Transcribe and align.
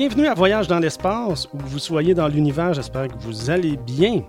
Bienvenue 0.00 0.28
à 0.28 0.34
Voyage 0.34 0.66
dans 0.66 0.78
l'espace, 0.78 1.46
où 1.52 1.58
vous 1.58 1.78
soyez 1.78 2.14
dans 2.14 2.26
l'univers, 2.26 2.72
j'espère 2.72 3.08
que 3.08 3.18
vous 3.18 3.50
allez 3.50 3.76
bien. 3.76 4.22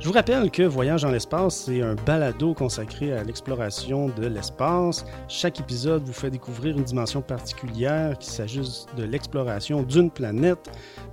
Je 0.00 0.08
vous 0.08 0.12
rappelle 0.12 0.50
que 0.50 0.64
Voyage 0.64 1.02
dans 1.02 1.12
l'espace, 1.12 1.66
c'est 1.66 1.82
un 1.82 1.94
balado 1.94 2.52
consacré 2.52 3.12
à 3.12 3.22
l'exploration 3.22 4.08
de 4.08 4.26
l'espace. 4.26 5.06
Chaque 5.28 5.60
épisode 5.60 6.02
vous 6.02 6.12
fait 6.12 6.30
découvrir 6.30 6.76
une 6.76 6.82
dimension 6.82 7.22
particulière, 7.22 8.18
qu'il 8.18 8.32
s'agisse 8.32 8.86
de 8.96 9.04
l'exploration 9.04 9.84
d'une 9.84 10.10
planète, 10.10 10.68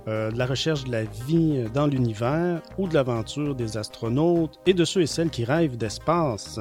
euh, 0.08 0.32
de 0.32 0.36
la 0.38 0.46
recherche 0.46 0.82
de 0.82 0.90
la 0.90 1.04
vie 1.04 1.62
dans 1.72 1.86
l'univers 1.86 2.62
ou 2.78 2.88
de 2.88 2.94
l'aventure 2.94 3.54
des 3.54 3.76
astronautes 3.76 4.58
et 4.66 4.74
de 4.74 4.84
ceux 4.84 5.02
et 5.02 5.06
celles 5.06 5.30
qui 5.30 5.44
rêvent 5.44 5.76
d'espace. 5.76 6.58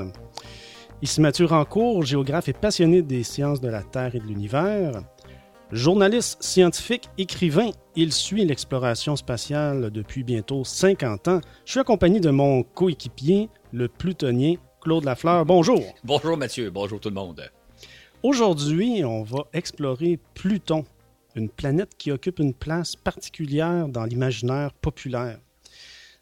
Ici 1.01 1.21
Mathieu 1.21 1.47
Rancourt, 1.47 2.03
géographe 2.03 2.49
et 2.49 2.53
passionné 2.53 3.01
des 3.01 3.23
sciences 3.23 3.61
de 3.61 3.67
la 3.67 3.81
Terre 3.81 4.13
et 4.13 4.19
de 4.19 4.27
l'univers. 4.27 5.01
Journaliste, 5.71 6.43
scientifique, 6.43 7.09
écrivain, 7.17 7.71
il 7.95 8.13
suit 8.13 8.45
l'exploration 8.45 9.15
spatiale 9.15 9.89
depuis 9.89 10.23
bientôt 10.23 10.63
50 10.63 11.27
ans. 11.27 11.41
Je 11.65 11.71
suis 11.71 11.79
accompagné 11.79 12.19
de 12.19 12.29
mon 12.29 12.61
coéquipier, 12.61 13.49
le 13.73 13.87
plutonien 13.87 14.55
Claude 14.79 15.05
Lafleur. 15.05 15.43
Bonjour. 15.43 15.81
Bonjour 16.03 16.37
Mathieu, 16.37 16.69
bonjour 16.69 16.99
tout 16.99 17.09
le 17.09 17.15
monde. 17.15 17.49
Aujourd'hui, 18.21 19.03
on 19.03 19.23
va 19.23 19.47
explorer 19.53 20.19
Pluton, 20.35 20.85
une 21.33 21.49
planète 21.49 21.97
qui 21.97 22.11
occupe 22.11 22.37
une 22.37 22.53
place 22.53 22.95
particulière 22.95 23.87
dans 23.87 24.03
l'imaginaire 24.05 24.71
populaire. 24.71 25.39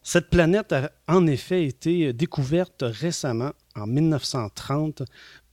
Cette 0.02 0.30
planète 0.30 0.72
a 0.72 0.90
en 1.10 1.28
effet 1.28 1.66
été 1.66 2.14
découverte 2.14 2.86
récemment, 2.88 3.52
en 3.76 3.88
1930, 3.88 5.04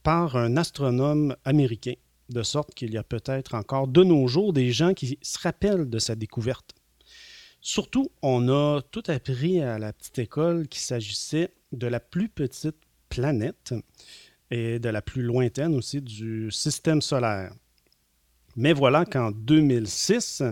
par 0.05 0.37
un 0.37 0.57
astronome 0.57 1.35
américain 1.45 1.95
de 2.31 2.43
sorte 2.43 2.75
qu'il 2.75 2.93
y 2.93 2.99
a 2.99 3.03
peut-être 3.03 3.55
encore 3.55 3.89
de 3.89 4.03
nos 4.03 4.27
jours 4.27 4.53
des 4.53 4.73
gens 4.73 4.95
qui 4.95 5.19
se 5.21 5.39
rappellent 5.39 5.89
de 5.89 5.99
sa 5.99 6.15
découverte. 6.15 6.75
Surtout, 7.61 8.11
on 8.23 8.49
a 8.49 8.81
tout 8.91 9.03
appris 9.09 9.61
à 9.61 9.79
la 9.79 9.93
petite 9.93 10.19
école 10.19 10.67
qu'il 10.69 10.81
s'agissait 10.81 11.53
de 11.73 11.87
la 11.87 12.01
plus 12.01 12.29
petite 12.29 12.77
planète 13.09 13.75
et 14.51 14.79
de 14.79 14.89
la 14.89 15.03
plus 15.03 15.23
lointaine 15.23 15.75
aussi 15.75 16.01
du 16.01 16.51
système 16.51 17.03
solaire. 17.03 17.53
Mais 18.57 18.73
voilà 18.73 19.05
qu'en 19.05 19.31
2006 19.31 20.43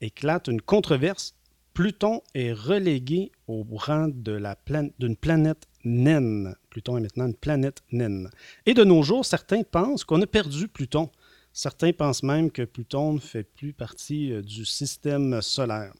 éclate 0.00 0.48
une 0.48 0.60
controverse. 0.60 1.34
Pluton 1.72 2.20
est 2.34 2.52
relégué 2.52 3.30
au 3.46 3.64
rang 3.70 4.08
d'une 4.08 5.16
planète 5.16 5.66
naine. 5.84 6.54
Pluton 6.70 6.96
est 6.98 7.00
maintenant 7.00 7.26
une 7.26 7.34
planète 7.34 7.82
naine. 7.92 8.30
Et 8.66 8.74
de 8.74 8.84
nos 8.84 9.02
jours, 9.02 9.24
certains 9.24 9.62
pensent 9.62 10.04
qu'on 10.04 10.20
a 10.22 10.26
perdu 10.26 10.68
Pluton. 10.68 11.10
Certains 11.52 11.92
pensent 11.92 12.22
même 12.22 12.50
que 12.50 12.62
Pluton 12.62 13.14
ne 13.14 13.18
fait 13.18 13.42
plus 13.42 13.72
partie 13.72 14.32
euh, 14.32 14.42
du 14.42 14.64
système 14.64 15.42
solaire. 15.42 15.92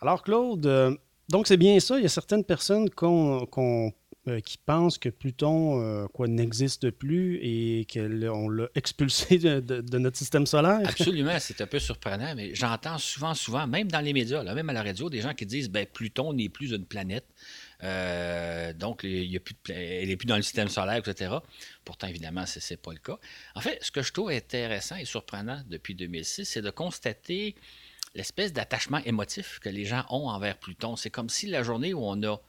Alors 0.00 0.22
Claude, 0.22 0.66
euh, 0.66 0.94
donc 1.28 1.46
c'est 1.46 1.56
bien 1.56 1.80
ça, 1.80 1.96
il 1.96 2.02
y 2.02 2.06
a 2.06 2.10
certaines 2.10 2.44
personnes 2.44 2.88
euh, 3.02 4.40
qui 4.40 4.58
pensent 4.58 4.98
que 4.98 5.08
Pluton 5.08 6.06
n'existe 6.26 6.90
plus 6.90 7.38
et 7.42 7.86
qu'on 7.90 8.48
l'a 8.50 8.68
expulsé 8.74 9.38
de, 9.38 9.98
notre 9.98 10.18
système 10.18 10.46
solaire. 10.46 10.80
Absolument, 10.84 11.36
c'est 11.40 11.60
un 11.62 11.66
peu 11.66 11.78
surprenant, 11.78 12.34
mais 12.36 12.54
j'entends 12.54 12.98
souvent, 12.98 13.34
souvent, 13.34 13.66
même 13.66 13.90
dans 13.90 14.00
les 14.00 14.12
médias, 14.12 14.42
là, 14.42 14.54
même 14.54 14.68
à 14.68 14.74
la 14.74 14.82
radio, 14.82 15.08
des 15.08 15.22
gens 15.22 15.32
qui 15.32 15.46
disent 15.46 15.70
ben, 15.70 15.86
Pluton 15.90 16.34
n'est 16.34 16.50
plus 16.50 16.72
une 16.72 16.84
planète. 16.84 17.24
Euh, 17.84 18.72
donc, 18.72 19.02
il 19.04 19.40
elle 19.68 20.08
n'est 20.08 20.16
plus 20.16 20.26
dans 20.26 20.36
le 20.36 20.42
système 20.42 20.68
solaire, 20.68 20.96
etc. 20.96 21.36
Pourtant, 21.84 22.08
évidemment, 22.08 22.44
ce 22.46 22.58
n'est 22.58 22.76
pas 22.76 22.92
le 22.92 22.98
cas. 22.98 23.18
En 23.54 23.60
fait, 23.60 23.78
ce 23.82 23.90
que 23.90 24.02
je 24.02 24.12
trouve 24.12 24.30
intéressant 24.30 24.96
et 24.96 25.04
surprenant 25.04 25.62
depuis 25.68 25.94
2006, 25.94 26.44
c'est 26.44 26.62
de 26.62 26.70
constater 26.70 27.54
l'espèce 28.14 28.52
d'attachement 28.52 28.98
émotif 29.04 29.58
que 29.60 29.68
les 29.68 29.84
gens 29.84 30.04
ont 30.10 30.28
envers 30.28 30.58
Pluton. 30.58 30.96
C'est 30.96 31.10
comme 31.10 31.28
si 31.28 31.46
la 31.46 31.62
journée 31.62 31.94
où 31.94 32.00
on 32.02 32.20
a 32.24 32.40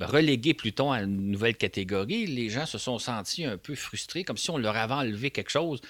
relégué 0.00 0.54
Pluton 0.54 0.92
à 0.92 1.02
une 1.02 1.30
nouvelle 1.30 1.56
catégorie, 1.56 2.26
les 2.26 2.50
gens 2.50 2.66
se 2.66 2.78
sont 2.78 2.98
sentis 2.98 3.44
un 3.44 3.56
peu 3.56 3.74
frustrés, 3.74 4.24
comme 4.24 4.36
si 4.36 4.50
on 4.50 4.58
leur 4.58 4.76
avait 4.76 4.94
enlevé 4.94 5.30
quelque 5.30 5.50
chose. 5.50 5.80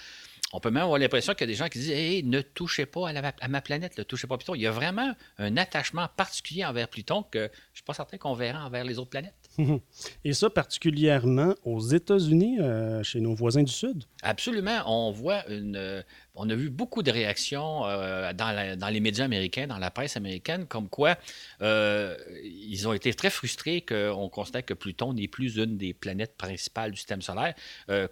On 0.57 0.61
peut 0.61 0.71
même 0.71 0.85
avoir 0.85 1.01
l'impression 1.01 1.35
qu'il 1.35 1.49
y 1.49 1.51
a 1.51 1.53
des 1.53 1.59
gens 1.59 1.69
qui 1.69 1.81
disent 1.81 1.91
hey, 1.91 2.23
ne 2.23 2.41
touchez 2.41 2.87
pas 2.87 3.09
à, 3.09 3.49
ma 3.49 3.61
planète, 3.61 3.99
ne 3.99 4.05
touchez 4.05 4.29
pas 4.29 4.37
à 4.37 4.39
Pluton. 4.39 4.55
Il 4.55 4.61
y 4.61 4.69
a 4.69 4.71
vraiment 4.71 5.13
un 5.39 5.57
attachement 5.57 6.07
particulier 6.17 6.65
envers 6.65 6.87
Pluton 6.87 7.25
que 7.29 7.41
je 7.41 7.45
ne 7.45 7.75
suis 7.75 7.83
pas 7.85 7.93
certain 7.93 8.19
qu'on 8.19 8.35
verra 8.35 8.65
envers 8.65 8.85
les 8.85 9.01
autres 9.01 9.11
planètes. 9.11 9.35
Et 10.25 10.33
ça 10.33 10.51
particulièrement 10.51 11.55
aux 11.65 11.81
États-Unis, 11.81 12.61
euh, 12.61 13.03
chez 13.03 13.19
nos 13.19 13.35
voisins 13.35 13.65
du 13.65 13.73
Sud? 13.73 14.05
Absolument. 14.23 14.83
On 14.87 15.11
voit 15.11 15.45
une. 15.49 16.05
Euh, 16.37 16.45
on 16.45 16.49
a 16.51 16.55
vu 16.55 16.71
beaucoup 16.71 17.03
de 17.03 17.11
réactions 17.11 17.87
euh, 17.87 18.33
dans, 18.33 18.89
les 18.91 19.01
médias 19.01 19.25
américains, 19.25 19.67
dans 19.67 19.79
la 19.79 19.91
presse 19.91 20.17
américaine, 20.17 20.67
comme 20.67 20.89
quoi 20.89 21.17
ils 21.61 22.89
ont 22.89 22.93
été 22.93 23.15
très 23.15 23.31
frustrés 23.31 23.81
qu'on 23.81 24.29
constate 24.29 24.67
que 24.67 24.75
Pluton 24.75 25.13
n'est 25.13 25.29
plus 25.29 25.57
une 25.57 25.77
des 25.77 25.95
planètes 25.95 26.37
principales 26.37 26.91
du 26.91 26.97
système 26.97 27.23
solaire. 27.23 27.55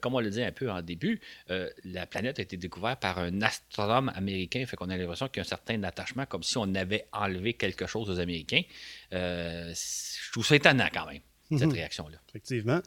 comme 0.01 0.15
on 0.15 0.21
le 0.21 0.31
dit 0.31 0.43
un 0.43 0.53
peu 0.53 0.71
en 0.71 0.83
début, 0.83 1.21
la 1.49 2.07
planète 2.07 2.39
a 2.39 2.43
été 2.43 2.57
découverte 2.57 3.01
par 3.01 3.19
un 3.19 3.43
astronome 3.43 4.11
américain, 4.15 4.65
fait 4.67 4.77
qu'on 4.77 4.91
a 4.91 4.97
l'impression 4.97 5.29
qu'il 5.29 5.39
y 5.39 5.41
a 5.41 5.47
un 5.47 5.49
certain 5.49 5.83
attachement, 5.83 6.27
comme 6.27 6.43
si 6.43 6.57
on 6.59 6.75
avait 6.75 7.07
enlevé 7.13 7.55
quelque 7.55 7.87
chose 7.87 8.09
aux 8.09 8.21
Américains. 8.21 8.63
je 9.11 10.33
trouve 10.33 10.47
ça 10.47 10.57
étonnant 10.57 10.89
quand 10.93 11.07
même 11.07 11.21
cette 11.59 11.69
mhm. 11.69 11.75
réaction-là. 11.75 12.19
Effectivement. 12.29 12.81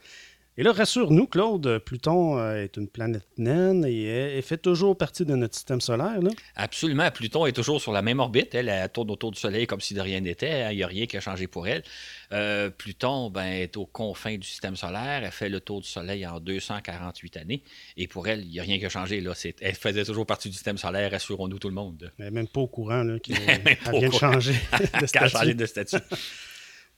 Et 0.58 0.64
là, 0.64 0.72
rassure-nous, 0.72 1.28
Claude, 1.28 1.80
Pluton 1.80 2.40
euh, 2.40 2.64
est 2.64 2.78
une 2.78 2.88
planète 2.88 3.28
naine 3.38 3.84
et 3.86 4.06
elle 4.06 4.42
fait 4.42 4.58
toujours 4.58 4.98
partie 4.98 5.26
de 5.26 5.36
notre 5.36 5.54
système 5.54 5.82
solaire. 5.82 6.22
Là. 6.22 6.30
Absolument. 6.56 7.12
Pluton 7.12 7.46
est 7.46 7.52
toujours 7.52 7.82
sur 7.82 7.92
la 7.92 8.02
même 8.02 8.20
orbite. 8.20 8.56
Elle, 8.56 8.90
tourne 8.94 9.12
autour 9.12 9.32
du 9.32 9.40
Soleil 9.40 9.68
comme 9.68 9.82
si 9.82 9.94
de 9.94 10.00
rien 10.00 10.22
n'était. 10.22 10.64
Hein. 10.64 10.72
Il 10.72 10.78
n'y 10.78 10.84
a 10.84 10.88
rien 10.88 11.08
qui 11.08 11.18
a 11.18 11.20
changé 11.20 11.48
pour 11.48 11.68
elle. 11.68 11.84
Euh, 12.32 12.70
Pluton 12.70 13.30
ben, 13.30 13.44
est 13.44 13.76
aux 13.76 13.86
confins 13.86 14.38
du 14.38 14.48
système 14.48 14.78
solaire. 14.78 15.24
Elle 15.26 15.32
fait 15.32 15.50
le 15.50 15.60
tour 15.60 15.82
du 15.82 15.90
Soleil 15.90 16.26
en 16.26 16.40
248 16.40 17.36
années. 17.36 17.62
Et 17.98 18.08
pour 18.08 18.26
elle, 18.30 18.40
il 18.42 18.52
n'y 18.52 18.60
a 18.62 18.64
rien 18.64 18.80
qui 18.80 18.86
a 18.86 18.90
changé. 18.90 19.20
Là. 19.20 19.34
Elle 19.60 19.76
faisait 19.76 20.06
toujours 20.06 20.26
partie 20.26 20.48
du 20.48 20.54
système 20.54 20.78
solaire, 20.78 21.12
rassurons-nous 21.12 21.60
tout 21.60 21.70
le 21.70 21.76
monde. 21.76 22.12
Mais 22.18 22.32
même 22.32 22.48
pas 22.48 22.62
au 22.62 22.68
courant 22.68 23.06
qu'elle 23.22 23.36
vient 23.92 24.10
de 24.10 24.14
changer 24.14 24.56
de 25.54 25.66
statut. 25.66 25.98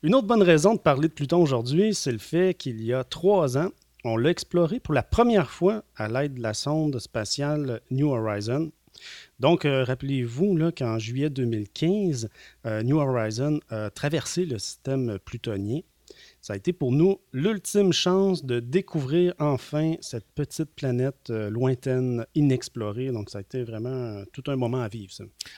Une 0.03 0.13
autre 0.13 0.28
bonne 0.28 0.44
raison 0.44 0.75
de 0.75 0.80
parler 0.80 1.08
de 1.08 1.13
Pluton 1.13 1.41
aujourd'hui, 1.41 1.96
c'est 1.96 2.12
le 2.12 2.19
fait 2.19 2.53
qu'il 2.53 2.84
y 2.84 2.94
a 2.94 3.03
trois 3.03 3.58
ans, 3.58 3.72
on 4.03 4.16
l'a 4.16 4.30
exploré 4.30 4.80
pour 4.80 4.94
la 4.94 5.02
première 5.02 5.50
fois 5.50 5.84
à 5.96 6.08
l'aide 6.08 6.35
de 6.35 6.41
la 6.44 6.53
sonde 6.53 7.00
spatiale 7.00 7.81
New 7.90 8.07
Horizon. 8.07 8.72
Donc, 9.40 9.66
euh, 9.66 9.84
rappelez-vous 9.84 10.72
qu'en 10.78 11.00
juillet 11.00 11.31
2015, 11.31 12.30
euh, 12.68 12.84
New 12.84 13.00
Horizon 13.00 13.59
a 13.69 13.90
traversé 13.90 14.46
le 14.46 14.59
système 14.59 15.18
plutonien. 15.25 15.80
Ça 16.41 16.53
a 16.53 16.56
été 16.57 16.74
pour 16.74 16.91
nous 16.91 17.19
l'ultime 17.34 17.91
chance 17.91 18.46
de 18.46 18.59
découvrir 18.59 19.34
enfin 19.40 19.96
cette 20.02 20.28
petite 20.36 20.69
planète 20.75 21.31
euh, 21.31 21.50
lointaine, 21.50 22.24
inexplorée. 22.36 23.07
Donc, 23.07 23.31
ça 23.31 23.40
a 23.40 23.41
été 23.41 23.63
vraiment 23.63 24.24
tout 24.31 24.44
un 24.46 24.56
moment 24.56 24.81
à 24.81 24.90
vivre. 24.90 25.12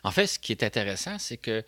En 0.06 0.12
fait, 0.12 0.28
ce 0.28 0.40
qui 0.40 0.54
est 0.54 0.64
intéressant, 0.64 1.20
c'est 1.20 1.38
que 1.38 1.62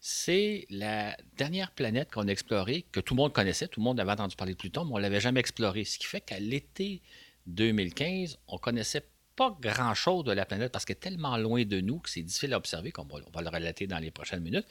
c'est 0.00 0.66
la 0.70 1.16
dernière 1.36 1.70
planète 1.72 2.10
qu'on 2.12 2.28
a 2.28 2.30
explorée, 2.30 2.84
que 2.92 3.00
tout 3.00 3.14
le 3.14 3.22
monde 3.22 3.32
connaissait, 3.32 3.68
tout 3.68 3.80
le 3.80 3.84
monde 3.84 4.00
avait 4.00 4.12
entendu 4.12 4.36
parler 4.36 4.54
de 4.54 4.58
Pluton, 4.58 4.84
mais 4.84 4.92
on 4.92 4.96
ne 4.96 5.02
l'avait 5.02 5.20
jamais 5.20 5.40
explorée. 5.40 5.84
Ce 5.84 5.98
qui 5.98 6.06
fait 6.06 6.20
qu'à 6.20 6.38
l'été 6.38 7.02
2015, 7.46 8.38
on 8.48 8.58
connaissait 8.58 9.04
pas 9.36 9.56
grand-chose 9.60 10.24
de 10.24 10.32
la 10.32 10.46
planète 10.46 10.72
parce 10.72 10.84
qu'elle 10.84 10.96
est 10.96 11.00
tellement 11.00 11.36
loin 11.36 11.64
de 11.64 11.80
nous 11.80 11.98
que 11.98 12.08
c'est 12.08 12.22
difficile 12.22 12.54
à 12.54 12.56
observer, 12.56 12.90
comme 12.90 13.08
on 13.12 13.30
va 13.30 13.42
le 13.42 13.48
relater 13.48 13.86
dans 13.86 13.98
les 13.98 14.10
prochaines 14.10 14.40
minutes. 14.40 14.66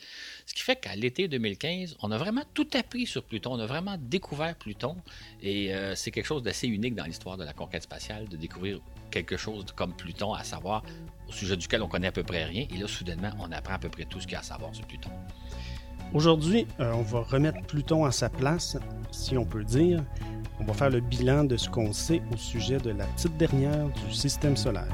Ce 0.46 0.54
qui 0.54 0.64
fait 0.64 0.76
qu'à 0.76 0.96
l'été 0.96 1.28
2015, 1.28 1.98
on 2.02 2.12
a 2.12 2.18
vraiment 2.18 2.44
tout 2.54 2.68
appris 2.74 3.06
sur 3.06 3.24
Pluton, 3.24 3.54
on 3.54 3.60
a 3.60 3.68
vraiment 3.68 3.98
découvert 4.00 4.56
Pluton 4.56 4.98
et 5.42 5.74
euh, 5.74 5.96
c'est 5.96 6.12
quelque 6.12 6.26
chose 6.26 6.42
d'assez 6.42 6.68
unique 6.68 6.96
dans 6.96 7.06
l'histoire 7.06 7.38
de 7.38 7.44
la 7.44 7.54
conquête 7.54 7.84
spatiale 7.84 8.28
de 8.28 8.38
découvrir 8.38 8.82
quelque 9.16 9.38
chose 9.38 9.66
comme 9.74 9.94
Pluton, 9.94 10.34
à 10.34 10.44
savoir 10.44 10.84
au 11.30 11.32
sujet 11.32 11.56
duquel 11.56 11.82
on 11.82 11.88
connaît 11.88 12.08
à 12.08 12.12
peu 12.12 12.24
près 12.24 12.44
rien. 12.44 12.66
Et 12.70 12.78
là, 12.78 12.86
soudainement, 12.86 13.32
on 13.40 13.50
apprend 13.54 13.76
à 13.76 13.80
peu 13.80 13.88
près 13.88 14.04
tout 14.04 14.20
ce 14.20 14.26
qu'il 14.26 14.34
y 14.34 14.36
a 14.36 14.40
à 14.40 14.44
savoir 14.44 14.76
sur 14.76 14.86
Pluton. 14.86 15.10
Aujourd'hui, 16.14 16.68
euh, 16.82 16.92
on 16.94 17.02
va 17.02 17.22
remettre 17.22 17.62
Pluton 17.62 18.04
à 18.04 18.12
sa 18.12 18.30
place, 18.30 18.78
si 19.12 19.38
on 19.38 19.46
peut 19.46 19.64
dire. 19.64 20.04
On 20.60 20.66
va 20.66 20.74
faire 20.74 20.90
le 20.90 21.00
bilan 21.00 21.46
de 21.46 21.56
ce 21.56 21.70
qu'on 21.70 21.94
sait 21.94 22.22
au 22.34 22.38
sujet 22.38 22.78
de 22.78 22.92
la 22.92 23.06
petite 23.06 23.38
dernière 23.38 23.88
du 23.88 24.14
système 24.14 24.58
solaire. 24.58 24.94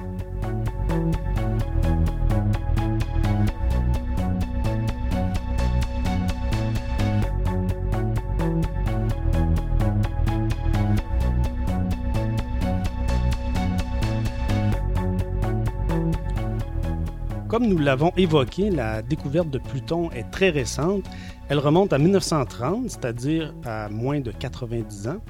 Comme 17.51 17.67
nous 17.67 17.79
l'avons 17.79 18.13
évoqué, 18.15 18.69
la 18.69 19.01
découverte 19.01 19.49
de 19.49 19.57
Pluton 19.57 20.09
est 20.11 20.31
très 20.31 20.51
récente. 20.51 21.03
Elle 21.49 21.59
remonte 21.59 21.91
à 21.91 21.97
1930, 21.97 22.89
c'est-à-dire 22.89 23.53
à 23.65 23.89
moins 23.89 24.21
de 24.21 24.31
90 24.31 25.09
ans. 25.09 25.21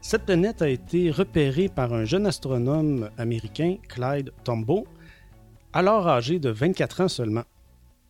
Cette 0.00 0.24
planète 0.24 0.60
a 0.60 0.68
été 0.68 1.12
repérée 1.12 1.68
par 1.68 1.94
un 1.94 2.04
jeune 2.04 2.26
astronome 2.26 3.10
américain, 3.16 3.76
Clyde 3.88 4.32
Tombaugh, 4.42 4.88
alors 5.72 6.08
âgé 6.08 6.40
de 6.40 6.50
24 6.50 7.02
ans 7.02 7.08
seulement. 7.08 7.44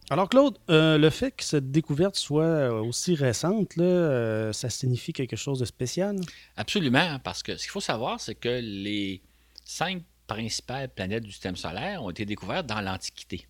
Alors 0.09 0.31
Claude, 0.31 0.57
euh, 0.71 0.97
le 0.97 1.11
fait 1.11 1.33
que 1.33 1.45
cette 1.45 1.71
découverte 1.71 2.17
soit 2.17 2.43
euh, 2.43 2.81
aussi 2.81 3.15
récente, 3.15 3.73
euh, 3.77 4.51
ça 4.55 4.71
signifie 4.71 5.13
quelque 5.13 5.37
chose 5.37 5.59
de 5.59 5.67
spécial? 5.67 6.17
Absolument, 6.57 7.19
parce 7.23 7.43
que 7.43 7.59
ce 7.59 7.65
qu'il 7.65 7.71
faut 7.71 7.81
savoir, 7.81 8.19
c'est 8.19 8.35
que 8.35 8.61
les 8.63 9.21
cinq 9.63 10.05
principales 10.27 10.89
planètes 10.89 11.25
du 11.25 11.33
système 11.33 11.57
solaire 11.57 12.03
ont 12.03 12.11
été 12.11 12.25
découvertes 12.25 12.67
dans 12.67 12.81
l'Antiquité. 12.81 13.47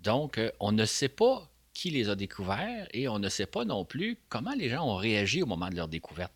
Donc, 0.00 0.40
on 0.60 0.72
ne 0.72 0.84
sait 0.84 1.08
pas 1.08 1.50
qui 1.72 1.90
les 1.90 2.08
a 2.08 2.14
découvertes 2.14 2.88
et 2.92 3.08
on 3.08 3.18
ne 3.18 3.28
sait 3.28 3.46
pas 3.46 3.64
non 3.64 3.84
plus 3.84 4.18
comment 4.28 4.54
les 4.54 4.68
gens 4.68 4.86
ont 4.86 4.96
réagi 4.96 5.42
au 5.42 5.46
moment 5.46 5.68
de 5.68 5.76
leur 5.76 5.88
découverte. 5.88 6.32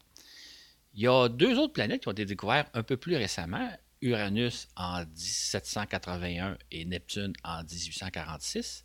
Il 0.94 1.02
y 1.02 1.06
a 1.06 1.28
deux 1.28 1.58
autres 1.58 1.72
planètes 1.72 2.02
qui 2.02 2.08
ont 2.08 2.12
été 2.12 2.24
découvertes 2.24 2.68
un 2.74 2.82
peu 2.82 2.96
plus 2.96 3.16
récemment, 3.16 3.70
Uranus 4.00 4.68
en 4.76 5.00
1781 5.00 6.56
et 6.70 6.84
Neptune 6.84 7.32
en 7.44 7.62
1846. 7.62 8.84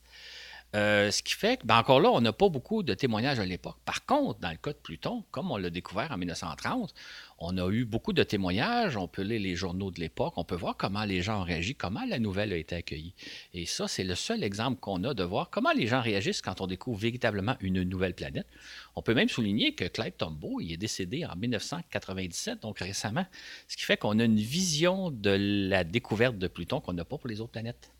Euh, 0.76 1.12
ce 1.12 1.22
qui 1.22 1.36
fait 1.36 1.58
que, 1.58 1.68
ben 1.68 1.78
encore 1.78 2.00
là, 2.00 2.10
on 2.10 2.20
n'a 2.20 2.34
pas 2.34 2.50
beaucoup 2.50 2.82
de 2.82 2.96
témoignages 2.96 3.40
à 3.40 3.46
l'époque. 3.46 3.78
Par 3.86 4.06
contre, 4.06 4.40
dans 4.40 4.50
le 4.50 4.58
cas 4.58 4.72
de 4.72 4.78
Pluton, 4.78 5.24
comme 5.30 5.52
on 5.52 5.58
l'a 5.58 5.70
découvert 5.70 6.12
en 6.12 6.18
1930, 6.18 6.96
on 7.38 7.58
a 7.60 7.70
eu 7.70 7.86
beaucoup 7.86 8.12
de 8.12 8.24
témoignages, 8.24 8.98
on 8.98 9.08
peut 9.08 9.22
lire 9.22 9.40
les 9.40 9.56
journaux 9.56 9.92
de 9.92 10.00
l'époque, 10.00 10.34
on 10.38 10.44
peut 10.44 10.56
voir 10.56 10.76
comment 10.76 11.04
les 11.04 11.22
gens 11.22 11.42
ont 11.42 11.44
réagi, 11.44 11.76
comment 11.76 12.04
la 12.08 12.18
nouvelle 12.18 12.52
a 12.54 12.58
été 12.58 12.76
accueillie. 12.76 13.14
Et 13.54 13.68
ça, 13.68 13.88
c'est 13.88 14.04
le 14.04 14.16
seul 14.16 14.44
exemple 14.44 14.80
qu'on 14.80 15.04
a 15.04 15.14
de 15.14 15.24
voir 15.24 15.52
comment 15.52 15.74
les 15.74 15.86
gens 15.86 16.02
réagissent 16.02 16.42
quand 16.42 16.60
on 16.60 16.66
découvre 16.66 17.00
véritablement 17.00 17.56
une 17.62 17.84
nouvelle 17.84 18.16
planète. 18.16 18.48
On 18.96 19.04
peut 19.04 19.14
même 19.14 19.30
souligner 19.30 19.76
que 19.76 19.86
Clyde 19.86 20.18
Tombaugh, 20.18 20.60
est 20.62 20.78
décédé 20.78 21.24
en 21.24 21.36
1997, 21.36 22.64
donc 22.64 22.80
récemment, 22.80 23.28
ce 23.68 23.78
qui 23.78 23.84
fait 23.84 23.98
qu'on 23.98 24.18
a 24.18 24.24
une 24.24 24.38
vision 24.38 25.12
de 25.12 25.68
la 25.70 25.84
découverte 25.84 26.40
de 26.40 26.48
Pluton 26.48 26.82
qu'on 26.82 26.94
n'a 26.94 27.06
pas 27.06 27.20
pour 27.20 27.30
les 27.30 27.42
autres 27.42 27.52
planètes. 27.52 27.93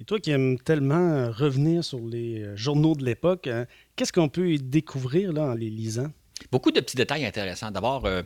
Et 0.00 0.04
toi 0.04 0.20
qui 0.20 0.30
aimes 0.30 0.58
tellement 0.60 1.30
revenir 1.32 1.82
sur 1.82 1.98
les 1.98 2.42
euh, 2.42 2.56
journaux 2.56 2.94
de 2.94 3.04
l'époque, 3.04 3.48
hein, 3.48 3.66
qu'est-ce 3.96 4.12
qu'on 4.12 4.28
peut 4.28 4.52
y 4.52 4.58
découvrir 4.58 5.32
là, 5.32 5.42
en 5.42 5.54
les 5.54 5.70
lisant? 5.70 6.12
Beaucoup 6.52 6.70
de 6.70 6.80
petits 6.80 6.96
détails 6.96 7.26
intéressants. 7.26 7.72
D'abord, 7.72 8.06
euh, 8.06 8.22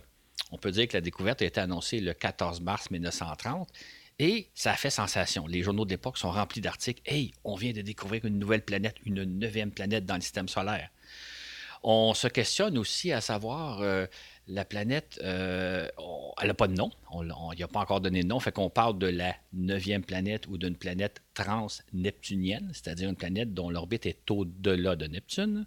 on 0.51 0.59
peut 0.59 0.71
dire 0.71 0.87
que 0.87 0.95
la 0.95 1.01
découverte 1.01 1.41
a 1.41 1.47
été 1.47 1.61
annoncée 1.61 2.01
le 2.01 2.13
14 2.13 2.61
mars 2.61 2.91
1930 2.91 3.71
et 4.19 4.51
ça 4.55 4.73
a 4.73 4.77
fait 4.77 4.91
sensation. 4.91 5.47
Les 5.47 5.63
journaux 5.63 5.87
de 5.87 5.91
l'époque 5.91 6.19
sont 6.19 6.31
remplis 6.31 6.61
d'articles. 6.61 7.01
Hey, 7.07 7.33
on 7.43 7.55
vient 7.55 7.73
de 7.73 7.81
découvrir 7.81 8.27
une 8.27 8.39
nouvelle 8.39 8.65
planète, 8.65 8.97
une 9.07 9.25
neuvième 9.25 9.71
planète 9.71 10.05
dans 10.05 10.17
le 10.17 10.21
système 10.21 10.49
solaire. 10.49 10.91
On 11.83 12.13
se 12.13 12.29
questionne 12.29 12.77
aussi 12.77 13.13
à 13.13 13.23
savoir 13.23 13.81
euh, 13.81 14.07
la 14.49 14.65
planète, 14.65 15.21
euh, 15.23 15.89
elle 16.41 16.49
n'a 16.49 16.55
pas 16.55 16.67
de 16.67 16.75
nom. 16.75 16.91
On 17.11 17.55
n'y 17.55 17.62
a 17.62 17.69
pas 17.69 17.81
encore 17.81 18.00
donné 18.00 18.23
de 18.23 18.29
nom. 18.29 18.41
Fait 18.41 18.53
qu'on 18.53 18.71
parle 18.71 18.99
de 18.99 19.06
la 19.06 19.35
neuvième 19.53 20.05
planète 20.05 20.47
ou 20.49 20.59
d'une 20.59 20.77
planète 20.77 21.23
trans-neptunienne, 21.35 22.71
c'est-à-dire 22.73 23.09
une 23.09 23.17
planète 23.17 23.55
dont 23.55 23.71
l'orbite 23.71 24.06
est 24.06 24.31
au-delà 24.31 24.97
de 24.97 25.06
Neptune. 25.06 25.67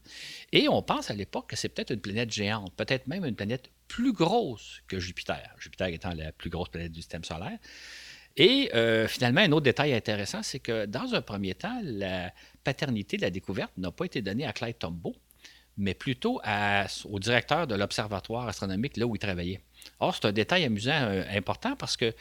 Et 0.52 0.68
on 0.68 0.82
pense 0.82 1.10
à 1.10 1.14
l'époque 1.14 1.50
que 1.50 1.56
c'est 1.56 1.70
peut-être 1.70 1.92
une 1.92 2.02
planète 2.02 2.32
géante, 2.32 2.74
peut-être 2.76 3.08
même 3.08 3.26
une 3.26 3.36
planète 3.36 3.70
plus 3.88 4.14
grosse 4.14 4.82
que 4.88 5.00
Jupiter. 5.00 5.56
Jupiter 5.58 5.88
étant 5.88 6.14
la 6.14 6.32
plus 6.32 6.50
grosse 6.50 6.70
planète 6.70 6.92
du 6.92 7.02
système 7.02 7.24
solaire. 7.24 7.58
Et 8.38 8.70
euh, 8.76 9.08
finalement, 9.08 9.42
un 9.42 9.52
autre 9.54 9.64
détail 9.64 9.94
intéressant, 9.94 10.44
c'est 10.44 10.60
que 10.60 10.86
dans 10.86 11.16
un 11.16 11.22
premier 11.22 11.56
temps, 11.56 11.80
la 11.84 12.34
paternité 12.64 13.16
de 13.16 13.22
la 13.22 13.30
découverte 13.30 13.72
n'a 13.78 13.92
pas 13.92 14.06
été 14.06 14.22
donnée 14.22 14.46
à 14.46 14.52
Clyde 14.52 14.78
Tombaugh, 14.78 15.16
mais 15.78 15.94
plutôt 15.94 16.42
au 17.06 17.20
directeur 17.20 17.68
de 17.68 17.76
l'observatoire 17.76 18.48
astronomique 18.48 18.98
là 18.98 19.06
où 19.06 19.16
il 19.16 19.20
travaillait. 19.20 19.62
Or, 20.00 20.16
c'est 20.16 20.26
un 20.26 20.32
détail 20.32 20.64
amusant, 20.64 20.94
euh, 20.94 21.24
important, 21.32 21.76
parce 21.76 21.98
que 21.98 22.14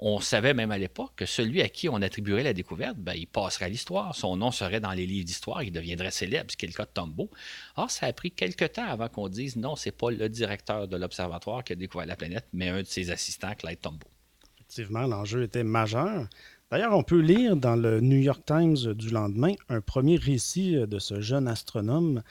on 0.00 0.20
savait 0.20 0.54
même 0.54 0.70
à 0.70 0.78
l'époque 0.78 1.12
que 1.16 1.26
celui 1.26 1.60
à 1.60 1.68
qui 1.68 1.88
on 1.88 1.96
attribuerait 1.96 2.44
la 2.44 2.52
découverte, 2.52 2.96
ben, 2.98 3.14
il 3.14 3.26
passerait 3.26 3.64
à 3.64 3.68
l'histoire. 3.68 4.14
Son 4.14 4.36
nom 4.36 4.52
serait 4.52 4.78
dans 4.78 4.92
les 4.92 5.06
livres 5.06 5.26
d'histoire, 5.26 5.62
il 5.64 5.72
deviendrait 5.72 6.12
célèbre, 6.12 6.52
ce 6.52 6.56
qui 6.56 6.66
est 6.66 6.68
le 6.68 6.74
cas 6.74 6.84
de 6.84 6.90
Tombaugh. 6.94 7.28
Or, 7.76 7.90
ça 7.90 8.06
a 8.06 8.12
pris 8.12 8.30
quelques 8.30 8.74
temps 8.74 8.86
avant 8.86 9.08
qu'on 9.08 9.28
dise 9.28 9.56
non, 9.56 9.74
c'est 9.74 9.90
pas 9.90 10.10
le 10.10 10.28
directeur 10.28 10.86
de 10.86 10.96
l'observatoire 10.96 11.64
qui 11.64 11.72
a 11.72 11.76
découvert 11.76 12.06
la 12.06 12.14
planète, 12.14 12.46
mais 12.52 12.68
un 12.68 12.82
de 12.82 12.86
ses 12.86 13.10
assistants, 13.10 13.54
Clyde 13.56 13.80
Tombaugh. 13.80 14.06
Effectivement, 14.54 15.06
l'enjeu 15.06 15.42
était 15.42 15.64
majeur. 15.64 16.28
D'ailleurs, 16.70 16.94
on 16.94 17.02
peut 17.02 17.20
lire 17.20 17.56
dans 17.56 17.76
le 17.76 18.00
New 18.00 18.18
York 18.18 18.42
Times 18.44 18.92
du 18.92 19.08
lendemain 19.08 19.54
un 19.70 19.80
premier 19.80 20.16
récit 20.16 20.76
de 20.86 20.98
ce 20.98 21.22
jeune 21.22 21.48
astronome 21.48 22.22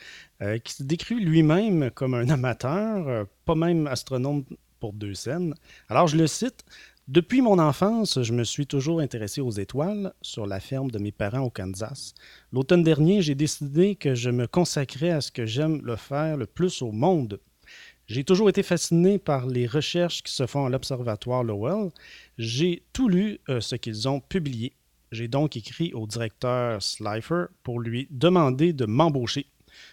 euh, 0.44 0.60
qui 0.60 0.74
se 0.74 0.84
décrit 0.84 1.20
lui-même 1.20 1.90
comme 1.90 2.14
un 2.14 2.30
amateur, 2.30 3.08
euh, 3.08 3.24
pas 3.46 3.56
même 3.56 3.88
astronome 3.88 4.44
pour 4.80 4.94
deux 4.94 5.16
scènes. 5.16 5.56
Alors, 5.90 6.06
je 6.06 6.18
le 6.18 6.28
cite. 6.28 6.64
Depuis 7.08 7.42
mon 7.42 7.58
enfance, 7.58 8.22
je 8.22 8.34
me 8.34 8.44
suis 8.44 8.68
toujours 8.68 9.00
intéressé 9.00 9.42
aux 9.42 9.50
étoiles 9.50 10.14
sur 10.22 10.46
la 10.46 10.60
ferme 10.60 10.92
de 10.92 11.00
mes 11.00 11.14
parents 11.14 11.40
au 11.40 11.50
Kansas. 11.50 12.14
L'automne 12.52 12.84
dernier, 12.84 13.24
j'ai 13.24 13.34
décidé 13.34 13.96
que 13.96 14.14
je 14.14 14.30
me 14.30 14.46
consacrais 14.46 15.12
à 15.12 15.22
ce 15.22 15.32
que 15.32 15.48
j'aime 15.48 15.82
le 15.84 15.96
faire 15.96 16.38
le 16.38 16.46
plus 16.46 16.84
au 16.84 16.92
monde, 16.92 17.40
j'ai 18.08 18.24
toujours 18.24 18.48
été 18.48 18.64
fasciné 18.64 19.20
par 19.20 19.46
les 19.48 19.68
recherches 19.68 20.24
qui 20.24 20.32
se 20.32 20.48
font 20.48 20.66
à 20.66 20.70
l'Observatoire 20.70 21.44
Lowell. 21.44 21.90
J'ai 22.38 22.84
tout 22.94 23.10
lu 23.10 23.40
euh, 23.50 23.60
ce 23.60 23.76
qu'ils 23.76 24.08
ont 24.08 24.22
publié. 24.22 24.72
J'ai 25.12 25.28
donc 25.28 25.58
écrit 25.58 25.94
au 25.94 26.08
directeur 26.08 26.82
Slifer 26.82 27.48
pour 27.64 27.82
lui 27.82 28.08
demander 28.10 28.72
de 28.72 28.86
m'embaucher. 28.86 29.48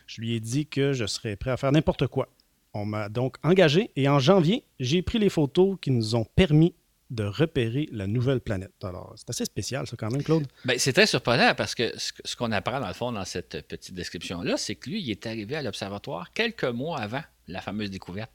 Je 0.06 0.20
lui 0.20 0.34
ai 0.34 0.40
dit 0.40 0.66
que 0.66 0.92
je 0.92 1.06
serais 1.06 1.34
prêt 1.34 1.50
à 1.50 1.56
faire 1.56 1.72
n'importe 1.72 2.06
quoi. 2.06 2.28
On 2.72 2.84
m'a 2.84 3.08
donc 3.08 3.36
engagé 3.42 3.90
et 3.96 4.08
en 4.08 4.20
janvier, 4.20 4.64
j'ai 4.78 5.02
pris 5.02 5.18
les 5.18 5.28
photos 5.28 5.76
qui 5.80 5.90
nous 5.90 6.14
ont 6.14 6.24
permis 6.24 6.74
de 7.10 7.24
repérer 7.24 7.88
la 7.92 8.06
nouvelle 8.06 8.40
planète. 8.40 8.72
Alors, 8.82 9.12
c'est 9.16 9.30
assez 9.30 9.44
spécial, 9.44 9.86
ça, 9.86 9.96
quand 9.96 10.10
même, 10.10 10.22
Claude. 10.22 10.46
Bien, 10.64 10.78
c'est 10.78 10.92
très 10.92 11.06
surprenant 11.06 11.54
parce 11.56 11.74
que 11.74 11.92
ce 11.96 12.36
qu'on 12.36 12.50
apprend, 12.50 12.80
dans 12.80 12.88
le 12.88 12.94
fond, 12.94 13.12
dans 13.12 13.24
cette 13.24 13.66
petite 13.68 13.94
description-là, 13.94 14.56
c'est 14.56 14.74
que 14.76 14.90
lui, 14.90 15.00
il 15.02 15.10
est 15.10 15.26
arrivé 15.26 15.56
à 15.56 15.62
l'observatoire 15.62 16.32
quelques 16.32 16.64
mois 16.64 16.98
avant 17.00 17.22
la 17.48 17.60
fameuse 17.60 17.90
découverte. 17.90 18.30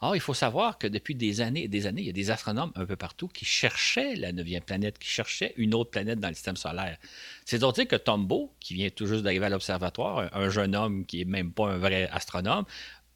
Or, 0.00 0.14
il 0.14 0.20
faut 0.20 0.34
savoir 0.34 0.78
que 0.78 0.86
depuis 0.86 1.16
des 1.16 1.40
années 1.40 1.64
et 1.64 1.68
des 1.68 1.86
années, 1.86 2.02
il 2.02 2.06
y 2.06 2.10
a 2.10 2.12
des 2.12 2.30
astronomes 2.30 2.70
un 2.76 2.86
peu 2.86 2.94
partout 2.94 3.26
qui 3.26 3.44
cherchaient 3.44 4.14
la 4.14 4.30
neuvième 4.30 4.62
planète, 4.62 4.96
qui 4.98 5.08
cherchaient 5.08 5.54
une 5.56 5.74
autre 5.74 5.90
planète 5.90 6.20
dans 6.20 6.28
le 6.28 6.34
système 6.34 6.56
solaire. 6.56 6.98
C'est 7.44 7.58
donc 7.58 7.74
dire 7.74 7.88
que 7.88 7.96
Tombaugh, 7.96 8.50
qui 8.60 8.74
vient 8.74 8.90
tout 8.90 9.06
juste 9.06 9.24
d'arriver 9.24 9.46
à 9.46 9.48
l'observatoire, 9.48 10.30
un 10.32 10.50
jeune 10.50 10.76
homme 10.76 11.04
qui 11.04 11.18
n'est 11.18 11.24
même 11.24 11.50
pas 11.50 11.66
un 11.66 11.78
vrai 11.78 12.08
astronome, 12.12 12.64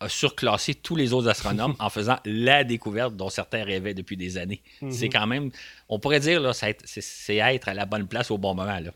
a 0.01 0.09
surclassé 0.09 0.75
tous 0.75 0.97
les 0.97 1.13
autres 1.13 1.29
astronomes 1.29 1.77
en 1.79 1.89
faisant 1.89 2.19
la 2.25 2.65
découverte 2.65 3.15
dont 3.17 3.31
certains 3.31 3.63
rêvaient 3.63 3.95
depuis 3.95 4.17
des 4.17 4.37
années. 4.37 4.61
Mhm. 4.81 4.91
C'est 4.91 5.09
quand 5.09 5.29
même, 5.29 5.53
on 5.89 6.01
pourrait 6.01 6.19
dire, 6.19 6.41
là, 6.41 6.53
c'est 6.53 7.37
être 7.37 7.69
à 7.69 7.75
la 7.75 7.87
bonne 7.87 8.09
place 8.09 8.33
au 8.33 8.39
bon 8.39 8.55
moment. 8.55 8.81
Là. 8.81 8.91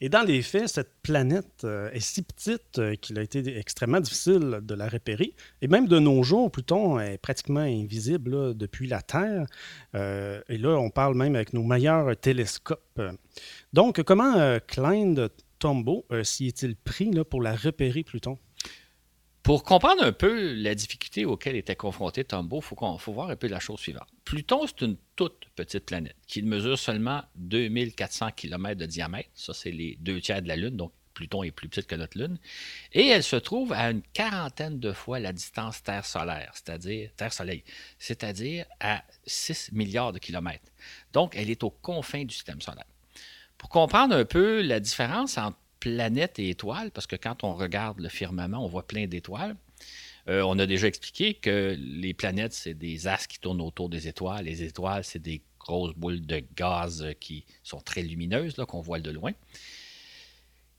Et 0.00 0.08
dans 0.08 0.22
les 0.22 0.42
faits, 0.42 0.68
cette 0.68 0.94
planète 1.02 1.64
euh, 1.64 1.90
est 1.90 1.98
si 1.98 2.22
petite 2.22 2.78
euh, 2.78 2.94
qu'il 2.94 3.18
a 3.18 3.22
été 3.22 3.58
extrêmement 3.58 3.98
difficile 3.98 4.60
de 4.62 4.74
la 4.74 4.88
repérer. 4.88 5.34
Et 5.60 5.66
même 5.66 5.88
de 5.88 5.98
nos 5.98 6.22
jours, 6.22 6.52
Pluton 6.52 7.00
est 7.00 7.18
pratiquement 7.18 7.60
invisible 7.60 8.56
depuis 8.56 8.86
la 8.86 9.02
Terre. 9.02 9.46
Euh, 9.96 10.40
et 10.48 10.56
là, 10.56 10.78
on 10.78 10.90
parle 10.90 11.16
même 11.16 11.34
avec 11.34 11.52
nos 11.52 11.64
meilleurs 11.64 12.16
télescopes. 12.16 13.00
Donc, 13.72 14.00
comment 14.04 14.58
Klein 14.68 15.14
Tombaugh 15.58 16.04
s'y 16.22 16.46
est-il 16.46 16.76
pris 16.76 17.10
pour 17.28 17.42
la 17.42 17.56
repérer, 17.56 18.04
Pluton? 18.04 18.38
Pour 19.48 19.64
comprendre 19.64 20.04
un 20.04 20.12
peu 20.12 20.52
la 20.52 20.74
difficulté 20.74 21.24
auquel 21.24 21.56
était 21.56 21.74
confronté 21.74 22.22
Tombaugh, 22.22 22.58
il 22.62 22.98
faut, 23.00 23.12
voir 23.14 23.30
un 23.30 23.36
peu 23.36 23.46
la 23.46 23.60
chose 23.60 23.80
suivante. 23.80 24.06
Pluton, 24.26 24.66
c'est 24.66 24.82
une 24.84 24.98
toute 25.16 25.46
petite 25.56 25.86
planète 25.86 26.16
qui 26.26 26.42
mesure 26.42 26.78
seulement 26.78 27.22
2400 27.36 28.32
km 28.32 28.78
de 28.78 28.84
diamètre. 28.84 29.30
Ça, 29.32 29.54
c'est 29.54 29.70
les 29.70 29.96
deux 30.00 30.20
tiers 30.20 30.42
de 30.42 30.48
la 30.48 30.56
Lune, 30.56 30.76
donc 30.76 30.92
Pluton 31.14 31.44
est 31.44 31.50
plus 31.50 31.66
petite 31.66 31.86
que 31.86 31.94
notre 31.94 32.18
Lune. 32.18 32.38
Et 32.92 33.06
elle 33.06 33.22
se 33.22 33.36
trouve 33.36 33.72
à 33.72 33.90
une 33.90 34.02
quarantaine 34.12 34.80
de 34.80 34.92
fois 34.92 35.18
la 35.18 35.32
distance 35.32 35.82
Terre-Solaire, 35.82 36.50
c'est-à-dire 36.52 37.08
Terre-Soleil, 37.16 37.64
c'est-à-dire 37.98 38.66
à 38.80 39.02
6 39.24 39.70
milliards 39.72 40.12
de 40.12 40.18
kilomètres. 40.18 40.70
Donc, 41.14 41.34
elle 41.34 41.48
est 41.48 41.62
aux 41.62 41.70
confins 41.70 42.24
du 42.26 42.34
système 42.34 42.60
solaire. 42.60 42.84
Pour 43.56 43.70
comprendre 43.70 44.14
un 44.14 44.26
peu 44.26 44.60
la 44.60 44.78
différence 44.78 45.38
entre 45.38 45.56
planètes 45.80 46.38
et 46.38 46.50
étoiles, 46.50 46.90
parce 46.90 47.06
que 47.06 47.16
quand 47.16 47.44
on 47.44 47.54
regarde 47.54 48.00
le 48.00 48.08
firmament, 48.08 48.64
on 48.64 48.68
voit 48.68 48.86
plein 48.86 49.06
d'étoiles. 49.06 49.56
Euh, 50.28 50.42
on 50.42 50.58
a 50.58 50.66
déjà 50.66 50.86
expliqué 50.88 51.34
que 51.34 51.76
les 51.78 52.12
planètes, 52.14 52.52
c'est 52.52 52.74
des 52.74 53.06
astres 53.06 53.28
qui 53.28 53.38
tournent 53.38 53.60
autour 53.60 53.88
des 53.88 54.08
étoiles. 54.08 54.44
Les 54.44 54.62
étoiles, 54.62 55.04
c'est 55.04 55.18
des 55.18 55.42
grosses 55.58 55.94
boules 55.94 56.24
de 56.24 56.42
gaz 56.56 57.06
qui 57.20 57.44
sont 57.62 57.80
très 57.80 58.02
lumineuses, 58.02 58.54
qu'on 58.68 58.80
voit 58.80 59.00
de 59.00 59.10
loin. 59.10 59.32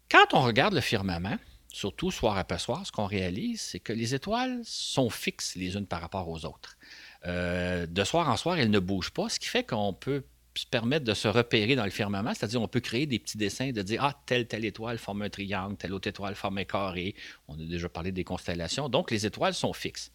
Quand 0.10 0.34
on 0.34 0.42
regarde 0.42 0.74
le 0.74 0.82
firmament, 0.82 1.38
surtout 1.72 2.12
soir 2.12 2.38
après 2.38 2.60
soir, 2.60 2.86
ce 2.86 2.92
qu'on 2.92 3.06
réalise, 3.06 3.62
c'est 3.62 3.80
que 3.80 3.94
les 3.94 4.16
étoiles 4.16 4.60
sont 4.64 5.10
fixes 5.10 5.56
les 5.56 5.76
unes 5.76 5.86
par 5.86 6.02
rapport 6.02 6.28
aux 6.28 6.46
autres. 6.46 6.78
Euh, 7.26 7.86
de 7.86 8.04
soir 8.04 8.30
en 8.30 8.38
soir, 8.38 8.58
elles 8.58 8.72
ne 8.72 8.80
bougent 8.80 9.12
pas, 9.12 9.30
ce 9.30 9.40
qui 9.40 9.48
fait 9.48 9.64
qu'on 9.64 9.94
peut 9.94 10.24
se 10.60 10.66
permettre 10.66 11.06
de 11.06 11.14
se 11.14 11.28
repérer 11.28 11.76
dans 11.76 11.86
le 11.86 11.90
firmament, 11.90 12.34
c'est-à-dire 12.34 12.62
on 12.62 12.68
peut 12.68 12.82
créer 12.82 13.06
des 13.06 13.18
petits 13.18 13.38
dessins 13.38 13.72
de 13.72 13.82
dire 13.82 14.04
ah 14.04 14.22
telle 14.26 14.46
telle 14.46 14.66
étoile 14.66 14.98
forme 14.98 15.22
un 15.22 15.30
triangle, 15.30 15.78
telle 15.78 15.94
autre 15.94 16.08
étoile 16.08 16.36
forme 16.36 16.58
un 16.58 16.66
carré. 16.66 17.16
On 17.48 17.54
a 17.54 17.64
déjà 17.64 17.88
parlé 17.88 18.12
des 18.12 18.26
constellations, 18.26 18.90
donc 18.90 19.10
les 19.10 19.26
étoiles 19.26 19.54
sont 19.54 19.74
fixes. 19.74 20.12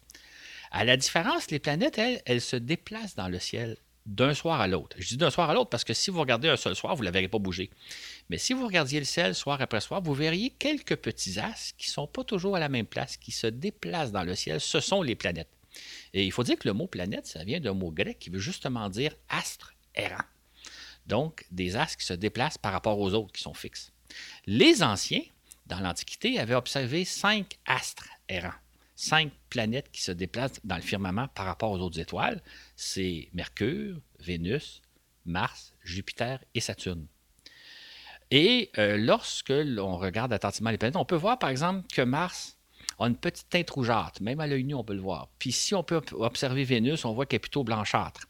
À 0.71 0.85
la 0.85 0.97
différence, 0.97 1.49
les 1.49 1.59
planètes 1.59 1.97
elles, 1.97 2.21
elles 2.25 2.41
se 2.41 2.55
déplacent 2.55 3.15
dans 3.15 3.27
le 3.27 3.39
ciel 3.39 3.77
d'un 4.05 4.35
soir 4.35 4.61
à 4.61 4.67
l'autre. 4.67 4.95
Je 4.99 5.07
dis 5.07 5.17
d'un 5.17 5.31
soir 5.31 5.49
à 5.49 5.55
l'autre 5.55 5.71
parce 5.71 5.83
que 5.83 5.95
si 5.95 6.11
vous 6.11 6.19
regardez 6.19 6.47
un 6.47 6.57
seul 6.57 6.75
soir, 6.75 6.95
vous 6.95 7.01
ne 7.01 7.05
la 7.05 7.11
verrez 7.11 7.27
pas 7.27 7.39
bouger. 7.39 7.71
Mais 8.29 8.37
si 8.37 8.53
vous 8.53 8.67
regardiez 8.67 8.99
le 8.99 9.05
ciel 9.05 9.33
soir 9.33 9.59
après 9.61 9.81
soir, 9.81 10.01
vous 10.01 10.13
verriez 10.13 10.51
quelques 10.51 10.95
petits 10.95 11.39
astres 11.39 11.75
qui 11.77 11.89
ne 11.89 11.93
sont 11.93 12.07
pas 12.07 12.23
toujours 12.23 12.55
à 12.55 12.59
la 12.59 12.69
même 12.69 12.85
place, 12.85 13.17
qui 13.17 13.31
se 13.31 13.47
déplacent 13.47 14.11
dans 14.11 14.23
le 14.23 14.35
ciel. 14.35 14.61
Ce 14.61 14.79
sont 14.79 15.01
les 15.01 15.15
planètes. 15.15 15.49
Et 16.13 16.23
il 16.23 16.31
faut 16.31 16.43
dire 16.43 16.57
que 16.57 16.67
le 16.67 16.73
mot 16.73 16.85
planète, 16.85 17.25
ça 17.25 17.43
vient 17.43 17.59
d'un 17.59 17.73
mot 17.73 17.91
grec 17.91 18.19
qui 18.19 18.29
veut 18.29 18.39
justement 18.39 18.89
dire 18.89 19.15
astre 19.29 19.73
errant. 19.95 20.23
Donc, 21.07 21.45
des 21.51 21.75
astres 21.75 21.97
qui 21.97 22.05
se 22.05 22.13
déplacent 22.13 22.57
par 22.57 22.71
rapport 22.71 22.99
aux 22.99 23.13
autres 23.13 23.31
qui 23.33 23.41
sont 23.41 23.53
fixes. 23.53 23.91
Les 24.45 24.83
anciens, 24.83 25.23
dans 25.67 25.79
l'Antiquité, 25.79 26.39
avaient 26.39 26.55
observé 26.55 27.05
cinq 27.05 27.57
astres 27.65 28.07
errants 28.27 28.53
cinq 28.95 29.31
planètes 29.49 29.91
qui 29.91 30.01
se 30.01 30.11
déplacent 30.11 30.59
dans 30.63 30.77
le 30.77 30.81
firmament 30.81 31.27
par 31.29 31.45
rapport 31.45 31.71
aux 31.71 31.79
autres 31.79 31.99
étoiles. 31.99 32.41
C'est 32.75 33.29
Mercure, 33.33 33.99
Vénus, 34.19 34.81
Mars, 35.25 35.73
Jupiter 35.83 36.39
et 36.53 36.61
Saturne. 36.61 37.05
Et 38.31 38.71
euh, 38.77 38.97
lorsque 38.97 39.49
l'on 39.49 39.97
regarde 39.97 40.33
attentivement 40.33 40.71
les 40.71 40.77
planètes, 40.77 40.95
on 40.95 41.05
peut 41.05 41.15
voir 41.15 41.37
par 41.37 41.49
exemple 41.49 41.85
que 41.93 42.01
Mars 42.01 42.57
a 42.97 43.07
une 43.07 43.17
petite 43.17 43.49
teinte 43.49 43.69
rougeâtre. 43.69 44.21
Même 44.21 44.39
à 44.39 44.47
l'œil 44.47 44.63
nu, 44.63 44.73
on 44.73 44.83
peut 44.83 44.95
le 44.95 45.01
voir. 45.01 45.27
Puis 45.37 45.51
si 45.51 45.75
on 45.75 45.83
peut 45.83 46.01
observer 46.13 46.63
Vénus, 46.63 47.05
on 47.05 47.13
voit 47.13 47.25
qu'elle 47.25 47.37
est 47.37 47.39
plutôt 47.39 47.63
blanchâtre. 47.63 48.21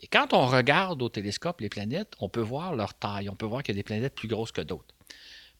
Et 0.00 0.06
quand 0.06 0.32
on 0.32 0.46
regarde 0.46 1.02
au 1.02 1.08
télescope 1.08 1.60
les 1.60 1.68
planètes, 1.68 2.14
on 2.20 2.28
peut 2.28 2.40
voir 2.40 2.74
leur 2.74 2.94
taille. 2.94 3.28
On 3.28 3.36
peut 3.36 3.46
voir 3.46 3.62
qu'il 3.62 3.74
y 3.74 3.78
a 3.78 3.80
des 3.80 3.84
planètes 3.84 4.14
plus 4.14 4.28
grosses 4.28 4.52
que 4.52 4.62
d'autres. 4.62 4.94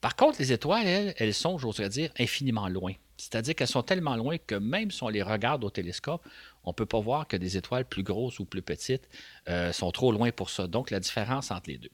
Par 0.01 0.17
contre, 0.17 0.39
les 0.39 0.53
étoiles, 0.53 0.87
elles, 0.87 1.15
elles 1.19 1.35
sont, 1.35 1.59
j'oserais 1.59 1.91
dire, 1.91 2.11
infiniment 2.19 2.69
loin. 2.69 2.93
C'est-à-dire 3.19 3.55
qu'elles 3.55 3.69
sont 3.69 3.83
tellement 3.83 4.17
loin 4.17 4.39
que 4.39 4.55
même 4.55 4.91
si 4.91 5.03
on 5.03 5.09
les 5.09 5.23
regarde 5.23 5.63
au 5.63 5.69
télescope, 5.69 6.27
on 6.65 6.71
ne 6.71 6.75
peut 6.75 6.87
pas 6.87 7.01
voir 7.01 7.29
que 7.29 7.37
des 7.37 7.59
étoiles 7.59 7.85
plus 7.85 8.03
grosses 8.03 8.39
ou 8.39 8.47
plus 8.47 8.63
petites 8.63 9.07
euh, 9.49 9.73
sont 9.73 9.91
trop 9.91 10.11
loin 10.11 10.31
pour 10.33 10.49
ça. 10.49 10.67
Donc, 10.67 10.91
la 10.91 11.01
différence 11.01 11.51
entre 11.51 11.69
les 11.69 11.77
deux. 11.77 11.91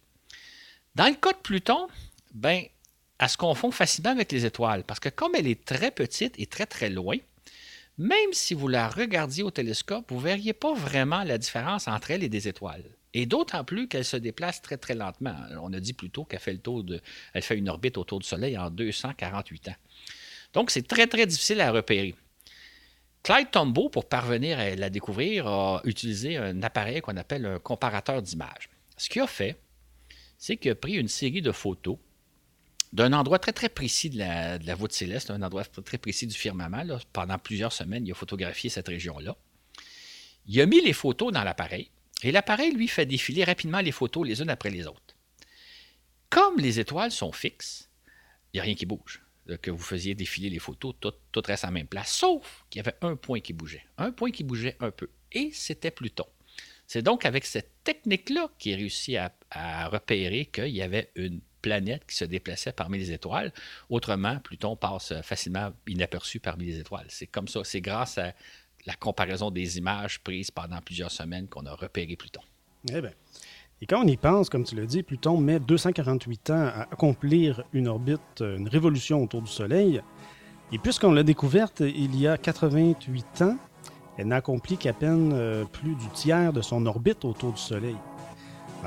Dans 0.95 1.09
le 1.09 1.15
cas 1.15 1.33
de 1.33 1.39
Pluton, 1.39 1.89
ben, 2.33 2.65
elle 3.19 3.29
se 3.29 3.37
confond 3.37 3.73
facilement 3.73 4.11
avec 4.11 4.31
les 4.31 4.47
étoiles 4.47 4.85
parce 4.85 5.01
que 5.01 5.09
comme 5.09 5.35
elle 5.35 5.47
est 5.47 5.65
très 5.65 5.91
petite 5.91 6.39
et 6.39 6.47
très 6.47 6.67
très 6.67 6.91
loin, 6.91 7.17
même 7.99 8.33
si 8.33 8.55
vous 8.55 8.69
la 8.69 8.89
regardiez 8.89 9.43
au 9.43 9.51
télescope, 9.51 10.11
vous 10.11 10.19
ne 10.19 10.25
verriez 10.25 10.53
pas 10.53 10.75
vraiment 10.75 11.25
la 11.25 11.39
différence 11.39 11.89
entre 11.89 12.11
elle 12.11 12.23
et 12.23 12.29
des 12.29 12.49
étoiles. 12.49 12.85
Et 13.15 13.25
d'autant 13.25 13.65
plus 13.65 13.89
qu'elle 13.89 14.05
se 14.05 14.19
déplace 14.19 14.61
très 14.61 14.77
très 14.77 14.95
lentement. 14.95 15.37
On 15.63 15.73
a 15.73 15.81
dit 15.81 15.95
plutôt 15.95 16.25
qu'elle 16.25 16.41
fait 16.41 16.53
le 16.53 16.59
tour 16.59 16.85
de, 16.85 17.01
elle 17.33 17.43
fait 17.43 17.57
une 17.57 17.69
orbite 17.71 17.97
autour 17.97 18.19
du 18.19 18.27
Soleil 18.27 18.59
en 18.59 18.71
248 18.71 19.69
ans. 19.69 19.77
Donc, 20.53 20.71
c'est 20.71 20.87
très, 20.87 21.07
très 21.07 21.25
difficile 21.27 21.61
à 21.63 21.71
repérer. 21.71 22.15
Clyde 23.23 23.51
Tombaugh, 23.51 23.91
pour 23.91 24.09
parvenir 24.09 24.59
à 24.59 24.75
la 24.75 24.91
découvrir, 24.91 25.47
a 25.47 25.81
utilisé 25.85 26.37
un 26.37 26.63
appareil 26.63 27.01
qu'on 27.01 27.17
appelle 27.17 27.47
un 27.47 27.59
comparateur 27.59 28.21
d'images. 28.21 28.69
Ce 28.99 29.09
qu'il 29.09 29.23
a 29.23 29.27
fait, 29.27 29.59
c'est 30.39 30.57
qu'il 30.57 30.71
a 30.71 30.75
pris 30.75 30.95
une 30.95 31.09
série 31.09 31.43
de 31.43 31.53
photos 31.53 31.97
d'un 32.93 33.13
endroit 33.13 33.39
très, 33.39 33.53
très 33.53 33.69
précis 33.69 34.11
de 34.11 34.19
la, 34.19 34.75
voûte 34.75 34.93
céleste, 34.93 35.31
un 35.31 35.43
endroit 35.43 35.65
très, 35.65 35.99
précis 35.99 36.27
du 36.27 36.37
firmament. 36.37 36.99
Pendant 37.13 37.39
plusieurs 37.39 37.73
semaines, 37.73 38.07
il 38.07 38.13
a 38.13 38.15
photographié 38.15 38.71
cette 38.71 38.89
région-là. 38.89 39.37
Il 40.47 40.61
a 40.61 40.67
mis 40.67 40.81
les 40.81 40.93
photos 40.93 41.33
dans 41.33 41.43
l'appareil 41.43 41.91
et 42.23 42.33
l'appareil, 42.33 42.73
lui, 42.73 42.89
fait 42.89 43.07
défiler 43.07 43.45
rapidement 43.45 43.81
les 43.81 43.93
photos 43.93 44.27
les 44.27 44.41
unes 44.41 44.51
après 44.51 44.71
les 44.71 44.87
autres. 44.87 45.17
Comme 46.31 46.59
les 46.59 46.81
étoiles 46.81 47.13
sont 47.13 47.33
fixes, 47.33 47.91
il 48.53 48.57
n'y 48.57 48.61
a 48.61 48.63
rien 48.63 48.75
qui 48.75 48.87
bouge 48.87 49.23
que 49.63 49.71
vous 49.71 49.83
faisiez 49.83 50.15
défiler 50.15 50.51
les 50.51 50.59
photos, 50.59 50.95
tout, 51.01 51.13
tout 51.31 51.43
reste 51.45 51.65
à 51.65 51.69
la 51.69 51.73
même 51.73 51.87
place, 51.87 52.13
sauf 52.13 52.65
qu'il 52.69 52.81
y 52.81 52.85
avait 52.87 52.97
un 53.01 53.17
point 53.17 53.41
qui 53.41 53.53
bougeait. 53.53 53.85
Un 53.97 54.11
point 54.11 54.31
qui 54.31 54.43
bougeait 54.43 54.77
un 54.81 54.91
peu. 54.91 55.09
Et 55.33 55.51
c'était 55.53 55.91
Pluton. 55.91 56.27
C'est 56.87 57.03
donc 57.03 57.25
avec 57.25 57.45
cette 57.45 57.71
technique-là 57.85 58.51
qu'il 58.59 58.75
a 58.75 58.77
réussi 58.77 59.17
à, 59.17 59.89
repérer 59.89 60.47
qu'il 60.47 60.69
y 60.69 60.83
avait 60.83 61.11
une 61.15 61.41
planète 61.67 62.05
qui 62.07 62.15
se 62.15 62.25
déplaçait 62.25 62.73
parmi 62.73 62.97
les 62.97 63.11
étoiles. 63.11 63.53
Autrement, 63.91 64.39
Pluton 64.39 64.77
passe 64.77 65.13
facilement 65.23 65.73
inaperçu 65.89 66.39
parmi 66.39 66.67
les 66.67 66.79
étoiles. 66.79 67.07
C'est 67.09 67.27
comme 67.27 67.49
ça. 67.49 67.61
C'est 67.65 67.81
grâce 67.81 68.19
à 68.19 68.35
la 68.87 68.95
comparaison 68.95 69.51
des 69.51 69.79
images 69.79 70.21
prises 70.21 70.53
pendant 70.53 70.81
plusieurs 70.81 71.11
semaines 71.11 71.49
qu'on 71.49 71.67
a 71.67 71.75
repéré 71.75 72.15
Pluton. 72.15 72.43
Eh 72.93 73.01
bien, 73.01 73.11
et 73.83 73.87
quand 73.87 74.05
on 74.05 74.07
y 74.07 74.17
pense, 74.17 74.49
comme 74.49 74.63
tu 74.63 74.77
l'as 74.77 74.87
dit, 74.87 75.03
Pluton 75.03 75.39
met 75.39 75.59
248 75.59 76.51
ans 76.51 76.55
à 76.55 76.83
accomplir 76.83 77.65
une 77.73 77.89
orbite, 77.89 78.21
euh, 78.41 78.57
une 78.57 78.69
révolution 78.69 79.23
autour 79.23 79.43
du 79.43 79.51
Soleil. 79.51 80.01
Et 80.73 80.79
puisqu'on 80.79 81.13
l'a 81.13 81.25
découverte 81.25 81.81
il 81.81 82.17
y 82.17 82.29
a 82.29 82.39
88 82.39 83.43
ans, 83.43 83.59
elle 84.17 84.29
n'a 84.29 84.37
accompli 84.37 84.79
qu'à 84.79 84.93
peine 84.93 85.33
euh, 85.35 85.65
plus 85.65 85.97
du 85.97 86.09
tiers 86.15 86.53
de 86.53 86.63
son 86.63 86.87
orbite 86.87 87.25
autour 87.25 87.53
du 87.53 87.61
Soleil. 87.61 87.97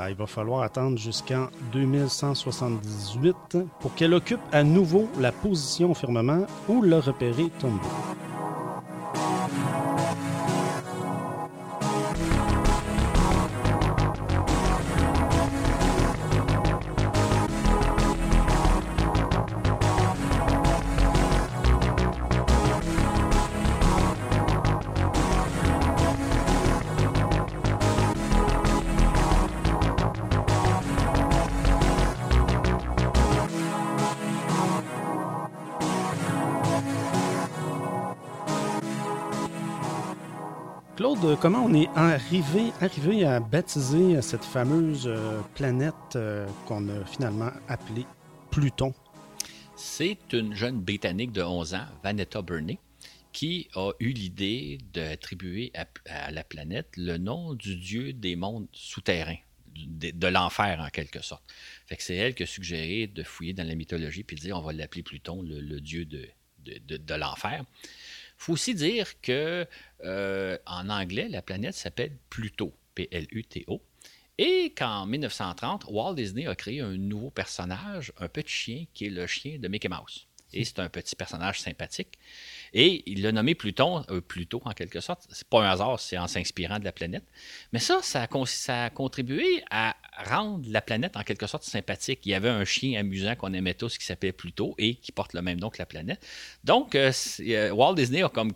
Il 0.08 0.16
va 0.16 0.28
falloir 0.28 0.62
attendre 0.62 0.98
jusqu'en 0.98 1.48
2178 1.74 3.58
pour 3.80 3.94
qu'elle 3.96 4.14
occupe 4.14 4.40
à 4.52 4.64
nouveau 4.64 5.10
la 5.20 5.32
position 5.32 5.92
au 5.92 5.94
firmament 5.94 6.46
où 6.68 6.82
l'a 6.82 7.00
repéré 7.02 7.50
Tombaugh. 7.60 8.29
Comment 41.40 41.64
on 41.64 41.74
est 41.74 41.88
arrivé, 41.96 42.72
arrivé 42.82 43.24
à 43.24 43.40
baptiser 43.40 44.22
cette 44.22 44.44
fameuse 44.44 45.08
euh, 45.08 45.40
planète 45.56 45.94
euh, 46.16 46.46
qu'on 46.66 46.90
a 46.90 47.06
finalement 47.06 47.52
appelée 47.70 48.06
Pluton? 48.52 48.94
C'est 49.76 50.34
une 50.34 50.54
jeune 50.54 50.82
Britannique 50.82 51.32
de 51.32 51.42
11 51.42 51.76
ans, 51.76 51.86
Vanetta 52.04 52.42
Burney, 52.42 52.78
qui 53.32 53.70
a 53.76 53.92
eu 54.00 54.10
l'idée 54.10 54.80
d'attribuer 54.92 55.72
à, 55.76 56.32
la 56.32 56.44
planète 56.44 56.90
le 56.98 57.18
nom 57.18 57.54
du 57.54 57.78
dieu 57.78 58.12
des 58.12 58.36
mondes 58.36 58.68
souterrains, 58.74 59.38
de, 59.76 60.28
l'enfer 60.28 60.82
en 60.82 60.90
quelque 60.90 61.22
sorte. 61.22 61.44
Que 61.90 61.96
c'est 62.00 62.16
elle 62.16 62.36
qui 62.36 62.44
a 62.44 62.48
suggéré 62.48 63.08
de 63.08 63.24
fouiller 63.24 63.54
dans 63.54 63.68
la 63.68 63.76
mythologie 63.76 64.24
puis 64.24 64.36
de 64.36 64.42
dire 64.42 64.58
on 64.58 64.62
va 64.62 64.74
l'appeler 64.74 65.04
Pluton, 65.04 65.42
le, 65.42 65.80
dieu 65.80 66.04
de, 66.06 66.28
de 66.66 67.14
l'enfer. 67.16 67.64
Il 68.40 68.44
faut 68.46 68.54
aussi 68.54 68.74
dire 68.74 69.20
que 69.22 69.68
euh, 70.06 70.58
en 70.66 70.90
anglais, 70.90 71.28
la 71.28 71.42
planète 71.42 71.76
s'appelle 71.76 72.16
Pluto, 72.30 72.74
P-L-U-T-O. 72.96 73.82
Et 74.38 74.74
qu'en 74.74 75.06
1930, 75.06 75.86
Walt 75.90 76.14
Disney 76.14 76.48
a 76.48 76.56
créé 76.56 76.80
un 76.80 76.96
nouveau 76.96 77.30
personnage, 77.32 78.14
un 78.18 78.30
petit 78.30 78.54
chien, 78.54 78.86
qui 78.94 79.08
est 79.08 79.10
le 79.10 79.28
chien 79.28 79.60
de 79.60 79.68
Mickey 79.68 79.90
Mouse. 79.90 80.29
Et 80.54 80.66
c'est 80.66 80.80
un 80.80 80.90
petit 80.90 81.16
personnage 81.16 81.62
sympathique. 81.62 82.18
Et 82.74 83.04
il 83.06 83.22
l'a 83.22 83.32
nommé 83.32 83.56
Pluton, 83.56 84.04
euh, 84.10 84.22
Pluto 84.22 84.62
en 84.66 84.72
quelque 84.72 85.00
sorte. 85.00 85.28
C'est 85.32 85.48
pas 85.48 85.62
un 85.62 85.70
hasard, 85.70 86.00
c'est 86.00 86.18
en 86.18 86.28
s'inspirant 86.28 86.80
de 86.80 86.86
la 86.86 86.92
planète. 86.92 87.24
Mais 87.72 87.80
ça, 87.80 88.00
ça 88.02 88.24
a, 88.24 88.90
contribué 88.90 89.64
à 89.70 89.96
rendre 90.26 90.68
la 90.70 90.82
planète 90.82 91.16
en 91.18 91.24
quelque 91.24 91.48
sorte 91.48 91.64
sympathique. 91.64 92.22
Il 92.26 92.30
y 92.30 92.34
avait 92.34 92.50
un 92.50 92.66
chien 92.66 93.00
amusant 93.00 93.36
qu'on 93.36 93.54
aimait 93.54 93.74
tous 93.74 93.98
qui 93.98 94.06
s'appelait 94.06 94.32
Pluto 94.32 94.76
et 94.78 94.96
qui 94.96 95.12
porte 95.12 95.34
le 95.34 95.42
même 95.42 95.60
nom 95.60 95.70
que 95.70 95.78
la 95.80 95.86
planète. 95.86 96.26
Donc, 96.64 96.96
euh, 96.96 97.12
euh, 97.42 97.72
Walt 97.72 97.96
Disney 97.96 98.24
a 98.24 98.30
comme 98.30 98.54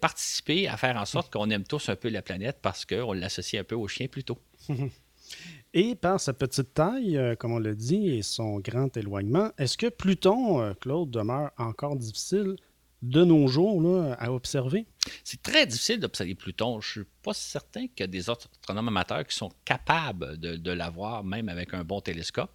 participé 0.00 0.68
à 0.68 0.76
faire 0.76 0.96
en 0.96 1.04
sorte 1.04 1.32
qu'on 1.32 1.50
aime 1.50 1.64
tous 1.64 1.88
un 1.88 1.96
peu 1.96 2.08
la 2.08 2.22
planète 2.22 2.58
parce 2.62 2.84
qu'on 2.84 3.12
l'associe 3.12 3.60
un 3.60 3.64
peu 3.64 3.74
au 3.74 3.88
chien 3.88 4.06
Pluto. 4.06 4.38
Et 5.78 5.94
par 5.94 6.18
sa 6.18 6.32
petite 6.32 6.72
taille, 6.72 7.20
comme 7.38 7.52
on 7.52 7.58
l'a 7.58 7.74
dit, 7.74 8.08
et 8.08 8.22
son 8.22 8.60
grand 8.60 8.96
éloignement, 8.96 9.50
est-ce 9.58 9.76
que 9.76 9.88
Pluton, 9.88 10.74
Claude, 10.80 11.10
demeure 11.10 11.50
encore 11.58 11.96
difficile 11.96 12.56
de 13.08 13.24
nos 13.24 13.46
jours 13.48 13.82
à 14.18 14.32
observer? 14.32 14.86
C'est 15.24 15.42
très 15.42 15.66
difficile 15.66 16.00
d'observer 16.00 16.34
Pluton. 16.34 16.80
Je 16.80 17.00
ne 17.00 17.04
suis 17.04 17.10
pas 17.22 17.34
certain 17.34 17.86
qu'il 17.86 18.00
y 18.00 18.02
a 18.02 18.06
des 18.06 18.28
astronomes 18.28 18.88
amateurs 18.88 19.24
qui 19.26 19.36
sont 19.36 19.52
capables 19.64 20.38
de, 20.38 20.70
l'avoir, 20.70 21.24
même 21.24 21.48
avec 21.48 21.74
un 21.74 21.84
bon 21.84 22.00
télescope. 22.00 22.50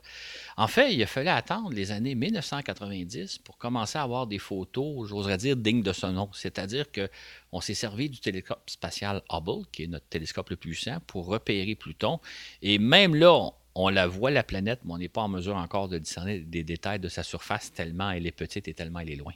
En 0.58 0.68
fait, 0.68 0.94
il 0.94 1.02
a 1.02 1.08
fallu 1.08 1.30
attendre 1.30 1.72
les 1.72 1.92
années 1.92 2.16
1990 2.16 3.40
pour 3.40 3.58
commencer 3.58 3.98
à 3.98 4.04
avoir 4.04 4.28
des 4.28 4.40
photos, 4.40 5.08
j'oserais 5.08 5.38
dire, 5.38 5.56
dignes 5.56 5.84
de 5.84 5.94
ce 5.94 6.08
nom. 6.08 6.30
C'est-à-dire 6.34 6.86
qu'on 6.92 7.62
s'est 7.62 7.74
servi 7.74 8.10
du 8.10 8.20
télescope 8.20 8.70
spatial 8.70 9.22
Hubble, 9.32 9.66
qui 9.72 9.84
est 9.84 9.88
notre 9.88 10.08
télescope 10.08 10.50
le 10.50 10.56
plus 10.56 10.72
puissant, 10.72 11.00
pour 11.08 11.28
repérer 11.28 11.76
Pluton. 11.76 12.20
Et 12.62 12.78
même 12.78 13.16
là, 13.16 13.52
on 13.76 13.90
la 13.90 14.08
voit, 14.08 14.32
la 14.32 14.44
planète, 14.44 14.82
mais 14.84 14.94
on 14.94 14.98
n'est 14.98 15.10
pas 15.10 15.22
en 15.22 15.30
mesure 15.30 15.56
encore 15.56 15.88
de 15.88 15.98
discerner 15.98 16.40
des 16.40 16.64
détails 16.64 17.00
de 17.00 17.08
sa 17.08 17.24
surface 17.24 17.72
tellement 17.74 18.12
elle 18.12 18.28
est 18.28 18.32
petite 18.32 18.68
et 18.68 18.74
tellement 18.74 19.00
elle 19.00 19.12
est 19.12 19.16
loin. 19.16 19.34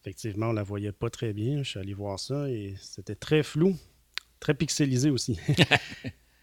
Effectivement, 0.00 0.48
on 0.48 0.52
la 0.52 0.62
voyait 0.62 0.92
pas 0.92 1.10
très 1.10 1.32
bien. 1.32 1.62
Je 1.62 1.70
suis 1.70 1.78
allé 1.78 1.94
voir 1.94 2.18
ça 2.18 2.48
et 2.48 2.74
c'était 2.80 3.14
très 3.14 3.42
flou. 3.42 3.76
Très 4.38 4.54
pixelisé 4.54 5.10
aussi. 5.10 5.38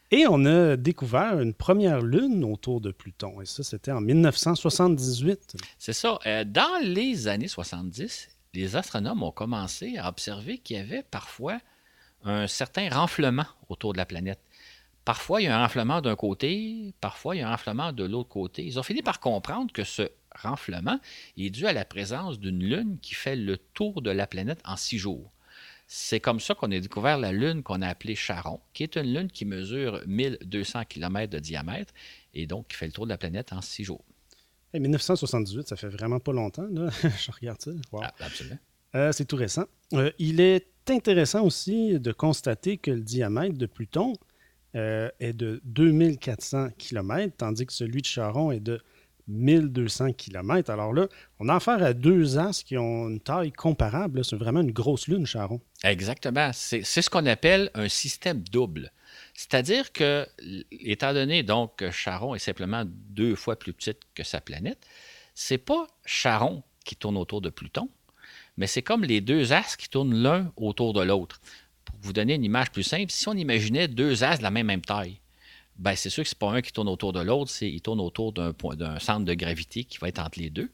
Et 0.09 0.25
on 0.29 0.45
a 0.45 0.77
découvert 0.77 1.41
une 1.41 1.53
première 1.53 1.99
lune 1.99 2.45
autour 2.45 2.79
de 2.79 2.91
Pluton. 2.91 3.41
Et 3.41 3.45
ça, 3.45 3.63
c'était 3.63 3.91
en 3.91 3.99
1978. 3.99 5.57
C'est 5.77 5.91
ça. 5.91 6.17
Euh, 6.25 6.45
dans 6.45 6.81
les 6.81 7.27
années 7.27 7.49
70, 7.49 8.29
les 8.53 8.75
astronomes 8.77 9.21
ont 9.23 9.31
commencé 9.31 9.97
à 9.97 10.07
observer 10.07 10.59
qu'il 10.59 10.77
y 10.77 10.79
avait 10.79 11.03
parfois 11.03 11.59
un 12.23 12.47
certain 12.47 12.89
renflement 12.89 13.45
autour 13.67 13.91
de 13.91 13.97
la 13.97 14.05
planète. 14.05 14.39
Parfois, 15.03 15.41
il 15.41 15.45
y 15.45 15.47
a 15.47 15.57
un 15.57 15.61
renflement 15.61 16.01
d'un 16.01 16.15
côté, 16.15 16.93
parfois, 17.01 17.35
il 17.35 17.39
y 17.39 17.41
a 17.41 17.47
un 17.47 17.51
renflement 17.51 17.91
de 17.91 18.05
l'autre 18.05 18.29
côté. 18.29 18.63
Ils 18.65 18.79
ont 18.79 18.83
fini 18.83 19.01
par 19.01 19.19
comprendre 19.19 19.73
que 19.73 19.83
ce 19.83 20.09
renflement 20.41 20.99
est 21.37 21.49
dû 21.49 21.67
à 21.67 21.73
la 21.73 21.85
présence 21.85 22.39
d'une 22.39 22.63
lune 22.63 22.97
qui 23.01 23.15
fait 23.15 23.35
le 23.35 23.57
tour 23.57 24.01
de 24.01 24.11
la 24.11 24.27
planète 24.27 24.59
en 24.65 24.75
six 24.75 24.97
jours. 24.97 25.31
C'est 25.87 26.19
comme 26.19 26.41
ça 26.41 26.53
qu'on 26.53 26.69
a 26.71 26.79
découvert 26.79 27.17
la 27.17 27.31
Lune 27.31 27.63
qu'on 27.63 27.81
a 27.81 27.87
appelée 27.87 28.15
Charon, 28.15 28.59
qui 28.73 28.83
est 28.83 28.97
une 28.97 29.13
Lune 29.13 29.31
qui 29.31 29.45
mesure 29.45 30.01
1200 30.05 30.83
km 30.89 31.31
de 31.31 31.39
diamètre 31.39 31.93
et 32.33 32.45
donc 32.45 32.67
qui 32.67 32.75
fait 32.75 32.87
le 32.87 32.91
tour 32.91 33.05
de 33.05 33.09
la 33.09 33.17
planète 33.17 33.53
en 33.53 33.61
six 33.61 33.85
jours. 33.85 34.03
1978, 34.73 35.67
ça 35.67 35.75
fait 35.77 35.87
vraiment 35.87 36.19
pas 36.19 36.33
longtemps. 36.33 36.67
Là. 36.69 36.89
Je 37.01 37.31
regarde 37.31 37.61
ça. 37.61 37.71
Ah, 37.93 38.13
absolument. 38.19 38.57
Euh, 38.95 39.11
c'est 39.13 39.25
tout 39.25 39.37
récent. 39.37 39.65
Euh, 39.93 40.11
il 40.19 40.41
est 40.41 40.67
intéressant 40.89 41.43
aussi 41.43 41.99
de 41.99 42.11
constater 42.11 42.77
que 42.77 42.91
le 42.91 43.01
diamètre 43.01 43.57
de 43.57 43.65
Pluton 43.65 44.13
euh, 44.75 45.09
est 45.19 45.33
de 45.33 45.61
2400 45.65 46.69
km, 46.77 47.33
tandis 47.37 47.65
que 47.65 47.73
celui 47.73 48.01
de 48.01 48.05
Charon 48.05 48.51
est 48.51 48.59
de 48.59 48.81
1200 49.27 50.13
km. 50.13 50.69
Alors 50.69 50.93
là, 50.93 51.07
on 51.39 51.49
a 51.49 51.55
affaire 51.55 51.83
à 51.83 51.93
deux 51.93 52.37
astres 52.37 52.65
qui 52.65 52.77
ont 52.77 53.09
une 53.09 53.19
taille 53.19 53.51
comparable. 53.51 54.23
C'est 54.23 54.35
vraiment 54.35 54.61
une 54.61 54.71
grosse 54.71 55.07
lune, 55.07 55.25
Charon. 55.25 55.61
Exactement. 55.83 56.51
C'est 56.53 56.83
ce 56.83 57.09
qu'on 57.09 57.25
appelle 57.25 57.69
un 57.73 57.89
système 57.89 58.41
double. 58.41 58.91
C'est-à-dire 59.33 59.91
que, 59.91 60.27
étant 60.71 61.13
donné 61.13 61.43
donc 61.43 61.77
que 61.77 61.91
Charon 61.91 62.35
est 62.35 62.39
simplement 62.39 62.83
deux 62.85 63.35
fois 63.35 63.57
plus 63.57 63.73
petite 63.73 63.99
que 64.15 64.23
sa 64.23 64.41
planète, 64.41 64.79
c'est 65.35 65.57
pas 65.57 65.87
Charon 66.05 66.63
qui 66.83 66.95
tourne 66.95 67.17
autour 67.17 67.41
de 67.41 67.49
Pluton, 67.49 67.89
mais 68.57 68.65
c'est 68.65 68.81
comme 68.81 69.03
les 69.03 69.21
deux 69.21 69.53
astres 69.53 69.77
qui 69.77 69.89
tournent 69.89 70.15
l'un 70.15 70.51
autour 70.55 70.93
de 70.93 71.03
l'autre. 71.03 71.39
Pour 71.85 71.95
vous 72.01 72.13
donner 72.13 72.35
une 72.35 72.43
image 72.43 72.71
plus 72.71 72.83
simple, 72.83 73.11
si 73.11 73.27
on 73.27 73.33
imaginait 73.33 73.87
deux 73.87 74.23
astres 74.23 74.39
de 74.39 74.43
la 74.43 74.51
même 74.51 74.81
taille, 74.81 75.19
ben 75.77 75.95
c'est 75.95 76.09
sûr 76.09 76.23
que 76.23 76.29
ce 76.29 76.35
n'est 76.35 76.39
pas 76.39 76.51
un 76.51 76.61
qui 76.61 76.71
tourne 76.71 76.89
autour 76.89 77.13
de 77.13 77.21
l'autre, 77.21 77.51
c'est 77.51 77.69
il 77.69 77.81
tourne 77.81 77.99
autour 77.99 78.33
d'un 78.33 78.53
d'un 78.75 78.99
centre 78.99 79.25
de 79.25 79.33
gravité 79.33 79.83
qui 79.83 79.97
va 79.97 80.09
être 80.09 80.19
entre 80.19 80.39
les 80.39 80.49
deux. 80.49 80.71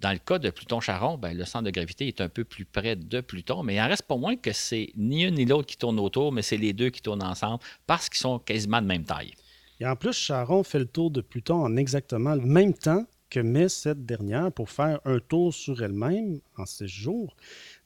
Dans 0.00 0.12
le 0.12 0.18
cas 0.18 0.38
de 0.38 0.50
Pluton-Charon, 0.50 1.16
ben, 1.16 1.36
le 1.36 1.44
centre 1.44 1.64
de 1.64 1.70
gravité 1.70 2.06
est 2.08 2.20
un 2.20 2.28
peu 2.28 2.44
plus 2.44 2.64
près 2.64 2.94
de 2.94 3.20
Pluton, 3.20 3.62
mais 3.62 3.76
il 3.76 3.80
en 3.80 3.88
reste 3.88 4.02
pas 4.02 4.16
moins 4.16 4.36
que 4.36 4.52
c'est 4.52 4.90
ni 4.96 5.24
une 5.24 5.36
ni 5.36 5.46
l'autre 5.46 5.66
qui 5.66 5.78
tourne 5.78 5.98
autour, 5.98 6.30
mais 6.30 6.42
c'est 6.42 6.56
les 6.56 6.72
deux 6.72 6.90
qui 6.90 7.00
tournent 7.00 7.22
ensemble 7.22 7.62
parce 7.86 8.08
qu'ils 8.08 8.18
sont 8.18 8.38
quasiment 8.38 8.82
de 8.82 8.86
même 8.86 9.04
taille. 9.04 9.32
Et 9.80 9.86
en 9.86 9.96
plus, 9.96 10.12
Charon 10.12 10.62
fait 10.62 10.78
le 10.78 10.86
tour 10.86 11.10
de 11.10 11.20
Pluton 11.20 11.56
en 11.56 11.76
exactement 11.76 12.34
le 12.34 12.42
même 12.42 12.74
temps 12.74 13.06
que 13.30 13.40
met 13.40 13.68
cette 13.68 14.06
dernière 14.06 14.52
pour 14.52 14.70
faire 14.70 15.00
un 15.04 15.18
tour 15.18 15.52
sur 15.52 15.82
elle-même 15.82 16.40
en 16.56 16.66
six 16.66 16.86
jours. 16.86 17.34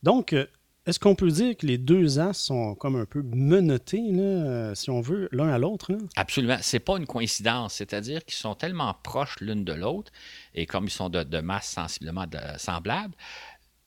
Donc, 0.03 0.33
euh, 0.33 0.47
est-ce 0.89 0.99
qu'on 0.99 1.15
peut 1.15 1.31
dire 1.31 1.55
que 1.55 1.67
les 1.67 1.77
deux 1.77 2.19
as 2.19 2.33
sont 2.33 2.75
comme 2.75 2.97
un 2.97 3.05
peu 3.05 3.21
menottés, 3.23 4.11
euh, 4.11 4.75
si 4.75 4.89
on 4.89 5.03
veut, 5.03 5.29
l'un 5.33 5.51
à 5.51 5.59
l'autre? 5.59 5.93
Absolument. 6.17 6.57
C'est 6.63 6.81
pas 6.81 6.97
une 6.97 7.07
coïncidence. 7.07 7.75
C'est-à-dire 7.75 8.25
qu'ils 8.25 8.39
sont 8.39 8.55
tellement 8.55 8.95
proches 9.03 9.37
l'une 9.43 9.65
de 9.65 9.75
l'autre, 9.75 10.11
et 10.55 10.65
comme 10.65 10.85
ils 10.87 10.91
sont 10.91 11.11
de, 11.11 11.41
masse 11.41 11.69
sensiblement 11.69 12.25
semblable, 12.57 13.15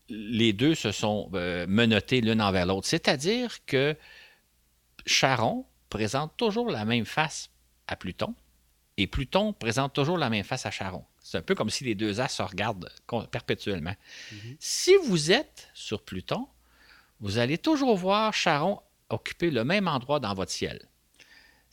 les 0.09 0.53
deux 0.53 0.75
se 0.75 0.91
sont 0.91 1.31
euh, 1.33 1.65
menottés 1.67 2.21
l'une 2.21 2.39
envers 2.39 2.67
l'autre. 2.67 2.87
C'est-à-dire 2.87 3.65
que 3.65 3.97
Charon 5.07 5.65
présente 5.89 6.37
toujours 6.37 6.69
la 6.69 6.85
même 6.85 7.05
face 7.05 7.49
à 7.87 7.95
Pluton, 7.95 8.35
et 8.97 9.07
Pluton 9.07 9.53
présente 9.53 9.93
toujours 9.93 10.19
la 10.19 10.29
même 10.29 10.43
face 10.43 10.67
à 10.67 10.71
Charon. 10.71 11.03
C'est 11.23 11.39
un 11.39 11.41
peu 11.41 11.55
comme 11.55 11.71
si 11.71 11.83
les 11.83 11.95
deux 11.95 12.19
as 12.19 12.27
se 12.27 12.43
regardent 12.43 12.91
perpétuellement. 13.31 13.95
Mm-hmm. 14.31 14.55
Si 14.59 14.91
vous 15.03 15.31
êtes 15.31 15.69
sur 15.73 16.03
Pluton, 16.03 16.47
vous 17.21 17.37
allez 17.37 17.57
toujours 17.57 17.95
voir 17.95 18.33
Charon 18.33 18.79
occuper 19.09 19.51
le 19.51 19.63
même 19.63 19.87
endroit 19.87 20.19
dans 20.19 20.33
votre 20.33 20.51
ciel. 20.51 20.81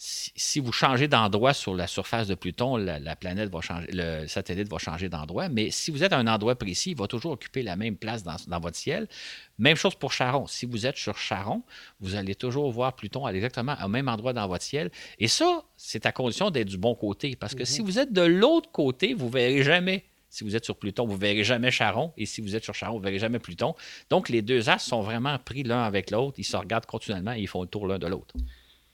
Si, 0.00 0.60
vous 0.60 0.70
changez 0.70 1.08
d'endroit 1.08 1.52
sur 1.52 1.74
la 1.74 1.88
surface 1.88 2.28
de 2.28 2.36
Pluton, 2.36 2.76
la, 2.76 3.16
planète 3.16 3.50
va 3.50 3.60
changer, 3.60 3.88
le 3.92 4.28
satellite 4.28 4.68
va 4.68 4.78
changer 4.78 5.08
d'endroit, 5.08 5.48
mais 5.48 5.72
si 5.72 5.90
vous 5.90 6.04
êtes 6.04 6.12
à 6.12 6.18
un 6.18 6.28
endroit 6.28 6.54
précis, 6.54 6.92
il 6.92 6.96
va 6.96 7.08
toujours 7.08 7.32
occuper 7.32 7.62
la 7.62 7.74
même 7.74 7.96
place 7.96 8.22
dans, 8.22 8.60
votre 8.60 8.76
ciel. 8.76 9.08
Même 9.58 9.74
chose 9.74 9.96
pour 9.96 10.12
Charon. 10.12 10.46
Si 10.46 10.66
vous 10.66 10.86
êtes 10.86 10.96
sur 10.96 11.18
Charon, 11.18 11.64
vous 11.98 12.14
allez 12.14 12.36
toujours 12.36 12.70
voir 12.70 12.94
Pluton 12.94 13.26
exactement 13.26 13.74
au 13.84 13.88
même 13.88 14.06
endroit 14.06 14.32
dans 14.32 14.46
votre 14.46 14.62
ciel. 14.62 14.92
Et 15.18 15.26
ça, 15.26 15.64
c'est 15.76 16.06
à 16.06 16.12
condition 16.12 16.50
d'être 16.50 16.68
du 16.68 16.78
bon 16.78 16.94
côté, 16.94 17.34
parce 17.34 17.56
que 17.56 17.64
si 17.64 17.80
mhm. 17.80 17.86
vous 17.86 17.98
êtes 17.98 18.12
de 18.12 18.22
l'autre 18.22 18.70
côté, 18.70 19.14
vous 19.14 19.26
ne 19.26 19.32
verrez 19.32 19.64
jamais 19.64 20.04
si 20.30 20.44
vous 20.44 20.56
êtes 20.56 20.64
sur 20.64 20.76
Pluton, 20.76 21.06
vous 21.06 21.14
ne 21.14 21.18
verrez 21.18 21.44
jamais 21.44 21.70
Charon. 21.70 22.12
Et 22.16 22.26
si 22.26 22.40
vous 22.40 22.54
êtes 22.54 22.64
sur 22.64 22.74
Charon, 22.74 22.94
vous 22.94 22.98
ne 23.00 23.04
verrez 23.04 23.18
jamais 23.18 23.38
Pluton. 23.38 23.74
Donc, 24.10 24.28
les 24.28 24.42
deux 24.42 24.68
astres 24.68 24.88
sont 24.88 25.02
vraiment 25.02 25.38
pris 25.38 25.62
l'un 25.62 25.82
avec 25.82 26.10
l'autre. 26.10 26.38
Ils 26.38 26.44
se 26.44 26.56
regardent 26.56 26.86
continuellement 26.86 27.32
et 27.32 27.40
ils 27.40 27.48
font 27.48 27.62
le 27.62 27.68
tour 27.68 27.86
l'un 27.86 27.98
de 27.98 28.06
l'autre. 28.06 28.34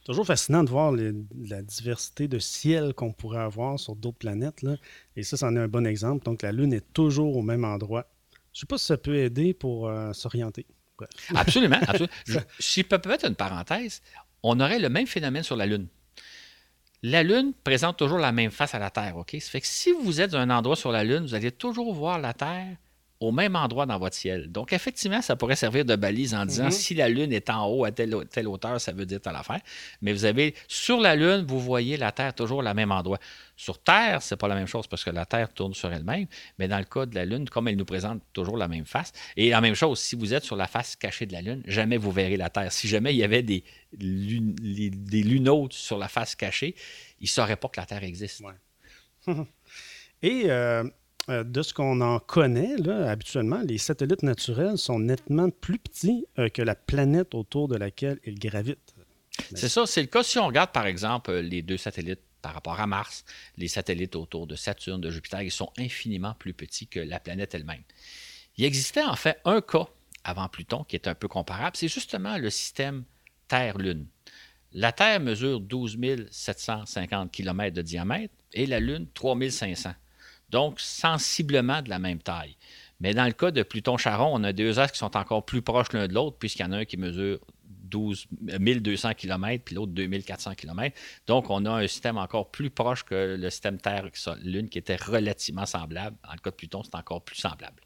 Toujours 0.05 0.27
fascinant 0.27 0.62
de 0.64 0.70
voir 0.70 0.92
la 0.92 1.62
diversité 1.62 2.29
de 2.29 2.38
ciel 2.38 2.92
qu'on 2.94 3.12
pourrait 3.12 3.40
avoir 3.40 3.81
sur 3.81 3.97
d'autres 3.97 4.18
planètes. 4.18 4.62
Là. 4.62 4.77
Et 5.16 5.23
ça, 5.23 5.37
c'en 5.37 5.57
est 5.57 5.61
un 5.61 5.68
bon 5.68 5.87
exemple. 5.87 6.25
Donc, 6.25 6.42
la 6.42 6.53
Lune 6.53 6.73
est 6.73 6.92
toujours 6.92 7.37
au 7.37 7.42
même 7.42 7.64
endroit. 7.64 8.07
Je 8.53 8.59
ne 8.59 8.61
sais 8.61 8.66
pas 8.66 8.79
si 8.79 8.85
ça 8.85 8.97
peut 8.97 9.16
aider 9.16 9.55
pour 9.55 9.88
euh, 9.88 10.12
s'orienter. 10.12 10.66
Absolument. 11.35 11.79
absolument. 11.88 12.12
si 12.61 12.83
je 12.83 12.87
peux 12.87 13.09
mettre 13.09 13.27
une 13.27 13.35
parenthèse, 13.35 14.01
on 14.44 14.61
aurait 14.61 14.79
le 14.79 14.88
même 14.88 15.09
phénomène 15.09 15.42
sur 15.42 15.57
la 15.57 15.66
Lune 15.66 15.88
la 17.07 17.23
Lune 17.23 17.53
présente 17.64 17.99
toujours 17.99 18.17
la 18.17 18.33
même 18.33 18.51
face 18.51 18.75
à 18.75 18.79
la 18.79 18.88
Terre, 18.88 19.19
OK? 19.19 19.37
Ça 19.38 19.51
fait 19.51 19.61
que 19.61 19.67
si 19.67 19.93
vous 19.93 20.23
êtes 20.23 20.33
à 20.33 20.40
un 20.40 20.49
endroit 20.49 20.75
sur 20.75 20.90
la 20.90 21.05
Lune, 21.05 21.25
vous 21.25 21.35
allez 21.35 21.53
toujours 21.53 21.93
voir 21.93 22.19
la 22.19 22.33
Terre 22.33 22.79
au 23.25 23.33
même 23.33 23.57
endroit 23.57 23.87
dans 23.87 23.99
votre 23.99 24.15
ciel. 24.15 24.51
Donc, 24.51 24.73
effectivement, 24.73 25.23
ça 25.23 25.37
pourrait 25.37 25.57
servir 25.57 25.85
de 25.85 25.97
balise 25.97 26.35
en 26.35 26.45
disant 26.45 26.65
mhm. 26.65 26.71
si 26.71 26.95
la 26.95 27.09
Lune 27.09 27.33
est 27.33 27.49
en 27.51 27.67
haut 27.67 27.85
à 27.85 27.91
telle, 27.91 28.15
telle 28.31 28.49
hauteur, 28.49 28.81
ça 28.81 28.93
veut 28.93 29.07
dire 29.07 29.21
telle 29.21 29.37
affaire. 29.37 29.61
Mais 30.03 30.13
vous 30.13 30.25
avez 30.25 30.55
sur 30.69 31.01
la 31.01 31.17
Lune, 31.17 31.45
vous 31.49 31.61
voyez 31.61 31.97
la 31.97 32.13
Terre 32.13 32.35
toujours 32.35 32.59
au 32.59 32.75
même 32.75 32.93
endroit. 32.93 33.19
Sur 33.57 33.79
Terre, 33.79 34.21
c'est 34.21 34.37
pas 34.37 34.49
la 34.49 34.55
même 34.55 34.67
chose 34.67 34.87
parce 34.87 35.05
que 35.05 35.11
la 35.11 35.25
Terre 35.25 35.53
tourne 35.53 35.75
sur 35.75 35.93
elle-même. 35.93 36.27
Mais 36.59 36.69
dans 36.69 36.79
le 36.79 36.85
cas 36.85 37.07
de 37.07 37.15
la 37.15 37.25
Lune, 37.25 37.49
comme 37.49 37.69
elle 37.69 37.77
nous 37.77 37.85
présente 37.85 38.21
toujours 38.33 38.57
la 38.57 38.69
même 38.69 38.85
face, 38.85 39.13
et 39.37 39.51
la 39.51 39.61
même 39.61 39.75
chose, 39.75 39.99
si 40.01 40.17
vous 40.17 40.35
êtes 40.35 40.45
sur 40.45 40.57
la 40.57 40.67
face 40.67 40.97
cachée 40.97 41.27
de 41.27 41.33
la 41.33 41.41
Lune, 41.41 41.63
jamais 41.67 41.97
vous 41.97 42.11
verrez 42.11 42.37
la 42.37 42.51
Terre. 42.51 42.73
Si 42.73 42.89
jamais 42.89 43.15
il 43.15 43.19
y 43.19 43.25
avait 43.25 43.43
des, 43.43 43.65
des 43.93 45.23
lunautes 45.23 45.73
sur 45.73 45.99
la 45.99 46.09
face 46.09 46.35
cachée, 46.35 46.75
ils 47.21 47.25
ne 47.25 47.29
sauraient 47.29 47.57
pas 47.57 47.69
que 47.69 47.81
la 47.81 47.87
Terre 47.87 48.05
existe. 48.05 48.43
et 50.23 50.43
euh, 50.47 50.85
euh, 51.29 51.45
de 51.45 51.63
ce 51.63 51.73
qu'on 51.73 52.01
en 52.01 52.19
connaît, 52.19 52.77
habituellement, 52.89 53.63
les 53.63 53.79
satellites 53.79 54.23
naturels 54.23 54.77
sont 54.77 54.99
nettement 54.99 55.49
plus 55.51 55.79
petits 55.79 56.27
euh, 56.39 56.49
que 56.49 56.63
la 56.63 56.75
planète 56.75 57.35
autour 57.35 57.69
de 57.69 57.77
laquelle 57.77 58.19
ils 58.25 58.39
gravitent. 58.39 58.95
C'est 59.55 59.69
ça, 59.69 59.87
c'est 59.87 60.03
le 60.03 60.07
cas 60.07 60.23
si 60.23 60.39
on 60.39 60.47
regarde 60.47 60.71
par 60.71 60.87
exemple 60.87 61.33
les 61.33 61.63
deux 61.63 61.77
satellites 61.77 62.21
par 62.41 62.53
rapport 62.53 62.79
à 62.79 62.87
Mars, 62.87 63.25
les 63.57 63.69
satellites 63.69 64.17
autour 64.17 64.47
de 64.47 64.55
Saturne, 64.55 65.01
de 65.01 65.11
Jupiter, 65.11 65.41
ils 65.43 65.51
sont 65.51 65.71
infiniment 65.79 66.35
plus 66.39 66.53
petits 66.53 66.87
que 66.87 67.01
la 67.01 67.19
planète 67.19 67.55
elle-même. 67.55 67.83
Il 68.59 68.65
existait 68.67 69.03
en 69.03 69.17
fait 69.17 69.41
un 69.47 69.63
cas 69.63 69.89
avant 70.25 70.49
Pluton 70.49 70.85
qui 70.85 70.95
est 70.95 71.09
un 71.09 71.15
peu 71.15 71.27
comparable, 71.27 71.77
c'est 71.77 71.89
justement 71.89 72.37
le 72.37 72.51
système 72.51 73.05
Terre-Lune. 73.49 74.07
La 74.73 74.93
Terre 74.93 75.21
mesure 75.21 75.61
12 75.61 75.99
750 76.31 77.33
km 77.33 77.75
de 77.75 77.83
diamètre 77.83 78.35
et 78.53 78.67
la 78.67 78.79
Lune 78.79 79.07
3500 79.15 79.95
donc 80.50 80.80
sensiblement 80.80 81.83
de 81.83 81.90
la 81.90 81.98
même 81.98 82.18
taille. 82.18 82.57
Mais 83.00 83.12
dans 83.12 83.26
le 83.26 83.33
cas 83.33 83.50
de 83.50 83.62
Pluton-Charon, 83.62 84.30
on 84.33 84.44
a 84.44 84.52
deux 84.52 84.78
astres 84.78 84.92
qui 84.92 84.98
sont 84.98 85.16
encore 85.16 85.44
plus 85.44 85.62
proches 85.62 85.92
l'un 85.92 86.07
de 86.07 86.14
l'autre, 86.14 86.37
puisqu'il 86.38 86.62
y 86.62 86.64
en 86.64 86.72
a 86.72 86.78
un 86.78 86.85
qui 86.85 86.96
mesure 86.96 87.40
12, 87.66 88.26
1200 88.61 89.14
km, 89.14 89.64
puis 89.64 89.74
l'autre 89.74 89.92
2400 89.92 90.54
km. 90.54 90.96
Donc, 91.26 91.50
on 91.50 91.64
a 91.64 91.70
un 91.70 91.87
système 91.87 92.18
encore 92.18 92.50
plus 92.50 92.70
proche 92.70 93.04
que 93.04 93.37
le 93.38 93.50
système 93.50 93.78
Terre-Lune, 93.78 94.68
qui 94.68 94.78
était 94.78 94.96
relativement 94.96 95.66
semblable. 95.66 96.16
Dans 96.24 96.33
le 96.33 96.38
cas 96.38 96.50
de 96.50 96.57
Pluton, 96.57 96.83
c'est 96.83 96.94
encore 96.94 97.22
plus 97.22 97.37
semblable. 97.37 97.83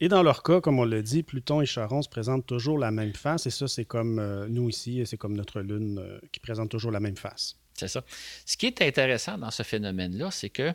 Et 0.00 0.08
dans 0.08 0.22
leur 0.22 0.42
cas, 0.42 0.60
comme 0.60 0.78
on 0.78 0.84
l'a 0.84 1.02
dit, 1.02 1.22
Pluton 1.22 1.62
et 1.62 1.66
Charon 1.66 2.02
se 2.02 2.08
présentent 2.08 2.46
toujours 2.46 2.78
la 2.78 2.90
même 2.90 3.14
face, 3.14 3.46
et 3.46 3.50
ça, 3.50 3.66
c'est 3.66 3.86
comme 3.86 4.18
euh, 4.18 4.46
nous 4.48 4.68
ici, 4.68 5.02
c'est 5.06 5.16
comme 5.16 5.34
notre 5.34 5.60
Lune 5.60 5.98
euh, 5.98 6.18
qui 6.32 6.40
présente 6.40 6.70
toujours 6.70 6.90
la 6.90 7.00
même 7.00 7.16
face. 7.16 7.56
C'est 7.74 7.88
ça. 7.88 8.02
Ce 8.44 8.56
qui 8.56 8.66
est 8.66 8.82
intéressant 8.82 9.38
dans 9.38 9.50
ce 9.50 9.62
phénomène-là, 9.62 10.30
c'est 10.30 10.50
que 10.50 10.72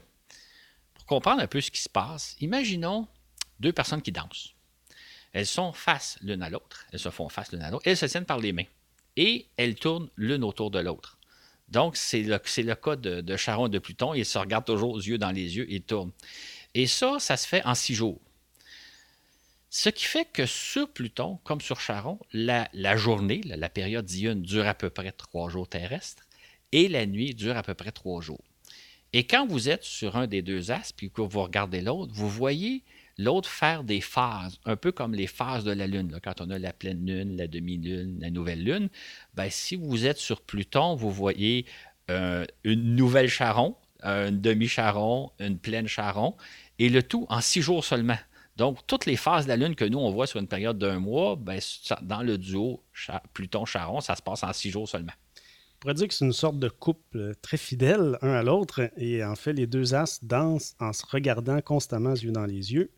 comprendre 1.11 1.41
un 1.41 1.47
peu 1.47 1.59
ce 1.59 1.69
qui 1.69 1.81
se 1.81 1.89
passe, 1.89 2.37
imaginons 2.39 3.05
deux 3.59 3.73
personnes 3.73 4.01
qui 4.01 4.13
dansent. 4.13 4.53
Elles 5.33 5.45
sont 5.45 5.73
face 5.73 6.17
l'une 6.21 6.41
à 6.41 6.49
l'autre. 6.49 6.85
Elles 6.93 6.99
se 6.99 7.09
font 7.09 7.27
face 7.27 7.51
l'une 7.51 7.61
à 7.61 7.69
l'autre. 7.69 7.85
Elles 7.85 7.97
se 7.97 8.05
tiennent 8.05 8.25
par 8.25 8.39
les 8.39 8.53
mains. 8.53 8.69
Et 9.17 9.45
elles 9.57 9.75
tournent 9.75 10.09
l'une 10.15 10.41
autour 10.45 10.71
de 10.71 10.79
l'autre. 10.79 11.17
Donc, 11.67 11.97
c'est 11.97 12.21
le, 12.21 12.39
le, 12.39 12.75
cas 12.75 12.95
de, 12.95 13.35
Charon 13.35 13.67
et 13.67 13.69
de 13.69 13.79
Pluton. 13.79 14.13
Ils 14.13 14.25
se 14.25 14.37
regardent 14.37 14.63
toujours 14.63 14.91
aux 14.91 15.01
yeux 15.01 15.17
dans 15.17 15.31
les 15.31 15.57
yeux 15.57 15.69
et 15.69 15.81
tournent. 15.81 16.13
Et 16.75 16.87
ça, 16.87 17.17
ça 17.19 17.35
se 17.35 17.45
fait 17.45 17.65
en 17.65 17.75
six 17.75 17.93
jours. 17.93 18.21
Ce 19.69 19.89
qui 19.89 20.05
fait 20.05 20.25
que 20.31 20.45
sur 20.45 20.89
Pluton, 20.89 21.39
comme 21.43 21.59
sur 21.59 21.81
Charon, 21.81 22.19
la, 22.31 22.69
journée, 22.95 23.41
la, 23.43 23.69
période 23.69 24.05
diurne, 24.05 24.41
dure 24.41 24.65
à 24.65 24.75
peu 24.75 24.89
près 24.89 25.11
trois 25.11 25.49
jours 25.49 25.67
terrestres 25.67 26.23
et 26.71 26.87
la 26.87 27.05
nuit 27.05 27.35
dure 27.35 27.57
à 27.57 27.63
peu 27.63 27.73
près 27.73 27.91
trois 27.91 28.21
jours. 28.21 28.43
Et 29.13 29.25
quand 29.25 29.45
vous 29.45 29.69
êtes 29.69 29.83
sur 29.83 30.15
un 30.15 30.27
des 30.27 30.41
deux 30.41 30.71
astres, 30.71 30.95
puis 30.95 31.11
que 31.11 31.21
vous 31.21 31.41
regardez 31.41 31.81
l'autre, 31.81 32.13
vous 32.13 32.29
voyez 32.29 32.83
l'autre 33.17 33.49
faire 33.49 33.83
des 33.83 34.01
phases, 34.01 34.59
un 34.65 34.75
peu 34.77 34.91
comme 34.91 35.13
les 35.13 35.27
phases 35.27 35.63
de 35.63 35.71
la 35.71 35.85
Lune. 35.85 36.17
quand 36.23 36.39
on 36.41 36.49
a 36.49 36.57
la 36.57 36.73
pleine 36.73 37.05
Lune, 37.05 37.35
la 37.35 37.47
demi-Lune, 37.47 38.17
la 38.21 38.29
nouvelle 38.29 38.63
Lune, 38.63 38.89
ben, 39.33 39.49
si 39.49 39.75
vous 39.75 40.05
êtes 40.05 40.17
sur 40.17 40.41
Pluton, 40.41 40.95
vous 40.95 41.11
voyez 41.11 41.65
euh, 42.09 42.45
une 42.63 42.95
nouvelle 42.95 43.29
Charon, 43.29 43.75
un 44.01 44.31
demi-Charon, 44.31 45.31
une 45.39 45.57
pleine 45.57 45.87
Charon, 45.87 46.35
et 46.79 46.89
le 46.89 47.03
tout 47.03 47.25
en 47.29 47.41
six 47.41 47.61
jours 47.61 47.83
seulement. 47.83 48.17
Donc, 48.55 48.85
toutes 48.87 49.05
les 49.05 49.17
phases 49.17 49.45
de 49.45 49.49
la 49.49 49.57
Lune 49.57 49.75
que 49.75 49.85
nous, 49.85 49.99
on 49.99 50.11
voit 50.11 50.27
sur 50.27 50.39
une 50.39 50.47
période 50.47 50.77
d'un 50.77 50.99
mois, 50.99 51.35
ben, 51.35 51.59
dans 52.01 52.21
le 52.21 52.37
duo 52.37 52.83
Pluton-Charon, 53.33 54.01
ça 54.01 54.15
se 54.15 54.21
passe 54.21 54.43
en 54.43 54.53
six 54.53 54.71
jours 54.71 54.87
seulement. 54.87 55.13
On 55.81 55.89
pourrait 55.89 55.95
dire 55.95 56.09
que 56.09 56.13
c'est 56.13 56.25
une 56.25 56.31
sorte 56.31 56.59
de 56.59 56.69
couple 56.69 57.33
très 57.41 57.57
fidèle 57.57 58.19
un 58.21 58.33
à 58.33 58.43
l'autre, 58.43 58.91
et 58.97 59.23
en 59.23 59.33
fait, 59.33 59.51
les 59.51 59.65
deux 59.65 59.95
astres 59.95 60.23
dansent 60.23 60.75
en 60.79 60.93
se 60.93 61.03
regardant 61.07 61.59
constamment 61.59 62.13
yeux 62.13 62.31
dans 62.31 62.45
les 62.45 62.71
yeux, 62.71 62.91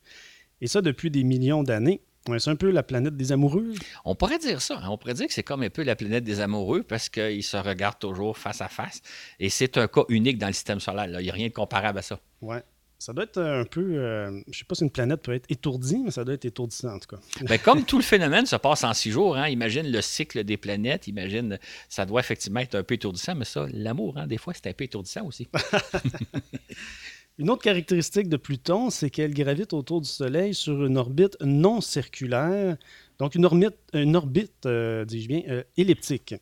et 0.59 0.67
ça 0.67 0.81
depuis 0.81 1.09
des 1.09 1.23
millions 1.23 1.63
d'années. 1.63 2.01
c'est 2.25 2.49
un 2.49 2.57
peu 2.57 2.71
la 2.71 2.83
planète 2.83 3.15
des 3.15 3.31
amoureux. 3.31 3.73
On 4.03 4.15
pourrait 4.15 4.37
dire 4.37 4.61
ça. 4.61 4.79
Hein. 4.79 4.89
On 4.89 4.97
pourrait 4.97 5.13
dire 5.13 5.27
que 5.27 5.33
c'est 5.33 5.43
comme 5.43 5.63
un 5.63 5.69
peu 5.69 5.83
la 5.83 5.95
planète 5.95 6.25
des 6.25 6.41
amoureux 6.41 6.83
parce 6.83 7.07
qu'ils 7.07 7.43
se 7.43 7.55
regardent 7.55 7.99
toujours 7.99 8.37
face 8.37 8.59
à 8.59 8.67
face. 8.67 9.01
Et 9.39 9.49
c'est 9.49 9.77
un 9.77 9.87
cas 9.87 10.03
unique 10.09 10.37
dans 10.37 10.47
le 10.47 10.53
système 10.53 10.81
solaire. 10.81 11.05
Il 11.07 11.23
n'y 11.23 11.29
a 11.29 11.33
rien 11.33 11.47
de 11.47 11.53
comparable 11.53 11.99
à 11.99 12.01
ça. 12.01 12.19
Ouais. 12.41 12.63
Ça 13.03 13.11
doit 13.11 13.25
être 13.25 13.41
un 13.41 13.65
peu. 13.65 13.95
Je 13.95 13.97
euh, 13.97 14.41
je 14.49 14.59
sais 14.59 14.63
pas 14.63 14.75
si 14.75 14.83
une 14.85 14.89
planète 14.89 15.21
peut 15.23 15.33
être 15.33 15.51
étourdie, 15.51 15.97
mais 16.05 16.11
ça 16.11 16.23
doit 16.23 16.35
être 16.35 16.45
étourdissant 16.45 16.95
en 16.95 16.99
tout 16.99 17.17
cas. 17.17 17.21
Ben, 17.49 17.59
comme 17.59 17.83
tout 17.83 17.97
le 17.97 18.03
phénomène 18.03 18.45
se 18.45 18.55
passe 18.55 18.85
en 18.85 18.93
six 18.93 19.11
jours, 19.11 19.35
hein, 19.35 19.49
imagine 19.49 19.91
le 19.91 19.99
cycle 19.99 20.45
des 20.45 20.55
planètes, 20.55 21.09
imagine, 21.09 21.59
ça 21.89 22.05
doit 22.05 22.21
effectivement 22.21 22.61
être 22.61 22.75
un 22.75 22.83
peu 22.83 22.93
étourdissant, 22.93 23.35
mais 23.35 23.43
ça, 23.43 23.67
l'amour, 23.73 24.17
hein, 24.17 24.25
des 24.25 24.37
fois, 24.37 24.53
c'est 24.53 24.67
un 24.67 24.71
peu 24.73 24.85
étourdissant 24.85 25.25
aussi. 25.25 25.49
une 27.39 27.49
autre 27.49 27.63
caractéristique 27.63 28.29
de 28.29 28.37
Pluton, 28.37 28.89
c'est 28.89 29.09
qu'elle 29.09 29.33
gravite 29.33 29.73
autour 29.73 29.99
du 29.99 30.07
Soleil 30.07 30.53
sur 30.53 30.85
une 30.85 30.97
orbite 30.97 31.35
non 31.41 31.81
circulaire, 31.81 32.77
donc 33.19 33.35
une 33.35 33.43
orbite, 33.43 33.75
une 33.91 34.15
orbite 34.15 34.65
euh, 34.65 35.03
dis-je 35.03 35.27
bien, 35.27 35.41
euh, 35.49 35.63
elliptique. 35.75 36.35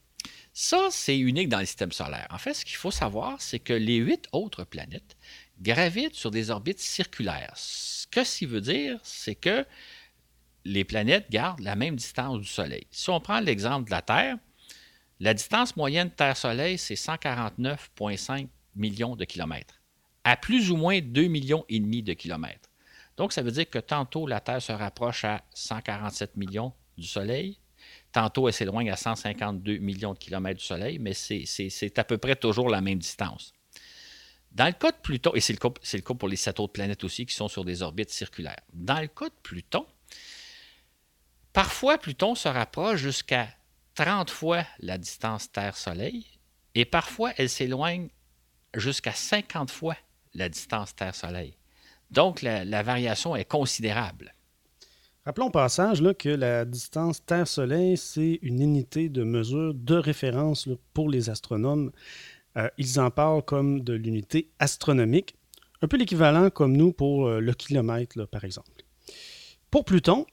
Ça, 0.54 0.90
c'est 0.92 1.18
unique 1.18 1.50
dans 1.50 1.60
le 1.60 1.66
système 1.66 1.92
solaire. 1.92 2.28
En 2.30 2.38
fait, 2.38 2.54
ce 2.54 2.66
qu'il 2.66 2.76
faut 2.76 2.92
savoir, 2.92 3.42
c'est 3.42 3.60
que 3.60 3.74
les 3.74 3.96
huit 3.96 4.28
autres 4.34 4.66
planètes 4.66 5.16
gravitent 5.62 6.16
sur 6.16 6.32
des 6.32 6.50
orbites 6.50 6.80
circulaires. 6.80 7.54
Ce 7.56 8.08
que 8.08 8.24
ça 8.24 8.46
veut 8.46 8.62
dire, 8.62 9.00
c'est 9.04 9.36
que 9.36 9.66
les 10.66 10.84
planètes 10.84 11.30
gardent 11.30 11.62
la 11.62 11.76
même 11.76 11.96
distance 11.96 12.40
du 12.40 12.48
Soleil. 12.48 12.88
Si 12.92 13.10
on 13.10 13.20
prend 13.20 13.40
l'exemple 13.40 13.86
de 13.86 13.92
la 13.92 14.02
Terre, 14.02 14.38
la 15.20 15.34
distance 15.34 15.76
moyenne 15.76 16.10
Terre-Soleil, 16.10 16.78
c'est 16.78 16.96
149,5 16.96 18.48
millions 18.76 19.16
de 19.16 19.24
kilomètres, 19.24 19.82
à 20.24 20.36
plus 20.36 20.72
ou 20.72 20.78
moins 20.78 21.00
2 21.00 21.28
millions 21.28 21.64
et 21.70 21.80
demi 21.80 22.02
de 22.02 22.14
kilomètres. 22.14 22.70
Donc, 23.18 23.34
ça 23.34 23.44
veut 23.44 23.52
dire 23.52 23.70
que 23.70 23.80
tantôt 23.80 24.26
la 24.26 24.40
Terre 24.40 24.62
se 24.62 24.72
rapproche 24.72 25.26
à 25.26 25.44
147 25.54 26.38
millions 26.38 26.74
du 26.98 27.06
Soleil, 27.06 27.60
tantôt 28.12 28.48
elle 28.48 28.54
s'éloigne 28.54 28.90
à 28.90 28.96
152 28.96 29.78
millions 29.78 30.14
de 30.14 30.20
kilomètres 30.20 30.60
du 30.60 30.66
Soleil, 30.66 30.98
mais 30.98 31.14
c'est 31.14 32.00
à 32.00 32.04
peu 32.04 32.18
près 32.18 32.36
toujours 32.36 32.70
la 32.70 32.82
même 32.82 33.00
distance. 33.00 33.54
Dans 34.52 34.66
le 34.66 34.74
cas 34.74 34.92
de 34.92 34.98
Pluton, 35.02 35.32
et 35.34 35.40
c'est 35.40 35.54
le, 35.54 35.60
cas, 36.02 36.14
pour 36.14 36.28
les 36.28 36.36
sept 36.36 36.60
autres 36.60 36.74
planètes 36.74 37.04
aussi 37.04 37.26
qui 37.26 37.34
sont 37.34 37.48
sur 37.48 37.64
des 37.64 37.82
orbites 37.82 38.10
circulaires, 38.10 38.60
dans 38.74 39.00
le 39.00 39.08
cas 39.08 39.30
de 39.30 39.36
Pluton, 39.44 39.86
parfois 41.54 41.98
Pluton 41.98 42.36
se 42.36 42.50
rapproche 42.50 43.00
jusqu'à 43.00 43.48
30 43.96 44.30
fois 44.30 44.66
la 44.80 44.98
distance 44.98 45.52
Terre-Soleil, 45.52 46.26
et 46.76 46.86
parfois 46.86 47.32
elle 47.38 47.50
s'éloigne 47.50 48.10
jusqu'à 48.76 49.14
50 49.14 49.72
fois 49.72 49.96
la 50.34 50.50
distance 50.50 50.96
Terre-Soleil. 50.96 51.56
Donc 52.10 52.42
la, 52.42 52.84
variation 52.84 53.36
est 53.36 53.46
considérable. 53.46 54.34
Rappelons 55.26 55.48
au 55.48 55.52
passage 55.52 56.02
que 56.18 56.30
la 56.30 56.66
distance 56.66 57.24
Terre-Soleil, 57.24 57.96
c'est 57.96 58.40
une 58.42 58.62
unité 58.62 59.08
de 59.08 59.24
mesure 59.24 59.74
de 59.74 59.96
référence 59.96 60.68
pour 60.94 61.10
les 61.10 61.30
astronomes. 61.30 61.92
Euh, 62.58 62.70
ils 62.78 63.00
en 63.00 63.10
parlent 63.12 63.44
comme 63.44 63.82
de 63.82 63.94
l'unité 63.94 64.50
astronomique, 64.60 65.36
un 65.82 65.88
peu 65.88 65.98
l'équivalent 65.98 66.50
comme 66.50 66.76
nous 66.76 66.92
pour 66.92 67.28
euh, 67.28 67.40
le 67.40 67.54
kilomètre, 67.54 68.26
par 68.26 68.44
exemple. 68.44 68.70
Pour 69.70 69.86
Pluton, 69.86 70.26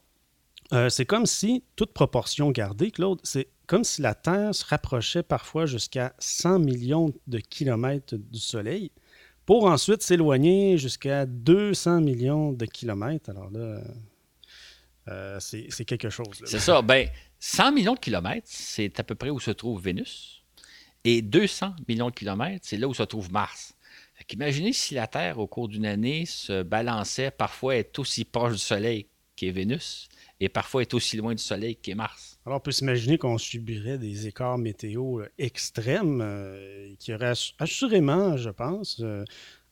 euh, 0.72 0.88
c'est 0.88 1.07
comme 1.07 1.26
si, 1.26 1.64
toute 1.76 1.92
proportion 1.92 2.50
gardée, 2.50 2.90
Claude, 2.90 3.20
c'est 3.22 3.48
comme 3.66 3.85
si 3.85 4.02
la 4.02 4.14
Terre 4.14 4.54
se 4.54 4.64
rapprochait 4.64 5.22
parfois 5.22 5.66
jusqu'à 5.66 6.14
100 6.18 6.59
millions 6.59 7.12
de 7.26 7.38
kilomètres 7.38 8.16
du 8.16 8.40
Soleil, 8.40 8.90
pour 9.46 9.64
ensuite 9.64 10.02
s'éloigner 10.02 10.76
jusqu'à 10.76 11.24
200 11.24 12.00
millions 12.00 12.52
de 12.52 12.66
kilomètres. 12.66 13.31
Alors 13.31 13.50
là, 13.50 13.81
c'est 15.40 15.85
quelque 15.87 16.11
chose. 16.11 16.42
C'est 16.44 16.59
ça. 16.59 16.83
Ben, 16.83 17.09
100 17.40 17.72
millions 17.72 17.94
de 17.94 17.98
kilomètres, 17.98 18.46
c'est 18.50 19.00
à 19.00 19.04
peu 19.04 19.14
près 19.14 19.31
où 19.31 19.40
se 19.40 19.50
trouve 19.50 19.83
Vénus. 19.83 20.38
Et 21.04 21.22
200 21.22 21.74
millions 21.88 22.11
de 22.11 22.14
kilomètres, 22.14 22.66
c'est 22.68 22.76
là 22.76 22.88
où 22.88 22.94
se 22.94 23.02
trouve 23.02 23.30
Mars. 23.32 23.74
Imaginez 24.32 24.72
si 24.72 24.94
la 24.94 25.06
Terre, 25.06 25.38
au 25.38 25.46
cours 25.46 25.68
d'une 25.68 25.87
année, 25.87 26.26
se 26.26 26.62
balançait, 26.62 27.30
parfois 27.30 27.76
est 27.76 27.98
aussi 27.98 28.24
proche 28.24 28.52
du 28.52 28.58
Soleil 28.58 29.06
qu'est 29.37 29.50
Vénus, 29.50 30.08
et 30.40 30.48
parfois 30.48 30.82
est 30.82 30.92
aussi 30.94 31.16
loin 31.16 31.34
du 31.34 31.42
Soleil 31.42 31.76
qu'est 31.76 31.94
Mars. 31.94 32.38
Alors, 32.44 32.58
on 32.58 32.61
peut 32.61 32.72
s'imaginer 32.72 33.18
qu'on 33.18 33.38
subirait 33.38 33.98
des 33.98 34.26
écarts 34.26 34.58
météo 34.58 35.20
euh, 35.20 35.28
extrêmes 35.38 36.20
euh, 36.20 36.94
qui 36.98 37.14
auraient 37.14 37.34
assurément, 37.58 38.37
je 38.37 38.50
pense, 38.50 39.00
euh, 39.00 39.24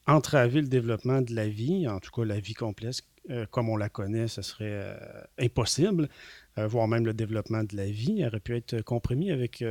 entravé 0.07 0.61
le 0.61 0.69
développement 0.69 1.21
de 1.21 1.35
la 1.35 1.49
vie, 1.49 1.89
en 1.89 1.99
tout 1.99 2.11
cas 2.13 2.25
la 2.25 2.39
vie 2.39 2.55
complexe 2.55 3.03
comme 3.51 3.69
on 3.69 3.77
la 3.77 3.89
connaît, 3.89 4.29
ce 4.29 4.41
serait 4.41 4.97
impossible, 5.37 6.09
voire 6.57 6.87
même 6.87 7.05
le 7.05 7.13
développement 7.13 7.65
de 7.65 7.75
la 7.75 7.87
vie 7.87 8.25
aurait 8.25 8.39
pu 8.39 8.55
être 8.55 8.83
compromis 8.83 9.33
avec 9.33 9.65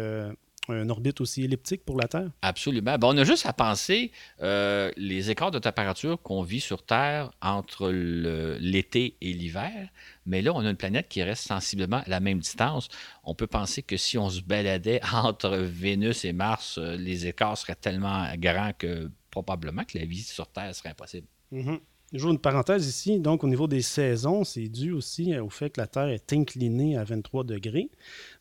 une 0.73 0.91
orbite 0.91 1.21
aussi 1.21 1.43
elliptique 1.43 1.83
pour 1.85 1.97
la 1.97 2.07
Terre? 2.07 2.29
Absolument. 2.41 2.95
on 3.01 3.17
a 3.17 3.23
juste 3.23 3.45
à 3.45 3.53
penser 3.53 4.11
euh, 4.41 4.91
les 4.97 5.29
écarts 5.29 5.51
de 5.51 5.59
température 5.59 6.21
qu'on 6.21 6.41
vit 6.41 6.59
sur 6.59 6.83
Terre 6.83 7.31
entre 7.41 7.89
l'été 7.91 9.17
et 9.21 9.33
l'hiver, 9.33 9.89
mais 10.25 10.41
là, 10.41 10.53
on 10.53 10.59
a 10.59 10.69
une 10.69 10.75
planète 10.75 11.07
qui 11.07 11.21
reste 11.23 11.47
sensiblement 11.47 11.97
à 11.97 12.09
la 12.09 12.19
même 12.19 12.39
distance. 12.39 12.87
On 13.23 13.35
peut 13.35 13.47
penser 13.47 13.83
que 13.83 13.97
si 13.97 14.17
on 14.17 14.29
se 14.29 14.41
baladait 14.41 15.01
entre 15.13 15.57
Vénus 15.57 16.25
et 16.25 16.33
Mars, 16.33 16.77
euh, 16.77 16.95
les 16.95 17.27
écarts 17.27 17.57
seraient 17.57 17.75
tellement 17.75 18.27
grands 18.37 18.71
que 18.77 19.11
probablement 19.29 19.83
que 19.83 19.97
la 19.97 20.05
vie 20.05 20.21
sur 20.21 20.47
Terre 20.47 20.73
serait 20.73 20.89
impossible. 20.89 21.27
Je 21.51 22.19
joue 22.19 22.31
une 22.31 22.39
parenthèse 22.39 22.87
ici. 22.87 23.19
Donc, 23.19 23.43
au 23.43 23.47
niveau 23.47 23.67
des 23.67 23.81
saisons, 23.81 24.43
c'est 24.43 24.69
dû 24.69 24.91
aussi 24.91 25.37
au 25.37 25.49
fait 25.49 25.71
que 25.71 25.81
la 25.81 25.87
Terre 25.87 26.07
est 26.07 26.31
inclinée 26.33 26.97
à 26.97 27.03
23 27.03 27.43
degrés. 27.43 27.89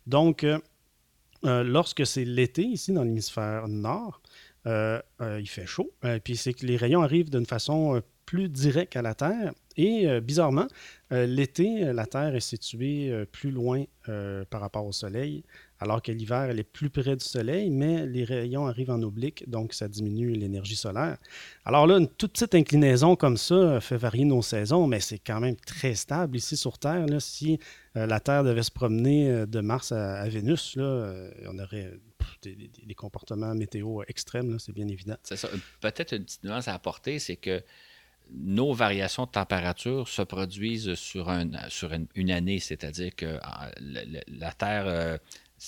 Donc, 0.07 0.45
euh, 0.45 0.59
euh, 1.45 1.63
lorsque 1.63 2.07
c'est 2.07 2.25
l'été 2.25 2.63
ici 2.63 2.93
dans 2.93 3.03
l'hémisphère 3.03 3.69
nord, 3.69 4.21
euh, 4.67 5.01
euh, 5.21 5.41
il 5.41 5.49
fait 5.49 5.67
chaud. 5.67 5.93
puis 6.25 6.37
c'est 6.37 6.55
que 6.55 6.65
les 6.65 6.77
rayons 6.77 7.03
arrivent 7.03 7.31
d'une 7.31 7.47
façon 7.47 8.03
plus 8.25 8.49
directe 8.49 8.97
à 8.97 9.03
la 9.03 9.15
Terre. 9.15 9.53
Et 9.77 10.21
bizarrement, 10.21 10.69
l'été, 11.11 11.93
la 11.93 12.07
Terre 12.07 12.35
est 12.35 12.41
située 12.41 13.27
plus 13.33 13.51
loin 13.51 13.85
par 14.49 14.61
rapport 14.61 14.87
au 14.87 14.93
Soleil 14.93 15.45
alors 15.85 16.01
que 16.01 16.11
l'hiver, 16.13 16.43
elle 16.51 16.59
est 16.59 16.65
plus 16.65 16.89
près 16.89 17.15
du 17.15 17.25
Soleil, 17.25 17.71
mais 17.71 18.07
les 18.07 18.25
rayons 18.25 18.67
arrivent 18.67 18.91
en 18.91 19.03
oblique, 19.03 19.49
donc 19.49 19.75
ça 19.75 19.87
diminue 19.87 20.33
l'énergie 20.33 20.77
solaire. 20.77 21.19
Alors 21.65 21.87
là, 21.87 21.99
une 21.99 22.09
toute 22.09 22.33
petite 22.33 22.55
inclinaison 22.55 23.17
comme 23.17 23.37
ça 23.37 23.81
fait 23.81 23.99
varier 23.99 24.25
nos 24.25 24.41
saisons, 24.41 24.87
mais 24.87 25.01
c'est 25.01 25.19
quand 25.19 25.41
même 25.41 25.57
très 25.57 25.95
stable 25.95 26.37
ici 26.37 26.57
sur 26.57 26.79
Terre. 26.79 27.07
si 27.21 27.59
euh, 27.97 28.07
la 28.07 28.19
Terre 28.19 28.45
devait 28.45 28.63
se 28.63 28.71
promener 28.71 29.29
euh, 29.29 29.47
de 29.47 29.61
Mars 29.61 29.93
à, 29.93 30.27
Vénus, 30.29 30.75
euh, 30.79 31.31
on 31.47 31.59
aurait 31.59 31.93
des, 32.43 32.95
comportements 32.95 33.55
météo 33.55 34.03
extrêmes, 34.09 34.59
c'est 34.59 34.73
bien 34.73 34.89
évident. 34.89 35.17
C'est. 35.23 35.41
Peut-être 35.81 36.15
une 36.15 36.25
petite 36.25 36.45
nuance 36.45 36.67
à 36.67 36.75
apporter, 36.75 37.19
c'est 37.19 37.37
que 37.37 37.63
nos 38.31 38.73
variations 38.73 39.27
de 39.27 39.31
température 39.31 40.09
se 40.09 40.23
produisent 40.23 40.95
sur 40.95 41.29
une, 41.29 42.31
année, 42.31 42.59
c'est-à-dire 42.59 43.15
que 43.15 43.39
la, 43.81 44.53
Terre 44.53 45.19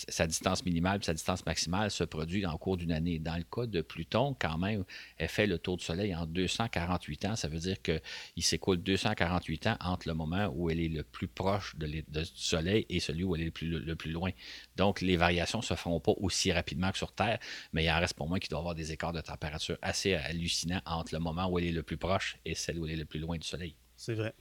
sa 0.09 0.27
distance 0.27 0.65
minimale 0.65 1.01
et 1.01 1.05
sa 1.05 1.15
distance 1.15 1.45
maximale 1.47 1.91
se 1.91 2.05
produit 2.05 2.45
en 2.45 2.57
cours 2.59 2.77
d'une 2.77 2.93
année. 2.93 3.19
Dans 3.19 3.37
le 3.37 3.45
cas 3.45 3.67
de 3.67 3.81
Pluton, 3.81 4.37
quand 4.39 4.59
même, 4.59 4.85
elle 5.17 5.29
fait 5.29 5.47
le 5.47 5.59
tour 5.59 5.77
du 5.77 5.85
Soleil 5.85 6.15
en 6.15 6.27
248 6.27 7.25
ans. 7.25 7.37
Ça 7.37 7.49
veut 7.49 7.59
dire 7.59 7.81
qu'il 7.81 8.43
s'écoule 8.43 8.79
248 8.79 9.67
ans 9.69 9.77
entre 9.81 10.09
le 10.09 10.15
moment 10.15 10.49
où 10.55 10.71
elle 10.71 10.81
est 10.81 10.89
le 10.89 11.03
plus 11.03 11.29
proche 11.29 11.77
de 11.77 11.87
du 11.87 12.25
Soleil 12.35 12.85
et 12.89 13.01
celui 13.01 13.25
où 13.25 13.35
elle 13.35 13.43
est 13.43 13.45
le 13.45 13.95
plus, 13.97 14.13
loin. 14.13 14.31
Donc, 14.77 15.01
les 15.01 15.17
variations 15.17 15.59
ne 15.61 15.65
se 15.65 15.75
feront 15.75 16.01
pas 16.01 16.13
aussi 16.19 16.53
rapidement 16.53 16.91
que 16.91 16.99
sur 16.99 17.13
Terre, 17.13 17.39
mais 17.73 17.85
il 17.85 17.91
en 17.91 17.99
reste 17.99 18.15
pour 18.15 18.29
moi 18.29 18.39
qu'il 18.39 18.51
doit 18.51 18.59
y 18.59 18.61
avoir 18.61 18.75
des 18.75 18.93
écarts 18.93 19.13
de 19.13 19.21
température 19.21 19.79
assez 19.83 20.15
hallucinants 20.15 20.81
entre 20.85 21.15
le 21.15 21.21
moment 21.21 21.49
où 21.49 21.59
elle 21.59 21.67
est 21.67 21.73
le 21.73 21.83
plus 21.83 21.97
proche 21.97 22.37
et 22.45 22.55
celle 22.55 22.79
où 22.79 22.87
elle 22.87 22.93
est 22.93 22.97
le 22.97 23.05
plus 23.05 23.21
loin 23.21 23.39
du 23.39 23.47
Soleil. 23.47 23.77
C'est 23.97 24.15
vrai. 24.15 24.35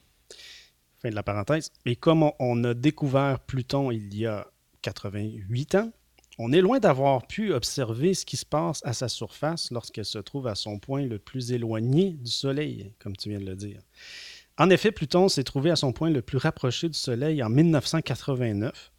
Fin 0.96 1.10
de 1.10 1.16
la 1.16 1.24
parenthèse. 1.24 1.72
Et 1.86 1.96
comme 1.96 2.30
on 2.40 2.64
a 2.64 2.74
découvert 2.74 3.40
Pluton 3.40 3.92
il 3.92 4.16
y 4.16 4.26
a 4.26 4.48
88 4.86 5.76
ans, 5.76 5.92
on 6.38 6.52
est 6.52 6.62
loin 6.62 6.80
d'avoir 6.80 7.26
pu 7.26 7.54
observer 7.54 8.14
ce 8.14 8.24
qui 8.24 8.38
se 8.38 8.46
passe 8.46 8.82
à 8.84 8.94
sa 8.94 9.08
surface 9.08 9.72
lorsqu'elle 9.72 10.06
se 10.06 10.20
trouve 10.20 10.46
à 10.48 10.54
son 10.54 10.78
point 10.78 11.08
le 11.08 11.18
plus 11.18 11.52
éloigné 11.52 12.12
du 12.12 12.32
Soleil, 12.32 12.94
comme 13.00 13.16
tu 13.16 13.30
viens 13.30 13.40
de 13.40 13.46
le 13.46 13.56
dire. 13.56 13.82
En 14.58 14.70
effet, 14.70 14.92
Pluton 14.92 15.28
s'est 15.28 15.44
trouvé 15.44 15.72
à 15.72 15.76
son 15.76 15.92
point 15.92 16.12
le 16.12 16.22
plus 16.22 16.38
rapproché 16.38 16.88
du 16.88 16.98
Soleil 16.98 17.42
en 17.42 17.50
1989. 17.50 18.92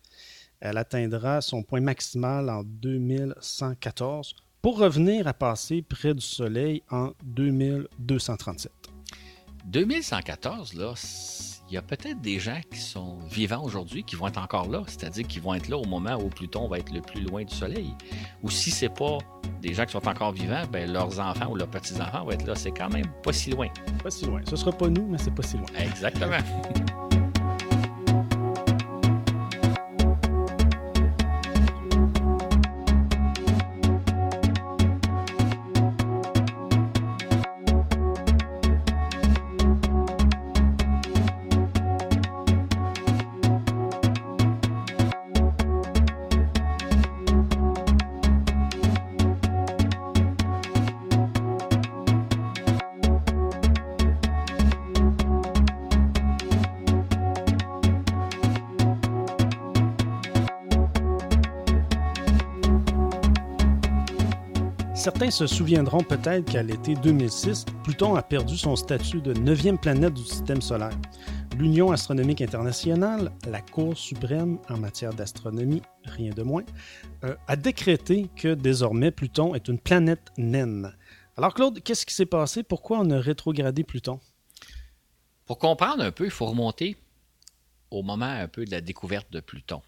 Elle 0.58 0.76
atteindra 0.76 1.40
son 1.40 1.62
point 1.62 1.80
maximal 1.80 2.50
en 2.50 2.64
2114 2.64 4.34
pour 4.60 4.78
revenir 4.78 5.28
à 5.28 5.34
passer 5.34 5.82
près 5.82 6.14
du 6.14 6.22
Soleil 6.22 6.82
en 6.90 7.12
2237. 7.22 8.72
2114, 9.66 10.74
là, 10.74 10.94
il 11.68 11.74
y 11.74 11.76
a 11.76 11.82
peut-être 11.82 12.20
des 12.20 12.38
gens 12.38 12.60
qui 12.70 12.78
sont 12.78 13.18
vivants 13.30 13.62
aujourd'hui 13.62 14.04
qui 14.04 14.14
vont 14.16 14.28
être 14.28 14.40
encore 14.40 14.68
là, 14.68 14.82
c'est-à-dire 14.86 15.26
qui 15.26 15.40
vont 15.40 15.54
être 15.54 15.68
là 15.68 15.76
au 15.76 15.84
moment 15.84 16.14
où 16.14 16.28
Pluton 16.28 16.68
va 16.68 16.78
être 16.78 16.92
le 16.92 17.00
plus 17.00 17.22
loin 17.22 17.44
du 17.44 17.54
Soleil. 17.54 17.92
Ou 18.42 18.50
si 18.50 18.70
c'est 18.70 18.88
pas 18.88 19.18
des 19.60 19.74
gens 19.74 19.84
qui 19.84 19.92
sont 19.92 20.06
encore 20.08 20.32
vivants, 20.32 20.62
ben 20.70 20.90
leurs 20.90 21.18
enfants 21.18 21.50
ou 21.50 21.56
leurs 21.56 21.70
petits-enfants 21.70 22.24
vont 22.24 22.30
être 22.30 22.46
là. 22.46 22.54
C'est 22.54 22.70
quand 22.70 22.90
même 22.90 23.06
pas 23.22 23.32
si 23.32 23.50
loin. 23.50 23.68
Pas 24.02 24.10
si 24.10 24.26
loin. 24.26 24.40
Ce 24.48 24.56
sera 24.56 24.72
pas 24.72 24.88
nous, 24.88 25.06
mais 25.06 25.18
c'est 25.18 25.34
pas 25.34 25.42
si 25.42 25.56
loin. 25.56 25.66
Exactement. 25.78 26.38
Certains 65.06 65.30
se 65.30 65.46
souviendront 65.46 66.02
peut-être 66.02 66.50
qu'à 66.50 66.64
l'été 66.64 66.96
2006, 66.96 67.64
Pluton 67.84 68.16
a 68.16 68.24
perdu 68.24 68.56
son 68.56 68.74
statut 68.74 69.20
de 69.20 69.34
neuvième 69.34 69.78
planète 69.78 70.14
du 70.14 70.24
système 70.24 70.60
solaire. 70.60 70.98
L'Union 71.56 71.92
astronomique 71.92 72.40
internationale, 72.40 73.30
la 73.48 73.60
Cour 73.60 73.96
suprême 73.96 74.58
en 74.68 74.78
matière 74.78 75.14
d'astronomie, 75.14 75.80
rien 76.06 76.32
de 76.32 76.42
moins, 76.42 76.64
euh, 77.22 77.36
a 77.46 77.54
décrété 77.54 78.28
que 78.34 78.54
désormais 78.54 79.12
Pluton 79.12 79.54
est 79.54 79.68
une 79.68 79.78
planète 79.78 80.32
naine. 80.38 80.92
Alors 81.36 81.54
Claude, 81.54 81.80
qu'est-ce 81.84 82.04
qui 82.04 82.12
s'est 82.12 82.26
passé? 82.26 82.64
Pourquoi 82.64 82.98
on 82.98 83.08
a 83.10 83.20
rétrogradé 83.20 83.84
Pluton? 83.84 84.18
Pour 85.44 85.58
comprendre 85.58 86.02
un 86.02 86.10
peu, 86.10 86.24
il 86.24 86.32
faut 86.32 86.46
remonter 86.46 86.96
au 87.92 88.02
moment 88.02 88.24
un 88.24 88.48
peu 88.48 88.64
de 88.64 88.72
la 88.72 88.80
découverte 88.80 89.30
de 89.30 89.38
Pluton. 89.38 89.82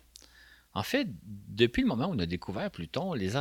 En 0.79 0.85
fait, 0.85 1.09
depuis 1.25 1.83
le 1.83 1.89
moment 1.89 2.07
où 2.07 2.15
on 2.15 2.19
a 2.21 2.27
découvert 2.27 2.71
Pluton, 2.71 3.13
les, 3.13 3.37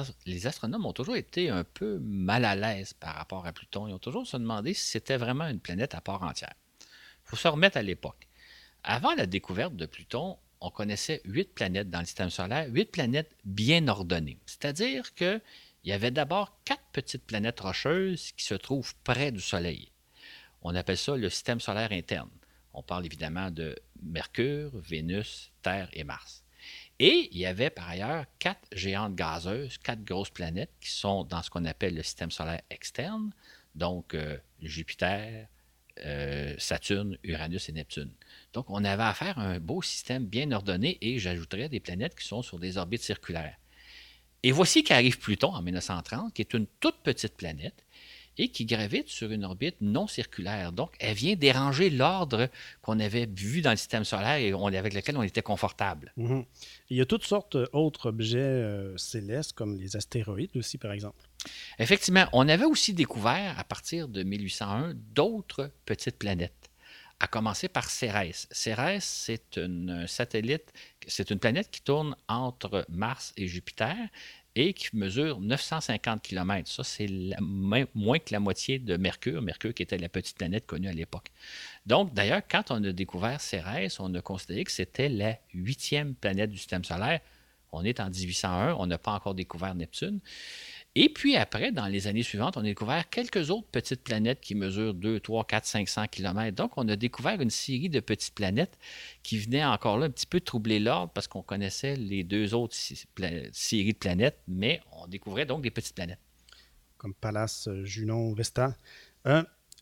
astronomes 0.47 0.87
ont 0.87 0.91
toujours 0.91 1.17
été 1.17 1.51
un 1.51 1.63
peu 1.63 1.99
mal 1.99 2.43
à 2.45 2.55
l'aise 2.55 2.93
par 2.93 3.13
rapport 3.13 3.45
à 3.45 3.53
Pluton. 3.53 3.87
Ils 3.87 3.93
ont 3.93 3.99
toujours 3.99 4.25
se 4.25 4.37
demandé 4.37 4.73
si 4.73 4.87
c'était 4.87 5.17
vraiment 5.17 5.45
une 5.47 5.59
planète 5.59 5.93
à 5.93 6.01
part 6.01 6.23
entière. 6.23 6.55
Il 6.81 7.29
faut 7.29 7.35
se 7.35 7.47
remettre 7.47 7.77
à 7.77 7.83
l'époque. 7.83 8.27
Avant 8.83 9.13
la 9.13 9.27
découverte 9.27 9.75
de 9.75 9.85
Pluton, 9.85 10.39
on 10.61 10.71
connaissait 10.71 11.21
huit 11.25 11.53
planètes 11.53 11.91
dans 11.91 11.99
le 11.99 12.05
système 12.05 12.31
solaire, 12.31 12.69
huit 12.71 12.91
planètes 12.91 13.35
bien 13.45 13.87
ordonnées. 13.87 14.39
C'est-à-dire 14.47 15.13
qu'il 15.13 15.39
y 15.83 15.91
avait 15.91 16.09
d'abord 16.09 16.57
quatre 16.65 16.89
petites 16.91 17.27
planètes 17.27 17.59
rocheuses 17.59 18.31
qui 18.31 18.45
se 18.45 18.55
trouvent 18.55 18.95
près 19.03 19.31
du 19.31 19.41
Soleil. 19.41 19.91
On 20.63 20.73
appelle 20.73 20.97
ça 20.97 21.15
le 21.15 21.29
système 21.29 21.59
solaire 21.59 21.91
interne. 21.91 22.31
On 22.73 22.81
parle 22.81 23.05
évidemment 23.05 23.51
de 23.51 23.75
Mercure, 24.01 24.71
Vénus, 24.73 25.51
Terre 25.61 25.89
et 25.93 26.03
Mars. 26.03 26.43
Et 26.99 27.29
il 27.31 27.37
y 27.37 27.45
avait 27.45 27.69
par 27.69 27.89
ailleurs 27.89 28.25
quatre 28.39 28.67
géantes 28.71 29.15
gazeuses, 29.15 29.77
quatre 29.77 30.03
grosses 30.03 30.31
planètes 30.31 30.71
qui 30.81 30.89
sont 30.89 31.23
dans 31.23 31.43
ce 31.43 31.49
qu'on 31.49 31.65
appelle 31.65 31.95
le 31.95 32.01
système 32.01 32.31
solaire 32.31 32.61
externe, 32.71 33.31
donc 33.75 34.15
euh, 34.15 34.37
Jupiter, 34.61 35.47
euh, 36.05 36.55
Saturne, 36.57 37.17
Uranus 37.23 37.69
et 37.69 37.71
Neptune. 37.71 38.11
Donc 38.53 38.69
on 38.69 38.83
avait 38.83 39.03
affaire 39.03 39.37
à 39.37 39.43
un 39.43 39.59
beau 39.59 39.81
système 39.83 40.25
bien 40.25 40.51
ordonné 40.51 40.97
et 41.01 41.19
j'ajouterais 41.19 41.69
des 41.69 41.79
planètes 41.79 42.15
qui 42.15 42.25
sont 42.25 42.41
sur 42.41 42.57
des 42.57 42.77
orbites 42.77 43.03
circulaires. 43.03 43.57
Et 44.41 44.51
voici 44.51 44.83
qu'arrive 44.83 45.19
Pluton 45.19 45.53
en 45.53 45.61
1930, 45.61 46.33
qui 46.33 46.41
est 46.41 46.53
une 46.53 46.67
toute 46.79 46.97
petite 47.03 47.35
planète 47.35 47.83
et 48.37 48.49
qui 48.49 48.65
gravite 48.65 49.09
sur 49.09 49.31
une 49.31 49.43
orbite 49.43 49.77
non 49.81 50.07
circulaire. 50.07 50.71
Donc, 50.71 50.95
elle 50.99 51.15
vient 51.15 51.35
déranger 51.35 51.89
l'ordre 51.89 52.49
qu'on 52.81 52.99
avait 52.99 53.25
vu 53.25 53.61
dans 53.61 53.71
le 53.71 53.77
système 53.77 54.03
solaire 54.03 54.37
et 54.37 54.77
avec 54.77 54.93
lequel 54.93 55.17
on 55.17 55.23
était 55.23 55.41
confortable. 55.41 56.13
Mhm. 56.17 56.45
Il 56.89 56.97
y 56.97 57.01
a 57.01 57.05
toutes 57.05 57.23
sortes 57.23 57.57
d'autres 57.73 58.09
objets 58.09 58.37
euh, 58.39 58.95
célestes, 58.97 59.53
comme 59.53 59.77
les 59.77 59.95
astéroïdes 59.95 60.55
aussi, 60.55 60.77
par 60.77 60.91
exemple. 60.91 61.23
Effectivement, 61.79 62.27
on 62.33 62.47
avait 62.49 62.65
aussi 62.65 62.93
découvert, 62.93 63.57
à 63.57 63.63
partir 63.63 64.07
de 64.07 64.23
1801, 64.23 64.93
d'autres 65.13 65.71
petites 65.85 66.17
planètes 66.17 66.69
à 67.19 67.27
commencer 67.27 67.67
par 67.67 67.89
Cérès. 67.89 68.47
Cérès, 68.51 69.03
c'est 69.03 69.57
un 69.57 70.05
satellite, 70.05 70.71
c'est 71.07 71.31
une 71.31 71.39
planète 71.39 71.71
qui 71.71 71.81
tourne 71.81 72.15
entre 72.27 72.85
Mars 72.89 73.33
et 73.37 73.47
Jupiter 73.47 73.95
et 74.57 74.73
qui 74.73 74.95
mesure 74.95 75.39
950 75.39 76.21
km. 76.21 76.67
Ça, 76.67 76.83
c'est 76.83 77.07
moins 77.39 78.19
que 78.19 78.31
la 78.31 78.39
moitié 78.39 78.79
de 78.79 78.97
Mercure, 78.97 79.41
Mercure 79.41 79.73
qui 79.73 79.83
était 79.83 79.97
la 79.97 80.09
petite 80.09 80.37
planète 80.37 80.65
connue 80.65 80.87
à 80.87 80.93
l'époque. 80.93 81.31
Donc, 81.85 82.13
d'ailleurs, 82.13 82.41
quand 82.49 82.71
on 82.71 82.83
a 82.83 82.91
découvert 82.91 83.39
Cérès, 83.39 83.99
on 83.99 84.13
a 84.15 84.21
considéré 84.21 84.63
que 84.63 84.71
c'était 84.71 85.09
la 85.09 85.37
huitième 85.53 86.15
planète 86.15 86.49
du 86.49 86.57
système 86.57 86.83
solaire. 86.83 87.19
On 87.71 87.83
est 87.83 87.99
en 87.99 88.09
1801, 88.09 88.75
on 88.79 88.87
n'a 88.87 88.97
pas 88.97 89.11
encore 89.11 89.35
découvert 89.35 89.75
Neptune. 89.75 90.21
Et 90.99 91.09
puis 91.09 91.35
après, 91.35 91.71
dans 91.71 91.85
les 91.85 92.07
années 92.07 92.23
suivantes, 92.23 92.57
on 92.57 92.61
a 92.61 92.63
découvert 92.63 93.07
quelques 93.07 93.51
autres 93.51 93.67
petites 93.67 94.03
planètes 94.03 94.41
qui 94.41 94.55
mesurent 94.55 94.95
2, 94.95 95.19
3, 95.19 95.45
4, 95.45 95.63
500 95.63 96.07
km. 96.07 96.55
Donc, 96.55 96.71
on 96.75 96.89
a 96.89 96.95
découvert 96.95 97.39
une 97.39 97.51
série 97.51 97.87
de 97.87 97.99
petites 97.99 98.33
planètes 98.33 98.79
qui 99.21 99.37
venaient 99.37 99.63
encore 99.63 99.99
là 99.99 100.07
un 100.07 100.09
petit 100.09 100.25
peu 100.25 100.41
troubler 100.41 100.79
l'ordre 100.79 101.13
parce 101.13 101.27
qu'on 101.27 101.43
connaissait 101.43 101.95
les 101.95 102.23
deux 102.23 102.55
autres 102.55 102.75
séries 102.75 103.93
de 103.93 103.97
planètes, 103.99 104.39
mais 104.47 104.81
on 104.91 105.05
découvrait 105.05 105.45
donc 105.45 105.61
des 105.61 105.69
petites 105.69 105.93
planètes. 105.93 106.17
Comme 106.97 107.13
Pallas, 107.13 107.69
Junon, 107.83 108.33
Vesta. 108.33 108.75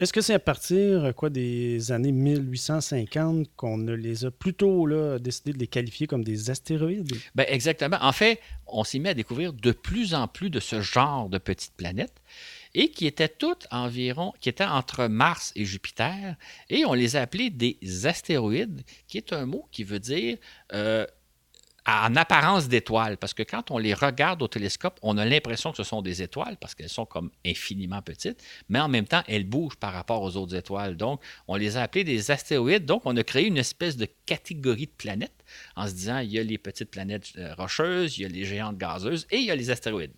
Est-ce 0.01 0.11
que 0.11 0.19
c'est 0.19 0.33
à 0.33 0.39
partir 0.39 1.13
quoi, 1.15 1.29
des 1.29 1.91
années 1.93 2.11
1850 2.11 3.47
qu'on 3.55 3.77
les 3.77 4.25
a 4.25 4.31
plutôt 4.31 4.85
là, 4.85 5.19
décidé 5.19 5.53
de 5.53 5.57
les 5.57 5.67
qualifier 5.67 6.05
comme 6.05 6.23
des 6.23 6.49
astéroïdes? 6.49 7.15
Ben 7.33 7.45
exactement. 7.47 7.97
En 8.01 8.11
fait, 8.11 8.41
on 8.67 8.83
s'est 8.83 8.99
mis 8.99 9.07
à 9.07 9.13
découvrir 9.13 9.53
de 9.53 9.71
plus 9.71 10.13
en 10.13 10.27
plus 10.27 10.49
de 10.49 10.59
ce 10.59 10.81
genre 10.81 11.29
de 11.29 11.37
petites 11.37 11.75
planètes 11.75 12.21
et 12.73 12.89
qui 12.89 13.07
étaient 13.07 13.29
toutes 13.29 13.67
environ, 13.71 14.33
qui 14.41 14.49
étaient 14.49 14.65
entre 14.65 15.07
Mars 15.07 15.53
et 15.55 15.63
Jupiter, 15.63 16.35
et 16.69 16.83
on 16.85 16.93
les 16.93 17.15
a 17.15 17.21
appelées 17.21 17.49
des 17.49 17.77
astéroïdes, 18.05 18.81
qui 19.07 19.17
est 19.17 19.31
un 19.31 19.45
mot 19.45 19.65
qui 19.71 19.85
veut 19.85 19.99
dire 19.99 20.37
euh, 20.73 21.05
en 21.87 22.15
apparence 22.15 22.67
d'étoiles, 22.67 23.17
parce 23.17 23.33
que 23.33 23.43
quand 23.43 23.69
on 23.69 23.77
les 23.77 23.93
regarde 23.93 24.41
au 24.41 24.47
télescope, 24.47 24.99
on 25.03 25.17
a 25.17 25.25
l'impression 25.25 25.71
que 25.71 25.77
ce 25.77 25.83
sont 25.83 26.01
des 26.01 26.23
étoiles, 26.23 26.57
parce 26.59 26.73
qu'elles 26.73 26.89
sont 26.89 27.05
comme 27.05 27.29
infiniment 27.45 28.01
petites, 28.01 28.43
mais 28.69 28.79
en 28.79 28.87
même 28.87 29.05
temps, 29.05 29.21
elles 29.27 29.43
bougent 29.43 29.75
par 29.77 29.93
rapport 29.93 30.23
aux 30.23 30.35
autres 30.35 30.55
étoiles. 30.55 30.97
Donc, 30.97 31.21
on 31.47 31.55
les 31.55 31.77
a 31.77 31.83
appelées 31.83 32.03
des 32.03 32.31
astéroïdes. 32.31 32.85
Donc, 32.85 33.03
on 33.05 33.15
a 33.15 33.23
créé 33.23 33.45
une 33.45 33.57
espèce 33.57 33.97
de 33.97 34.07
catégorie 34.25 34.87
de 34.87 34.91
planètes 34.97 35.45
en 35.75 35.87
se 35.87 35.93
disant, 35.93 36.19
il 36.19 36.31
y 36.31 36.39
a 36.39 36.43
les 36.43 36.57
petites 36.57 36.89
planètes 36.89 37.33
euh, 37.37 37.53
rocheuses, 37.55 38.17
il 38.17 38.23
y 38.23 38.25
a 38.25 38.29
les 38.29 38.45
géantes 38.45 38.77
gazeuses 38.77 39.27
et 39.29 39.37
il 39.37 39.45
y 39.45 39.51
a 39.51 39.55
les 39.55 39.69
astéroïdes. 39.69 40.13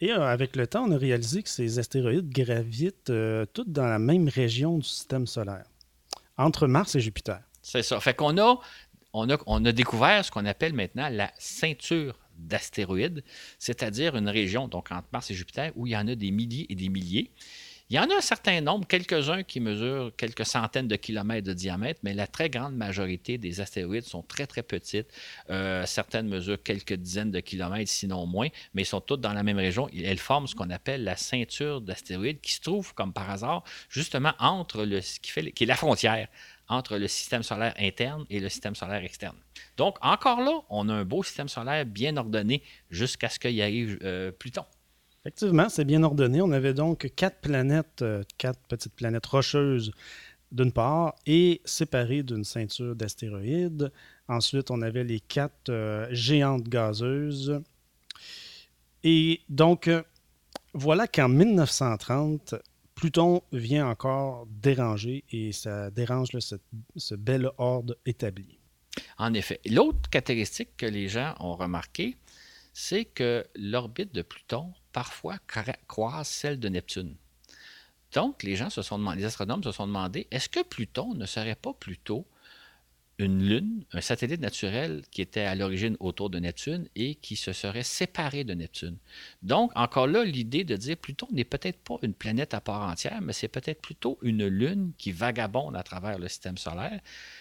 Et 0.00 0.12
euh, 0.12 0.22
avec 0.22 0.54
le 0.54 0.68
temps, 0.68 0.84
on 0.84 0.92
a 0.92 0.98
réalisé 0.98 1.42
que 1.42 1.48
ces 1.48 1.80
astéroïdes 1.80 2.30
gravitent 2.30 3.10
euh, 3.10 3.44
toutes 3.52 3.72
dans 3.72 3.86
la 3.86 3.98
même 3.98 4.28
région 4.28 4.78
du 4.78 4.86
système 4.86 5.26
solaire, 5.26 5.64
entre 6.36 6.68
Mars 6.68 6.94
et 6.94 7.00
Jupiter. 7.00 7.40
C'est 7.60 7.82
ça. 7.82 8.00
Fait 8.00 8.14
qu'on 8.14 8.38
a 8.38 8.60
on 9.12 9.64
a, 9.64 9.72
découvert 9.72 10.24
ce 10.24 10.30
qu'on 10.30 10.46
appelle 10.46 10.74
maintenant 10.74 11.08
la 11.08 11.32
ceinture 11.38 12.18
d'astéroïdes, 12.36 13.24
c'est-à-dire 13.58 14.16
une 14.16 14.28
région, 14.28 14.68
donc 14.68 14.92
entre 14.92 15.08
Mars 15.12 15.30
et 15.30 15.34
Jupiter, 15.34 15.72
où 15.76 15.86
il 15.86 15.92
y 15.92 15.96
en 15.96 16.06
a 16.06 16.14
des 16.14 16.30
milliers 16.30 16.66
et 16.68 16.74
des 16.74 16.88
milliers. 16.88 17.32
Il 17.90 17.96
y 17.96 17.98
en 17.98 18.10
a 18.10 18.16
un 18.16 18.20
certain 18.20 18.60
nombre, 18.60 18.86
quelques-uns 18.86 19.42
qui 19.42 19.60
mesurent 19.60 20.12
quelques 20.14 20.44
centaines 20.44 20.88
de 20.88 20.96
kilomètres 20.96 21.46
de 21.46 21.54
diamètre, 21.54 22.00
mais 22.02 22.12
la 22.12 22.26
très 22.26 22.50
grande 22.50 22.76
majorité 22.76 23.38
des 23.38 23.62
astéroïdes 23.62 24.04
sont 24.04 24.22
très, 24.22 24.46
très 24.46 24.62
petites. 24.62 25.08
Euh, 25.48 25.86
certaines 25.86 26.28
mesurent 26.28 26.62
quelques 26.62 26.92
dizaines 26.92 27.30
de 27.30 27.40
kilomètres, 27.40 27.90
sinon 27.90 28.26
moins, 28.26 28.48
mais 28.74 28.82
ils 28.82 28.86
sont 28.86 29.00
toutes 29.00 29.22
dans 29.22 29.32
la 29.32 29.42
même 29.42 29.56
région. 29.56 29.88
Elles 29.88 30.18
forment 30.18 30.46
ce 30.46 30.54
qu'on 30.54 30.68
appelle 30.68 31.02
la 31.02 31.16
ceinture 31.16 31.80
d'astéroïdes 31.80 32.42
qui 32.42 32.52
se 32.52 32.60
trouve, 32.60 32.92
comme 32.92 33.14
par 33.14 33.30
hasard, 33.30 33.64
justement 33.88 34.34
entre 34.38 34.84
le, 34.84 35.00
ce 35.00 35.18
qui, 35.18 35.30
fait, 35.30 35.50
qui 35.52 35.64
est 35.64 35.66
la 35.66 35.74
frontière 35.74 36.28
entre 36.68 36.96
le 36.96 37.08
système 37.08 37.42
solaire 37.42 37.74
interne 37.78 38.24
et 38.30 38.40
le 38.40 38.48
système 38.48 38.74
solaire 38.74 39.02
externe. 39.02 39.36
Donc, 39.76 39.96
encore 40.02 40.40
là, 40.40 40.60
on 40.68 40.88
a 40.88 40.94
un 40.94 41.04
beau 41.04 41.22
système 41.22 41.48
solaire 41.48 41.86
bien 41.86 42.16
ordonné 42.16 42.62
jusqu'à 42.90 43.28
ce 43.28 43.38
qu'il 43.38 43.60
arrive 43.60 43.98
euh, 44.02 44.30
Pluton. 44.32 44.64
Effectivement, 45.24 45.68
c'est 45.68 45.84
bien 45.84 46.02
ordonné. 46.02 46.40
On 46.40 46.52
avait 46.52 46.74
donc 46.74 47.10
quatre 47.16 47.40
planètes, 47.40 48.02
euh, 48.02 48.22
quatre 48.36 48.60
petites 48.68 48.94
planètes 48.94 49.26
rocheuses 49.26 49.92
d'une 50.50 50.72
part, 50.72 51.14
et 51.26 51.60
séparées 51.66 52.22
d'une 52.22 52.44
ceinture 52.44 52.96
d'astéroïdes. 52.96 53.92
Ensuite, 54.28 54.70
on 54.70 54.80
avait 54.80 55.04
les 55.04 55.20
quatre 55.20 55.68
euh, 55.68 56.06
géantes 56.10 56.66
gazeuses. 56.68 57.60
Et 59.04 59.42
donc, 59.48 59.90
voilà 60.72 61.06
qu'en 61.06 61.28
1930, 61.28 62.54
Pluton 62.98 63.44
vient 63.52 63.88
encore 63.88 64.48
déranger 64.50 65.22
et 65.30 65.52
ça 65.52 65.88
dérange 65.92 66.30
ce 66.96 67.14
bel 67.14 67.48
ordre 67.56 67.96
établi. 68.04 68.58
En 69.18 69.34
effet. 69.34 69.60
L'autre 69.66 70.10
caractéristique 70.10 70.76
que 70.76 70.86
les 70.86 71.06
gens 71.06 71.36
ont 71.38 71.54
remarqué, 71.54 72.16
c'est 72.72 73.04
que 73.04 73.46
l'orbite 73.54 74.12
de 74.12 74.22
Pluton 74.22 74.72
parfois 74.92 75.36
croise 75.86 76.26
celle 76.26 76.58
de 76.58 76.68
Neptune. 76.68 77.14
Donc, 78.14 78.42
les 78.42 78.60
astronomes 78.60 79.62
se 79.62 79.70
sont 79.70 79.86
demandé, 79.86 80.26
est-ce 80.32 80.48
que 80.48 80.64
Pluton 80.64 81.14
ne 81.14 81.24
serait 81.24 81.54
pas 81.54 81.74
plutôt 81.74 82.26
une 83.18 83.42
lune, 83.42 83.84
un 83.92 84.00
satellite 84.00 84.40
naturel 84.40 85.02
qui 85.10 85.22
était 85.22 85.40
à 85.40 85.54
l'origine 85.54 85.96
autour 85.98 86.30
de 86.30 86.38
Neptune 86.38 86.88
et 86.94 87.16
qui 87.16 87.34
se 87.34 87.52
serait 87.52 87.82
séparé 87.82 88.44
de 88.44 88.54
Neptune. 88.54 88.96
Donc, 89.42 89.72
encore 89.74 90.06
là, 90.06 90.24
l'idée 90.24 90.64
de 90.64 90.76
dire 90.76 90.96
Pluton 90.96 91.26
n'est 91.32 91.44
peut-être 91.44 91.78
pas 91.80 91.96
une 92.02 92.14
planète 92.14 92.54
à 92.54 92.60
part 92.60 92.88
entière, 92.88 93.20
mais 93.20 93.32
c'est 93.32 93.48
peut-être 93.48 93.82
plutôt 93.82 94.18
une 94.22 94.46
lune 94.46 94.92
qui 94.98 95.10
vagabonde 95.10 95.76
à 95.76 95.82
travers 95.82 96.18
le 96.18 96.28
système 96.28 96.58
solaire. 96.58 97.00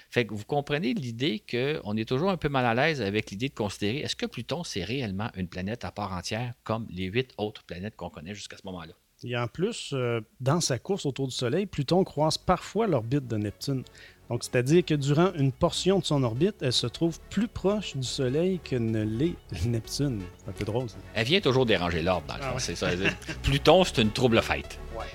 Fait 0.10 0.26
que 0.26 0.34
vous 0.34 0.46
comprenez 0.46 0.94
l'idée 0.94 1.44
qu'on 1.50 1.96
est 1.96 2.06
toujours 2.06 2.32
un 2.32 2.38
peu 2.38 2.50
mal 2.50 2.66
à 2.66 2.74
l'aise 2.74 3.02
avec 3.02 3.30
l'idée 3.30 3.50
de 3.50 3.54
considérer 3.54 4.00
est-ce 4.00 4.16
que 4.16 4.26
Pluton, 4.26 4.64
c'est 4.64 4.84
réellement 4.84 5.30
une 5.36 5.48
planète 5.48 5.86
à 5.86 5.92
part 5.92 6.12
entière 6.14 6.54
comme 6.64 6.88
les 6.90 7.06
huit 7.06 7.34
autres 7.38 7.64
planètes 7.64 7.96
qu'on 7.96 8.10
connaît 8.10 8.34
jusqu'à 8.34 8.58
ce 8.58 8.66
moment-là? 8.66 8.94
Et 9.24 9.36
en 9.36 9.48
plus, 9.48 9.92
euh, 9.94 10.22
dans 10.40 10.62
sa 10.62 10.78
course 10.78 11.06
autour 11.06 11.28
du 11.28 11.34
Soleil, 11.34 11.66
Pluton 11.66 12.04
croise 12.04 12.38
parfois 12.38 12.86
l'orbite 12.86 13.28
de 13.28 13.38
Neptune. 13.38 13.84
Donc, 14.30 14.44
c'est-à-dire 14.44 14.84
que 14.84 14.94
durant 14.94 15.32
une 15.36 15.52
portion 15.52 16.00
de 16.00 16.06
son 16.06 16.24
orbite, 16.24 16.56
elle 16.62 16.74
se 16.74 16.88
trouve 16.88 17.20
plus 17.30 17.48
proche 17.48 17.96
du 17.96 18.06
Soleil 18.06 18.60
que 18.64 18.76
ne 18.76 19.04
l'est 19.04 19.36
Neptune. 19.66 20.22
C'est 20.38 20.50
un 20.50 20.54
peu 20.54 20.66
drôle, 20.66 20.90
ça. 20.90 20.98
Elle 21.14 21.26
vient 21.26 21.40
toujours 21.40 21.66
déranger 21.66 22.02
l'ordre, 22.02 22.26
dans 22.28 22.36
le 22.36 22.42
ah 22.44 22.56
c'est 22.58 22.76
ça. 22.76 22.90
Pluton, 23.44 23.84
c'est 23.84 24.02
une 24.02 24.12
trouble 24.12 24.42
fête. 24.42 24.80
Ouais. 24.98 25.06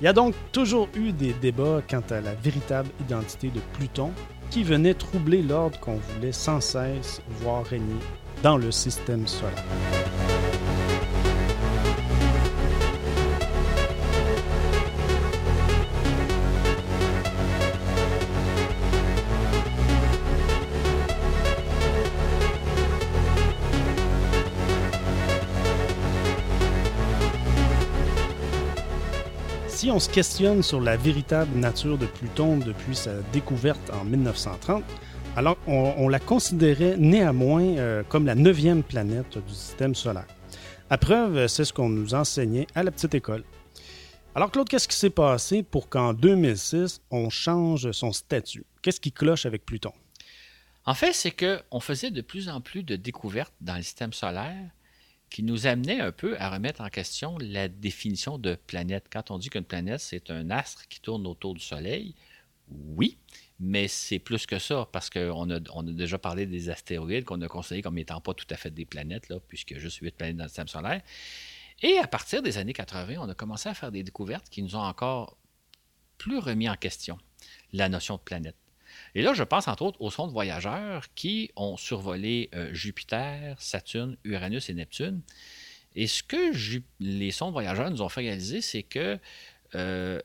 Il 0.00 0.04
y 0.04 0.06
a 0.08 0.12
donc 0.12 0.34
toujours 0.52 0.88
eu 0.94 1.12
des 1.12 1.32
débats 1.32 1.82
quant 1.88 2.02
à 2.10 2.20
la 2.20 2.34
véritable 2.34 2.88
identité 3.00 3.48
de 3.48 3.60
Pluton, 3.74 4.12
qui 4.50 4.62
venait 4.62 4.94
troubler 4.94 5.42
l'ordre 5.42 5.78
qu'on 5.80 5.96
voulait 5.96 6.32
sans 6.32 6.60
cesse 6.60 7.20
voir 7.40 7.64
régner 7.64 7.98
dans 8.42 8.56
le 8.56 8.70
système 8.70 9.26
solaire. 9.26 9.64
Si 29.78 29.92
on 29.92 30.00
se 30.00 30.08
questionne 30.08 30.64
sur 30.64 30.80
la 30.80 30.96
véritable 30.96 31.56
nature 31.56 31.98
de 31.98 32.06
Pluton 32.06 32.56
depuis 32.56 32.96
sa 32.96 33.12
découverte 33.32 33.90
en 33.90 34.02
1930, 34.04 34.82
alors 35.36 35.56
on, 35.68 36.08
la 36.08 36.18
considérait 36.18 36.96
néanmoins 36.96 37.62
euh, 37.62 38.02
comme 38.02 38.26
la 38.26 38.34
neuvième 38.34 38.82
planète 38.82 39.38
du 39.38 39.54
système 39.54 39.94
solaire. 39.94 40.26
À 40.90 40.98
preuve, 40.98 41.46
c'est 41.46 41.64
ce 41.64 41.72
qu'on 41.72 41.90
nous 41.90 42.12
enseignait 42.12 42.66
à 42.74 42.82
la 42.82 42.90
petite 42.90 43.14
école. 43.14 43.44
Alors 44.34 44.50
Claude, 44.50 44.68
qu'est-ce 44.68 44.88
qui 44.88 44.96
s'est 44.96 45.10
passé 45.10 45.62
pour 45.62 45.88
qu'en 45.88 46.12
2006, 46.12 47.00
on 47.12 47.30
change 47.30 47.92
son 47.92 48.10
statut? 48.10 48.66
Qu'est-ce 48.82 49.00
qui 49.00 49.12
cloche 49.12 49.46
avec 49.46 49.64
Pluton? 49.64 49.92
En 50.86 50.94
fait, 50.94 51.12
c'est 51.12 51.30
qu'on 51.30 51.78
faisait 51.78 52.10
de 52.10 52.20
plus 52.20 52.48
en 52.48 52.60
plus 52.60 52.82
de 52.82 52.96
découvertes 52.96 53.54
dans 53.60 53.76
le 53.76 53.82
système 53.82 54.12
solaire 54.12 54.70
qui 55.30 55.42
nous 55.42 55.66
amenait 55.66 56.00
un 56.00 56.12
peu 56.12 56.38
à 56.38 56.50
remettre 56.50 56.80
en 56.80 56.88
question 56.88 57.36
la 57.38 57.68
définition 57.68 58.38
de 58.38 58.54
planète. 58.54 59.06
Quand 59.10 59.30
on 59.30 59.38
dit 59.38 59.50
qu'une 59.50 59.64
planète, 59.64 60.00
c'est 60.00 60.30
un 60.30 60.50
astre 60.50 60.88
qui 60.88 61.00
tourne 61.00 61.26
autour 61.26 61.54
du 61.54 61.60
Soleil, 61.60 62.14
oui, 62.70 63.18
mais 63.60 63.88
c'est 63.88 64.18
plus 64.18 64.46
que 64.46 64.58
ça, 64.58 64.88
parce 64.92 65.10
qu'on 65.10 65.50
a, 65.50 65.60
déjà 65.82 66.18
parlé 66.18 66.46
des 66.46 66.70
astéroïdes 66.70 67.24
qu'on 67.24 67.40
a 67.40 67.48
considérés 67.48 67.82
comme 67.82 67.94
n'étant 67.94 68.20
pas 68.20 68.34
tout 68.34 68.46
à 68.50 68.56
fait 68.56 68.70
des 68.70 68.84
planètes, 68.84 69.28
là, 69.28 69.38
puisqu'il 69.48 69.74
y 69.74 69.76
a 69.76 69.80
juste 69.80 69.98
huit 69.98 70.14
planètes 70.14 70.36
dans 70.36 70.44
le 70.44 70.48
système 70.48 70.68
solaire. 70.68 71.02
Et 71.80 71.98
à 71.98 72.06
partir 72.06 72.42
des 72.42 72.58
années 72.58 72.72
80, 72.72 73.16
on 73.18 73.28
a 73.28 73.34
commencé 73.34 73.68
à 73.68 73.74
faire 73.74 73.92
des 73.92 74.02
découvertes 74.02 74.48
qui 74.48 74.62
nous 74.62 74.76
ont 74.76 74.80
encore 74.80 75.36
plus 76.18 76.38
remis 76.38 76.68
en 76.68 76.76
question 76.76 77.18
la 77.72 77.88
notion 77.88 78.16
de 78.16 78.20
planète. 78.20 78.56
Et 79.14 79.22
là, 79.22 79.34
je 79.34 79.42
pense 79.42 79.68
entre 79.68 79.82
autres 79.82 80.00
aux 80.00 80.10
sondes 80.10 80.32
voyageurs 80.32 81.06
qui 81.14 81.50
ont 81.56 81.76
survolé 81.76 82.50
euh, 82.54 82.72
Jupiter, 82.72 83.60
Saturne, 83.60 84.16
Uranus 84.24 84.68
et 84.70 84.74
Neptune. 84.74 85.22
Et 85.94 86.06
ce 86.06 86.22
que 86.22 86.52
les 87.00 87.30
sondes 87.30 87.52
voyageurs 87.52 87.90
nous 87.90 88.02
ont 88.02 88.08
fait 88.08 88.20
réaliser, 88.20 88.60
c'est 88.60 88.82
que 88.82 89.18
euh, 89.74 90.20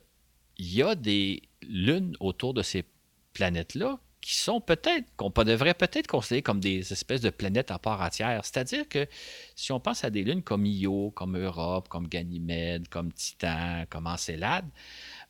il 0.57 0.73
y 0.73 0.83
a 0.83 0.95
des 0.95 1.43
lunes 1.61 2.15
autour 2.19 2.53
de 2.53 2.61
ces 2.61 2.85
planètes-là 3.33 3.99
qui 4.23 4.35
sont 4.35 4.61
peut-être, 4.61 5.05
qu'on 5.17 5.31
devrait 5.43 5.73
peut-être 5.73 6.07
considérer 6.07 6.41
comme 6.41 6.61
des 6.61 6.93
espèces 6.93 7.19
de 7.19 7.29
planètes 7.29 7.71
à 7.71 7.77
part 7.77 8.01
entière. 8.01 8.39
C'est-à-dire 8.45 8.87
que 8.87 9.05
si 9.53 9.73
on 9.73 9.81
pense 9.81 10.05
à 10.05 10.09
des 10.09 10.23
lunes 10.23 10.43
comme 10.43 10.65
Io, 10.65 11.11
comme 11.11 11.37
Europe, 11.37 11.89
comme 11.89 12.07
Ganymède, 12.07 12.87
comme 12.87 13.11
Titan, 13.11 13.83
comme 13.89 14.07
Encelade, 14.07 14.65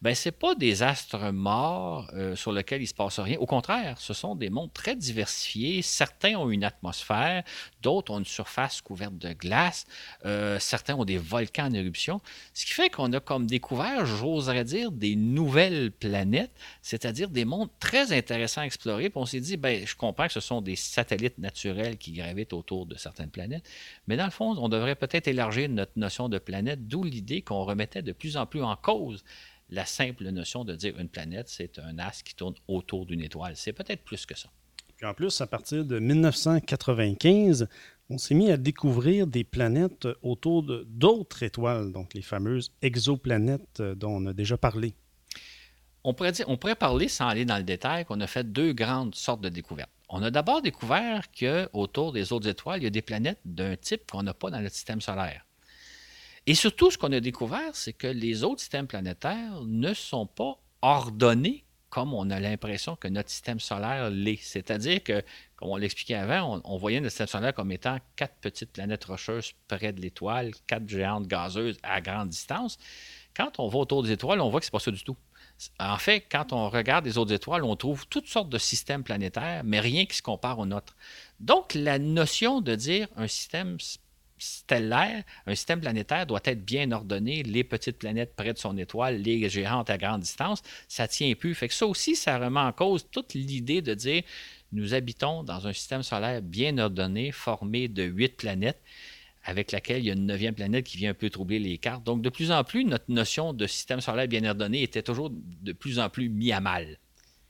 ben 0.04 0.14
c'est 0.14 0.34
pas 0.34 0.54
des 0.54 0.84
astres 0.84 1.32
morts 1.32 2.12
euh, 2.14 2.36
sur 2.36 2.52
lesquels 2.52 2.82
il 2.82 2.88
se 2.88 2.94
passe 2.94 3.22
rien. 3.22 3.38
Au 3.40 3.46
contraire, 3.46 3.98
ce 3.98 4.14
sont 4.14 4.36
des 4.36 4.50
mondes 4.50 4.74
très 4.74 4.98
diversifiés. 4.98 5.82
Certains 5.82 6.36
ont 6.36 6.50
une 6.50 6.66
atmosphère, 6.66 7.44
d'autres 7.82 8.12
ont 8.12 8.20
une 8.20 8.26
surface 8.26 8.82
couverte 8.82 9.18
de 9.18 9.32
glace, 9.32 9.86
euh, 10.26 10.60
certains 10.60 10.96
ont 10.96 11.06
des 11.06 11.18
volcans 11.18 11.68
en 11.68 11.74
éruption. 11.74 12.20
Ce 12.54 12.66
qui 12.66 12.74
fait 12.74 12.90
qu'on 12.90 13.14
a 13.14 13.22
comme 13.22 13.48
découvert, 13.48 14.06
j'oserais 14.06 14.66
dire, 14.66 14.92
des 14.92 15.16
nouvelles 15.16 15.90
planètes, 15.90 16.52
c'est-à-dire 16.82 17.30
des 17.30 17.46
mondes 17.46 17.70
très 17.80 18.12
intéressants 18.12 18.60
à 18.60 18.66
explorer. 18.66 19.10
Puis 19.10 19.22
on 19.22 19.26
s'est 19.26 19.40
dit, 19.40 19.56
ben 19.56 19.88
je 19.88 19.96
comprends 19.96 20.28
que 20.28 20.34
ce 20.34 20.42
sont 20.42 20.60
des 20.60 20.76
satellites 20.76 21.38
naturels 21.38 21.98
qui 21.98 22.12
gravitent 22.12 22.52
autour 22.52 22.88
de 22.88 22.98
certaines 22.98 23.32
planètes, 23.32 23.64
mais 24.08 24.18
dans 24.18 24.26
le 24.26 24.32
fond, 24.32 24.54
on 24.58 24.68
devrait 24.68 24.96
peut-être 24.96 25.30
élargir 25.30 25.70
notre 25.70 25.94
notion 25.96 26.28
de 26.28 26.40
planète, 26.40 26.90
d'où 26.90 27.06
l'idée 27.06 27.42
qu'on 27.42 27.64
remettait 27.64 28.02
de 28.02 28.12
plus 28.12 28.36
en 28.36 28.46
plus 28.46 28.64
en 28.64 28.76
cause 28.76 29.24
la 29.70 29.86
simple 29.86 30.28
notion 30.30 30.66
de 30.66 30.76
dire 30.76 31.00
une 31.00 31.10
planète, 31.10 31.50
c'est 31.50 31.80
un 31.80 32.00
astre 32.00 32.24
qui 32.24 32.36
tourne 32.36 32.56
autour 32.68 33.06
d'une 33.06 33.22
étoile. 33.22 33.56
C'est 33.56 33.74
peut-être 33.74 34.04
plus 34.04 34.26
que 34.26 34.38
ça. 34.38 34.50
Puis 34.98 35.06
en 35.06 35.14
plus, 35.14 35.42
à 35.42 35.48
partir 35.48 35.84
de 35.84 36.00
1995, 36.00 37.68
on 38.10 38.18
s'est 38.18 38.36
mis 38.36 38.52
à 38.52 38.58
découvrir 38.58 39.28
des 39.28 39.44
planètes 39.44 40.08
autour 40.22 40.64
d'autres 40.64 41.44
étoiles, 41.44 41.92
donc 41.92 42.14
les 42.14 42.22
fameuses 42.22 42.72
exoplanètes 42.82 43.80
euh, 43.80 43.96
dont 43.96 44.12
on 44.12 44.26
a 44.28 44.34
déjà 44.34 44.58
parlé. 44.58 44.94
On 46.04 46.14
pourrait, 46.14 46.34
dire, 46.34 46.46
on 46.50 46.58
pourrait 46.58 46.76
parler, 46.76 47.08
sans 47.08 47.28
aller 47.28 47.46
dans 47.46 47.58
le 47.58 47.64
détail, 47.64 48.04
qu'on 48.04 48.20
a 48.20 48.28
fait 48.28 48.44
deux 48.44 48.74
grandes 48.74 49.16
sortes 49.16 49.42
de 49.42 49.50
découvertes. 49.50 49.90
On 50.10 50.22
a 50.22 50.30
d'abord 50.32 50.62
découvert 50.62 51.32
qu'autour 51.32 52.12
des 52.12 52.34
autres 52.34 52.48
étoiles, 52.48 52.82
il 52.82 52.84
y 52.84 52.88
a 52.88 52.92
des 52.92 53.02
planètes 53.02 53.40
d'un 53.46 53.76
type 53.78 54.12
qu'on 54.12 54.22
n'a 54.22 54.34
pas 54.34 54.52
dans 54.52 54.60
notre 54.60 54.76
système 54.76 55.02
solaire. 55.02 55.46
Et 56.46 56.56
surtout, 56.56 56.92
ce 56.92 56.98
qu'on 56.98 57.12
a 57.14 57.20
découvert, 57.20 57.76
c'est 57.76 57.94
que 57.94 58.08
les 58.08 58.44
autres 58.44 58.60
systèmes 58.60 58.88
planétaires 58.88 59.62
ne 59.66 59.94
sont 59.94 60.28
pas 60.28 60.60
ordonnés 60.82 61.64
comme 61.94 62.16
on 62.16 62.32
a 62.32 62.40
l'impression 62.40 62.96
que 62.96 63.08
notre 63.08 63.30
système 63.30 63.60
solaire 63.60 64.10
l'est. 64.10 64.42
C'est-à-dire 64.42 65.04
que, 65.04 65.22
comme 65.56 65.70
on 65.70 65.78
l'expliquait 65.78 66.16
avant, 66.16 66.60
on, 66.66 66.76
voyait 66.76 67.00
notre 67.00 67.12
système 67.12 67.28
solaire 67.28 67.54
comme 67.54 67.72
étant 67.72 68.00
quatre 68.16 68.34
petites 68.42 68.72
planètes 68.72 69.06
rocheuses 69.06 69.54
près 69.68 69.94
de 69.94 70.02
l'étoile, 70.02 70.54
quatre 70.66 70.90
géantes 70.90 71.28
gazeuses 71.28 71.78
à 71.84 72.02
grande 72.02 72.30
distance. 72.30 72.80
Quand 73.36 73.60
on 73.60 73.68
va 73.68 73.78
autour 73.78 74.02
des 74.02 74.12
étoiles, 74.12 74.42
on 74.42 74.50
voit 74.50 74.60
que 74.60 74.66
ce 74.66 74.72
n'est 74.72 74.80
pas 74.80 74.84
ça 74.84 74.90
du 74.90 75.04
tout. 75.04 75.16
En 75.80 76.00
fait, 76.00 76.26
quand 76.32 76.52
on 76.52 76.68
regarde 76.68 77.06
les 77.06 77.20
autres 77.20 77.32
étoiles, 77.32 77.64
on 77.64 77.76
trouve 77.76 78.08
toutes 78.08 78.28
sortes 78.28 78.50
de 78.50 78.58
systèmes 78.58 79.04
planétaires, 79.04 79.62
mais 79.64 79.80
rien 79.80 80.08
qui 80.08 80.18
se 80.18 80.24
compare 80.24 80.58
au 80.58 80.66
nôtre. 80.66 80.96
Donc, 81.40 81.76
la 81.76 82.00
notion 82.00 82.60
de 82.60 82.74
dire 82.74 83.08
un 83.16 83.28
système 83.28 83.78
stellaire, 84.44 85.24
un 85.46 85.56
système 85.56 85.80
planétaire 85.80 86.26
doit 86.26 86.42
être 86.44 86.64
bien 86.64 86.92
ordonné, 86.92 87.44
les 87.44 87.64
petites 87.64 87.98
planètes 87.98 88.36
près 88.36 88.54
de 88.54 88.58
son 88.58 88.78
étoile, 88.78 89.22
les 89.22 89.50
géantes 89.50 89.90
à 89.90 89.98
grande 89.98 90.22
distance, 90.22 90.62
ça 90.88 91.08
tient 91.08 91.34
plus. 91.36 91.56
Fait 91.56 91.68
que 91.68 91.74
ça 91.74 91.88
aussi, 91.88 92.16
ça 92.16 92.38
remet 92.38 92.60
en 92.60 92.72
cause 92.72 93.08
toute 93.12 93.34
l'idée 93.34 93.82
de 93.82 93.94
dire 93.94 94.24
nous 94.74 94.94
habitons 94.94 95.44
dans 95.44 95.68
un 95.68 95.74
système 95.74 96.04
solaire 96.04 96.42
bien 96.42 96.78
ordonné, 96.80 97.32
formé 97.32 97.88
de 97.88 98.04
huit 98.04 98.36
planètes, 98.36 98.82
avec 99.44 99.72
laquelle 99.72 100.00
il 100.00 100.06
y 100.06 100.10
a 100.10 100.14
une 100.14 100.26
neuvième 100.26 100.56
planète 100.56 100.86
qui 100.86 100.98
vient 100.98 101.12
un 101.12 101.16
peu 101.16 101.30
troubler 101.30 101.60
les 101.60 101.78
cartes. 101.78 102.04
Donc, 102.04 102.22
de 102.22 102.30
plus 102.30 102.52
en 102.52 102.64
plus, 102.64 102.84
notre 102.84 103.10
notion 103.10 103.54
de 103.54 103.68
système 103.68 104.02
solaire 104.02 104.28
bien 104.28 104.44
ordonné 104.46 104.82
était 104.82 105.04
toujours 105.04 105.32
de 105.32 105.74
plus 105.74 106.00
en 106.00 106.10
plus 106.10 106.30
mis 106.30 106.52
à 106.52 106.60
mal. 106.60 106.98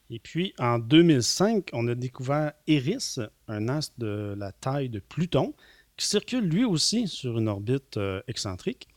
Et 0.09 0.19
puis, 0.19 0.53
en 0.59 0.79
2005, 0.79 1.69
on 1.73 1.87
a 1.87 1.95
découvert 1.95 2.51
Eris, 2.67 3.15
un 3.47 3.69
astre 3.69 3.93
de 3.99 4.35
la 4.37 4.51
taille 4.51 4.89
de 4.89 4.99
Pluton, 4.99 5.53
qui 5.97 6.07
circule 6.07 6.45
lui 6.45 6.65
aussi 6.65 7.07
sur 7.07 7.37
une 7.37 7.47
orbite 7.47 7.97
euh, 7.97 8.21
excentrique. 8.27 8.87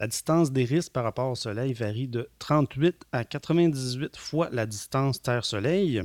La 0.00 0.06
distance 0.06 0.50
d'Eris 0.50 0.88
par 0.92 1.04
rapport 1.04 1.30
au 1.30 1.34
Soleil 1.34 1.72
varie 1.72 2.08
de 2.08 2.28
38 2.38 2.96
à 3.12 3.24
98 3.24 4.16
fois 4.16 4.48
la 4.50 4.66
distance 4.66 5.22
Terre-Soleil, 5.22 6.02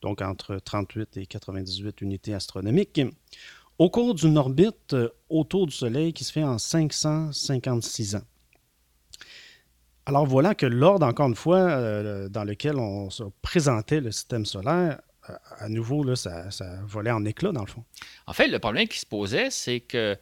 donc 0.00 0.22
entre 0.22 0.58
38 0.58 1.16
et 1.16 1.26
98 1.26 2.00
unités 2.02 2.34
astronomiques, 2.34 3.00
au 3.78 3.90
cours 3.90 4.14
d'une 4.14 4.38
orbite 4.38 4.94
euh, 4.94 5.08
autour 5.28 5.66
du 5.66 5.72
Soleil 5.74 6.12
qui 6.12 6.24
se 6.24 6.32
fait 6.32 6.44
en 6.44 6.58
556 6.58 8.16
ans. 8.16 8.22
Alors 10.08 10.24
voilà 10.24 10.54
que 10.54 10.66
l'ordre, 10.66 11.04
encore 11.04 11.26
une 11.28 11.34
fois, 11.34 11.58
euh, 11.58 12.28
dans 12.28 12.44
lequel 12.44 12.76
on 12.76 13.10
se 13.10 13.24
présentait 13.42 14.00
le 14.00 14.12
système 14.12 14.46
solaire, 14.46 15.00
à 15.58 15.68
nouveau, 15.68 16.02
là, 16.04 16.16
ça, 16.16 16.48
volait 16.84 17.10
en 17.10 17.24
éclats, 17.24 17.52
dans 17.52 17.62
le 17.62 17.70
fond. 17.70 17.84
En 18.26 18.32
fait, 18.32 18.48
le 18.48 18.58
problème 18.58 18.88
qui 18.88 18.98
se 18.98 19.06
posait, 19.06 19.50
c'est 19.50 19.80
que 19.80 20.16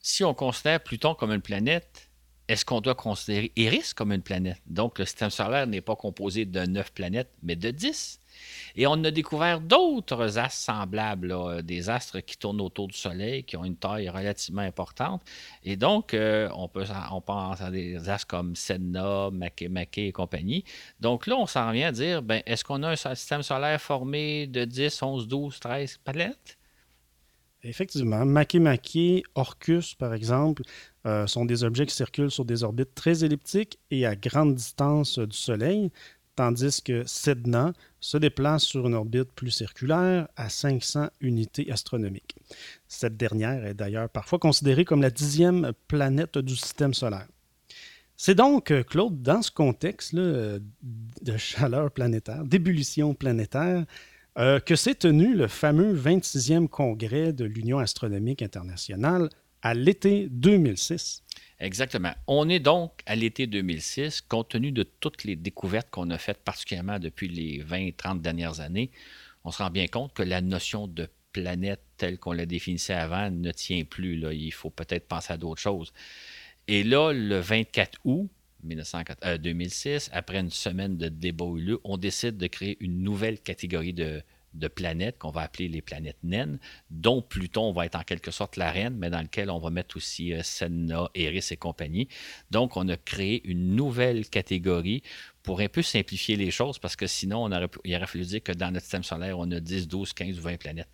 si 0.00 0.24
on 0.24 0.34
considère 0.34 0.82
Pluton 0.82 1.14
comme 1.14 1.32
une 1.32 1.42
planète, 1.42 2.10
est-ce 2.48 2.64
qu'on 2.64 2.80
doit 2.80 2.94
considérer 2.94 3.52
Eris 3.56 3.92
comme 3.94 4.12
une 4.12 4.22
planète? 4.22 4.60
Donc, 4.66 4.98
le 4.98 5.04
système 5.04 5.30
solaire 5.30 5.66
n'est 5.66 5.82
pas 5.82 5.96
composé 5.96 6.46
de 6.46 6.60
neuf 6.60 6.92
planètes, 6.92 7.30
mais 7.42 7.56
de 7.56 7.70
dix. 7.70 8.20
Et 8.76 8.86
on 8.86 9.02
a 9.04 9.10
découvert 9.10 9.60
d'autres 9.60 10.38
astres 10.38 10.60
semblables, 10.60 11.62
des 11.62 11.90
astres 11.90 12.20
qui 12.20 12.36
tournent 12.36 12.60
autour 12.60 12.88
du 12.88 12.96
Soleil, 12.96 13.44
qui 13.44 13.56
ont 13.56 13.64
une 13.64 13.76
taille 13.76 14.08
relativement 14.08 14.62
importante. 14.62 15.22
Et 15.64 15.76
donc, 15.76 16.14
euh, 16.14 16.48
on, 16.54 16.68
peut, 16.68 16.84
pense 17.26 17.60
à 17.60 17.70
des 17.70 18.08
astres 18.08 18.26
comme 18.26 18.54
Sedna, 18.54 19.30
Makemake 19.32 19.98
et 19.98 20.12
compagnie. 20.12 20.64
Donc 21.00 21.26
là, 21.26 21.36
on 21.36 21.46
s'en 21.46 21.70
vient 21.72 21.88
à 21.88 21.92
dire, 21.92 22.22
ben, 22.22 22.42
est-ce 22.46 22.64
qu'on 22.64 22.82
a 22.82 22.90
un 22.90 22.96
système 22.96 23.42
solaire 23.42 23.80
formé 23.80 24.46
de 24.46 24.64
10, 24.64 25.02
11, 25.02 25.28
12, 25.28 25.60
13 25.60 25.98
planètes? 25.98 26.58
Effectivement. 27.64 28.24
Makemake, 28.24 29.24
Orcus, 29.34 29.94
par 29.94 30.14
exemple, 30.14 30.62
euh, 31.06 31.26
sont 31.26 31.44
des 31.44 31.64
objets 31.64 31.86
qui 31.86 31.94
circulent 31.94 32.30
sur 32.30 32.44
des 32.44 32.62
orbites 32.62 32.94
très 32.94 33.24
elliptiques 33.24 33.78
et 33.90 34.06
à 34.06 34.14
grande 34.14 34.54
distance 34.54 35.18
du 35.18 35.36
Soleil 35.36 35.90
tandis 36.38 36.80
que 36.80 37.02
Sedna 37.04 37.72
se 37.98 38.16
déplace 38.16 38.62
sur 38.62 38.86
une 38.86 38.94
orbite 38.94 39.32
plus 39.32 39.50
circulaire 39.50 40.28
à 40.36 40.48
500 40.48 41.08
unités 41.20 41.68
astronomiques. 41.72 42.36
Cette 42.86 43.16
dernière 43.16 43.66
est 43.66 43.74
d'ailleurs 43.74 44.08
parfois 44.08 44.38
considérée 44.38 44.84
comme 44.84 45.02
la 45.02 45.10
dixième 45.10 45.72
planète 45.88 46.38
du 46.38 46.54
système 46.54 46.94
solaire. 46.94 47.26
C'est 48.16 48.36
donc, 48.36 48.72
Claude, 48.84 49.20
dans 49.20 49.42
ce 49.42 49.50
contexte 49.50 50.14
de 50.14 50.60
chaleur 51.36 51.90
planétaire, 51.90 52.44
d'ébullition 52.44 53.14
planétaire, 53.14 53.84
euh, 54.38 54.60
que 54.60 54.76
s'est 54.76 54.94
tenu 54.94 55.34
le 55.34 55.48
fameux 55.48 55.92
26e 55.92 56.68
congrès 56.68 57.32
de 57.32 57.46
l'Union 57.46 57.80
astronomique 57.80 58.42
internationale 58.42 59.28
à 59.62 59.74
l'été 59.74 60.28
2006. 60.30 61.24
Exactement. 61.60 62.12
On 62.28 62.48
est 62.48 62.60
donc 62.60 63.00
à 63.06 63.16
l'été 63.16 63.46
2006, 63.48 64.20
compte 64.20 64.50
tenu 64.50 64.70
de 64.70 64.84
toutes 64.84 65.24
les 65.24 65.34
découvertes 65.34 65.90
qu'on 65.90 66.10
a 66.10 66.18
faites, 66.18 66.38
particulièrement 66.38 67.00
depuis 67.00 67.28
les 67.28 67.62
20-30 67.64 68.20
dernières 68.20 68.60
années, 68.60 68.90
on 69.44 69.50
se 69.50 69.62
rend 69.62 69.70
bien 69.70 69.88
compte 69.88 70.12
que 70.14 70.22
la 70.22 70.40
notion 70.40 70.86
de 70.86 71.08
planète 71.32 71.80
telle 71.96 72.18
qu'on 72.18 72.32
la 72.32 72.46
définissait 72.46 72.94
avant 72.94 73.30
ne 73.30 73.50
tient 73.50 73.84
plus. 73.84 74.22
Il 74.34 74.52
faut 74.52 74.70
peut-être 74.70 75.08
penser 75.08 75.32
à 75.32 75.36
d'autres 75.36 75.60
choses. 75.60 75.92
Et 76.68 76.84
là, 76.84 77.12
le 77.12 77.38
24 77.40 77.98
août 78.04 78.30
2006, 78.62 79.86
euh, 79.86 80.16
après 80.16 80.38
une 80.38 80.50
semaine 80.50 80.96
de 80.96 81.08
débat 81.08 81.46
lieu, 81.56 81.80
on 81.84 81.96
décide 81.96 82.36
de 82.36 82.46
créer 82.46 82.76
une 82.80 83.02
nouvelle 83.02 83.40
catégorie 83.40 83.92
de, 83.92 84.22
de 84.58 84.68
planètes 84.68 85.18
qu'on 85.18 85.30
va 85.30 85.42
appeler 85.42 85.68
les 85.68 85.82
planètes 85.82 86.22
naines, 86.22 86.58
dont 86.90 87.22
Pluton 87.22 87.72
va 87.72 87.86
être 87.86 87.96
en 87.96 88.02
quelque 88.02 88.30
sorte 88.30 88.56
la 88.56 88.70
reine, 88.70 88.96
mais 88.96 89.10
dans 89.10 89.22
lequel 89.22 89.50
on 89.50 89.58
va 89.58 89.70
mettre 89.70 89.96
aussi 89.96 90.32
euh, 90.32 90.42
Senna, 90.42 91.10
Eris 91.14 91.48
et 91.50 91.56
compagnie. 91.56 92.08
Donc, 92.50 92.76
on 92.76 92.88
a 92.88 92.96
créé 92.96 93.46
une 93.48 93.74
nouvelle 93.74 94.28
catégorie 94.28 95.02
pour 95.48 95.60
un 95.60 95.68
peu 95.68 95.80
simplifier 95.80 96.36
les 96.36 96.50
choses, 96.50 96.78
parce 96.78 96.94
que 96.94 97.06
sinon, 97.06 97.44
on 97.44 97.50
aurait, 97.50 97.70
il 97.82 97.96
aurait 97.96 98.06
fallu 98.06 98.26
dire 98.26 98.42
que 98.42 98.52
dans 98.52 98.70
notre 98.70 98.84
système 98.84 99.02
solaire, 99.02 99.38
on 99.38 99.50
a 99.50 99.60
10, 99.60 99.88
12, 99.88 100.12
15 100.12 100.38
ou 100.38 100.42
20 100.42 100.58
planètes. 100.58 100.90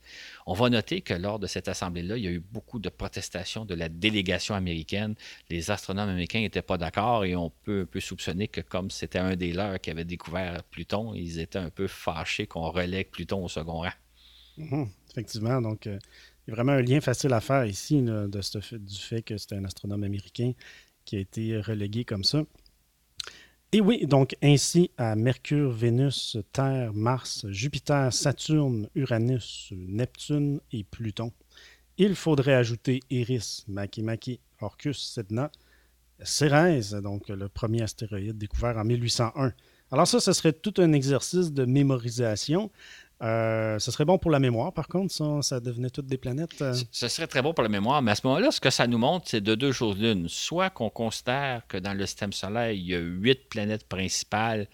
On 0.47 0.55
va 0.55 0.71
noter 0.71 1.01
que 1.01 1.13
lors 1.13 1.41
de 1.41 1.49
cette 1.49 1.67
assemblée-là, 1.67 2.17
il 2.17 2.23
y 2.23 2.29
a 2.29 2.31
eu 2.31 2.39
beaucoup 2.39 2.79
de 2.79 2.89
protestations 2.89 3.65
de 3.65 3.75
la 3.75 3.89
délégation 3.89 4.55
américaine. 4.55 5.17
Les 5.51 5.73
astronomes 5.73 6.09
américains 6.09 6.39
n'étaient 6.39 6.63
pas 6.63 6.79
d'accord 6.79 7.25
et 7.25 7.35
on 7.35 7.51
peut 7.51 7.81
un 7.81 7.87
peu 7.87 7.99
soupçonner 7.99 8.47
que 8.47 8.61
comme 8.61 8.93
c'était 8.93 9.19
un 9.19 9.35
des 9.35 9.53
leurs 9.53 9.81
qui 9.81 9.91
avait 9.91 10.05
découvert 10.05 10.63
Pluton, 10.71 11.15
ils 11.15 11.41
étaient 11.41 11.59
un 11.59 11.71
peu 11.71 11.89
fâchés 11.89 12.47
qu'on 12.47 12.71
relègue 12.71 13.11
Pluton 13.11 13.45
au 13.45 13.49
second 13.49 13.81
rang. 13.81 13.93
Mhm, 14.57 14.89
effectivement, 15.11 15.61
donc 15.61 15.89
euh, 15.89 15.99
il 16.47 16.51
y 16.51 16.53
a 16.53 16.55
vraiment 16.55 16.75
un 16.75 16.83
lien 16.83 17.01
facile 17.01 17.33
à 17.33 17.41
faire 17.41 17.65
ici 17.65 18.01
du 18.01 18.99
fait 19.01 19.23
que 19.23 19.37
c'était 19.37 19.57
un 19.57 19.65
astronome 19.65 20.05
américain 20.05 20.53
qui 21.05 21.17
a 21.17 21.19
été 21.19 21.61
relégué 21.61 22.05
comme 22.05 22.23
ça. 22.23 22.45
Et 23.75 23.81
oui, 23.81 24.07
donc 24.07 24.37
ainsi 24.41 24.93
à 24.99 25.17
Mercure, 25.17 25.73
Vénus, 25.73 26.37
Terre, 26.53 26.95
Mars, 26.95 27.45
Jupiter, 27.49 28.13
Saturne, 28.13 28.89
Uranus, 28.95 29.73
Neptune 29.73 30.61
et 30.71 30.85
Pluton. 30.85 31.33
Il 31.99 32.15
faudrait 32.15 32.55
ajouter 32.55 33.01
Eris, 33.11 33.65
Makemake, 33.67 34.39
Orcus, 34.61 35.03
Sedna, 35.13 35.51
Cérès, 36.23 36.93
donc 36.93 37.29
le 37.29 37.49
premier 37.49 37.83
astéroïde 37.83 38.39
découvert 38.39 38.79
en 38.79 38.85
1801. 38.85 39.53
Alors 39.91 40.07
ça, 40.07 40.21
ce 40.21 40.33
serait 40.33 40.53
tout 40.53 40.75
un 40.79 40.93
exercice 40.93 41.53
de 41.53 41.65
mémorisation. 41.65 42.71
Euh, 43.23 43.79
ce 43.79 43.91
serait 43.91 44.05
bon 44.05 44.19
pour 44.19 44.31
la 44.31 44.39
mémoire, 44.39 44.73
par 44.73 44.89
contre, 44.89 45.13
ça, 45.13 45.41
ça 45.43 45.61
devenait 45.61 45.91
toutes 45.91 46.07
des 46.07 46.19
planètes. 46.19 46.61
Euh. 46.61 46.75
Ce 46.91 47.09
serait 47.09 47.27
très 47.27 47.43
bon 47.43 47.55
pour 47.55 47.63
la 47.63 47.69
mémoire, 47.69 48.03
mais 48.03 48.11
à 48.11 48.15
ce 48.15 48.27
moment-là, 48.27 48.51
ce 48.51 48.61
que 48.61 48.71
ça 48.71 48.87
nous 48.87 48.99
montre, 48.99 49.27
c'est 49.29 49.41
de 49.41 49.55
deux 49.55 49.73
choses 49.73 49.99
l'une. 49.99 50.29
Soit 50.29 50.71
qu'on 50.71 50.91
considère 50.91 51.67
que 51.69 51.77
dans 51.77 51.95
le 51.95 52.07
système 52.07 52.33
solaire, 52.33 52.73
il 52.73 52.83
y 52.83 52.95
a 52.95 52.99
huit 52.99 53.49
planètes 53.49 53.89
principales 53.89 54.69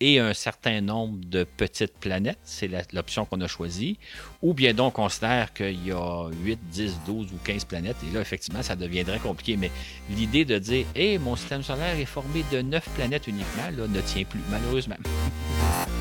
et 0.00 0.20
un 0.20 0.32
certain 0.32 0.80
nombre 0.80 1.18
de 1.24 1.44
petites 1.44 1.98
planètes, 1.98 2.38
c'est 2.44 2.70
l'option 2.92 3.24
qu'on 3.24 3.40
a 3.40 3.48
choisie, 3.48 3.98
ou 4.42 4.54
bien 4.54 4.72
donc 4.72 4.98
on 4.98 5.02
considère 5.02 5.52
qu'il 5.52 5.84
y 5.84 5.90
a 5.90 6.28
8, 6.44 6.58
10, 6.70 7.00
12 7.06 7.32
ou 7.32 7.36
15 7.42 7.64
planètes, 7.64 7.96
et 8.08 8.14
là, 8.14 8.20
effectivement, 8.20 8.62
ça 8.62 8.76
deviendrait 8.76 9.18
compliqué. 9.18 9.56
Mais 9.56 9.72
l'idée 10.10 10.44
de 10.44 10.58
dire, 10.58 10.86
hé, 10.94 11.18
mon 11.18 11.34
système 11.34 11.64
solaire 11.64 11.98
est 11.98 12.04
formé 12.04 12.44
de 12.52 12.62
9 12.62 12.88
planètes 12.90 13.26
uniquement, 13.26 13.70
là, 13.76 13.88
ne 13.88 14.00
tient 14.02 14.24
plus, 14.24 14.42
malheureusement. 14.50 14.96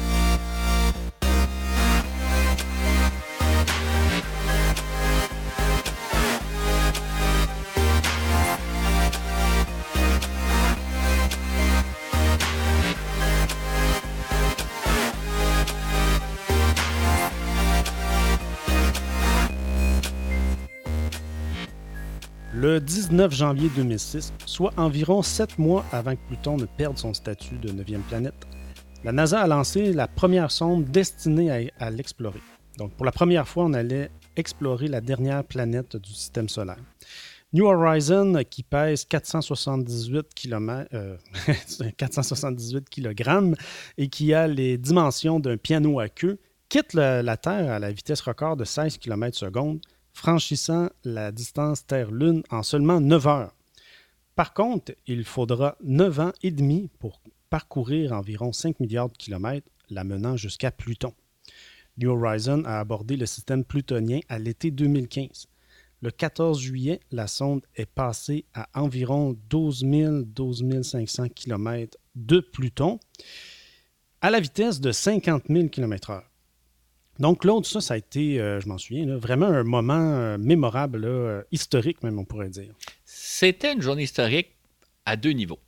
le 22.68 22.82
19 22.82 23.34
janvier 23.34 23.70
2006, 23.78 24.34
soit 24.46 24.74
environ 24.76 25.22
sept 25.22 25.58
mois 25.58 25.86
avant 25.94 26.18
que 26.18 26.22
Pluton 26.28 26.58
ne 26.58 26.66
perde 26.66 26.98
son 26.98 27.14
statut 27.14 27.56
de 27.56 27.72
neuvième 27.72 28.02
planète, 28.02 28.46
la 29.06 29.14
NASA 29.14 29.40
a 29.40 29.48
lancé 29.48 29.94
la 29.94 30.10
première 30.10 30.52
sonde 30.52 30.84
destinée 30.84 31.72
à, 31.80 31.90
l'explorer. 31.90 32.42
Donc, 32.78 32.92
pour 32.92 33.06
la 33.06 33.14
première 33.14 33.48
fois, 33.48 33.64
on 33.64 33.74
allait 33.74 34.12
explorer 34.36 34.90
la 34.90 35.00
dernière 35.00 35.46
planète 35.46 35.96
du 35.96 36.12
système 36.12 36.50
solaire. 36.50 36.84
New 37.54 37.66
Horizon, 37.66 38.44
qui 38.50 38.64
pèse 38.64 39.06
478 39.06 40.28
km, 40.36 40.90
478 41.98 42.90
kg 42.90 43.56
et 43.98 44.10
qui 44.10 44.34
a 44.34 44.46
les 44.46 44.78
dimensions 44.78 45.40
d'un 45.40 45.56
piano 45.56 46.02
à 46.02 46.10
queue, 46.10 46.38
quitte 46.68 46.94
la 46.96 47.38
Terre 47.38 47.72
à 47.72 47.80
la 47.80 47.94
vitesse 47.94 48.20
record 48.20 48.58
de 48.58 48.66
16 48.66 48.98
km 48.98 49.38
seconde 49.38 49.80
franchissant 50.18 50.90
la 51.04 51.32
distance 51.32 51.86
Terre-Lune 51.86 52.42
en 52.50 52.64
seulement 52.64 53.00
9 53.00 53.28
heures. 53.28 53.56
Par 54.36 54.56
contre, 54.56 54.94
il 55.06 55.24
faudra 55.24 55.78
9 55.84 56.20
ans 56.20 56.32
et 56.42 56.50
demi 56.50 56.90
pour 56.98 57.22
parcourir 57.52 58.14
environ 58.14 58.52
5 58.52 58.80
milliards 58.80 59.10
de 59.10 59.16
kilomètres, 59.16 59.70
l'amenant 59.92 60.36
jusqu'à 60.36 60.72
Pluton. 60.72 61.14
New 62.00 62.10
Horizon 62.10 62.64
a 62.66 62.80
abordé 62.80 63.16
le 63.16 63.28
système 63.28 63.64
plutonien 63.64 64.20
à 64.28 64.40
l'été 64.40 64.72
2015. 64.72 65.48
Le 66.02 66.10
14 66.10 66.60
juillet, 66.60 67.00
la 67.12 67.28
sonde 67.28 67.62
est 67.76 67.86
passée 67.86 68.46
à 68.56 68.68
environ 68.74 69.38
12 69.52 69.84
000-12 69.86 70.82
500 70.82 71.30
km 71.30 71.96
de 72.16 72.40
Pluton 72.40 73.00
à 74.22 74.32
la 74.32 74.40
vitesse 74.40 74.82
de 74.82 74.92
50 74.92 75.44
000 75.48 75.68
km/h. 75.68 76.24
Donc, 77.20 77.42
Claude, 77.42 77.66
ça, 77.66 77.82
ça 77.82 77.96
a 77.96 77.98
été, 77.98 78.40
euh, 78.40 78.60
je 78.60 78.68
m'en 78.68 78.78
souviens, 78.78 79.18
vraiment 79.18 79.48
un 79.48 79.64
moment 79.64 79.94
euh, 79.94 80.38
mémorable, 80.38 81.04
euh, 81.06 81.42
historique 81.52 82.04
même, 82.04 82.20
on 82.20 82.26
pourrait 82.26 82.50
dire. 82.50 82.74
C'était 83.06 83.74
une 83.74 83.82
journée 83.82 84.04
historique 84.04 84.52
à 85.06 85.16
deux 85.16 85.32
niveaux. 85.32 85.60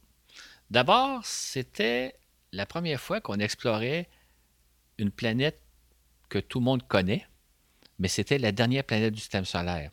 D'abord, 0.69 1.25
c'était 1.25 2.15
la 2.51 2.67
première 2.67 3.01
fois 3.01 3.19
qu'on 3.19 3.39
explorait 3.39 4.07
une 4.99 5.09
planète 5.09 5.59
que 6.29 6.37
tout 6.37 6.59
le 6.59 6.65
monde 6.65 6.87
connaît, 6.87 7.25
mais 7.97 8.07
c'était 8.07 8.37
la 8.37 8.51
dernière 8.51 8.83
planète 8.83 9.13
du 9.13 9.19
système 9.19 9.45
solaire. 9.45 9.91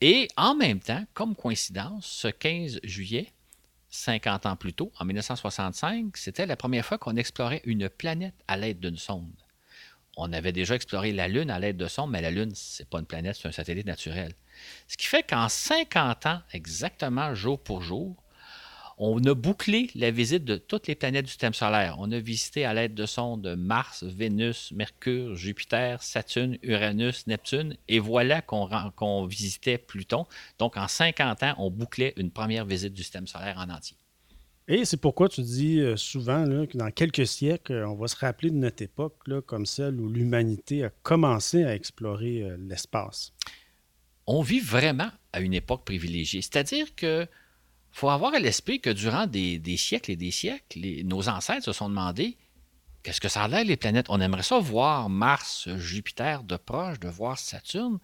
Et 0.00 0.28
en 0.36 0.56
même 0.56 0.80
temps, 0.80 1.04
comme 1.14 1.36
coïncidence, 1.36 2.06
ce 2.06 2.28
15 2.28 2.80
juillet, 2.82 3.32
50 3.90 4.46
ans 4.46 4.56
plus 4.56 4.72
tôt, 4.72 4.90
en 4.98 5.04
1965, 5.04 6.16
c'était 6.16 6.46
la 6.46 6.56
première 6.56 6.84
fois 6.84 6.98
qu'on 6.98 7.16
explorait 7.16 7.60
une 7.64 7.88
planète 7.88 8.34
à 8.48 8.56
l'aide 8.56 8.80
d'une 8.80 8.96
sonde. 8.96 9.30
On 10.16 10.32
avait 10.32 10.52
déjà 10.52 10.74
exploré 10.74 11.12
la 11.12 11.28
Lune 11.28 11.50
à 11.50 11.58
l'aide 11.58 11.76
de 11.76 11.86
sondes, 11.86 12.10
mais 12.10 12.20
la 12.20 12.30
Lune, 12.30 12.52
ce 12.54 12.82
n'est 12.82 12.86
pas 12.86 12.98
une 12.98 13.06
planète, 13.06 13.36
c'est 13.40 13.48
un 13.48 13.52
satellite 13.52 13.86
naturel. 13.86 14.32
Ce 14.88 14.96
qui 14.96 15.06
fait 15.06 15.22
qu'en 15.22 15.48
50 15.48 16.26
ans, 16.26 16.40
exactement 16.52 17.34
jour 17.34 17.62
pour 17.62 17.82
jour, 17.82 18.16
on 19.02 19.24
a 19.24 19.34
bouclé 19.34 19.88
la 19.94 20.10
visite 20.10 20.44
de 20.44 20.56
toutes 20.56 20.86
les 20.86 20.94
planètes 20.94 21.24
du 21.24 21.30
système 21.30 21.54
solaire. 21.54 21.96
On 22.00 22.12
a 22.12 22.18
visité 22.18 22.66
à 22.66 22.74
l'aide 22.74 22.92
de 22.92 23.06
sondes 23.06 23.54
Mars, 23.56 24.04
Vénus, 24.04 24.72
Mercure, 24.72 25.36
Jupiter, 25.36 26.02
Saturne, 26.02 26.58
Uranus, 26.62 27.26
Neptune, 27.26 27.78
et 27.88 27.98
voilà 27.98 28.42
qu'on 28.42 29.24
visitait 29.24 29.78
Pluton. 29.78 30.26
Donc 30.58 30.76
en 30.76 30.86
50 30.86 31.42
ans, 31.44 31.54
on 31.56 31.70
bouclait 31.70 32.12
une 32.18 32.30
première 32.30 32.66
visite 32.66 32.92
du 32.92 33.02
système 33.02 33.26
solaire 33.26 33.56
en 33.56 33.70
entier. 33.70 33.96
Et 34.72 34.84
c'est 34.84 34.98
pourquoi 34.98 35.28
tu 35.28 35.42
dis 35.42 35.80
euh, 35.80 35.96
souvent 35.96 36.44
que 36.64 36.78
dans 36.78 36.92
quelques 36.92 37.26
siècles, 37.26 37.84
on 37.88 37.96
va 37.96 38.06
se 38.06 38.14
rappeler 38.14 38.50
de 38.50 38.54
notre 38.54 38.82
époque 38.82 39.16
comme 39.44 39.66
celle 39.66 40.00
où 40.00 40.08
l'humanité 40.08 40.84
a 40.84 40.90
commencé 41.02 41.64
à 41.64 41.74
explorer 41.74 42.42
euh, 42.42 42.56
l'espace. 42.56 43.32
On 44.28 44.42
vit 44.42 44.60
vraiment 44.60 45.10
à 45.32 45.40
une 45.40 45.54
époque 45.54 45.84
privilégiée. 45.84 46.40
C'est-à-dire 46.40 46.94
que 46.94 47.26
faut 47.90 48.10
avoir 48.10 48.32
à 48.32 48.38
l'esprit 48.38 48.80
que 48.80 48.90
durant 48.90 49.26
des, 49.26 49.60
siècles 49.76 50.12
et 50.12 50.16
des 50.16 50.30
siècles, 50.30 50.78
nos 51.02 51.28
ancêtres 51.28 51.64
se 51.64 51.72
sont 51.72 51.88
demandé 51.88 52.36
qu'est-ce 53.02 53.20
que 53.20 53.28
ça 53.28 53.42
a 53.42 53.48
l'air 53.48 53.64
les 53.64 53.76
planètes? 53.76 54.06
On 54.08 54.20
aimerait 54.20 54.44
ça 54.44 54.60
voir 54.60 55.08
Mars, 55.08 55.68
Jupiter 55.78 56.44
de 56.44 56.56
proche, 56.56 57.00
de 57.00 57.08
voir 57.08 57.40
Saturne. 57.40 57.98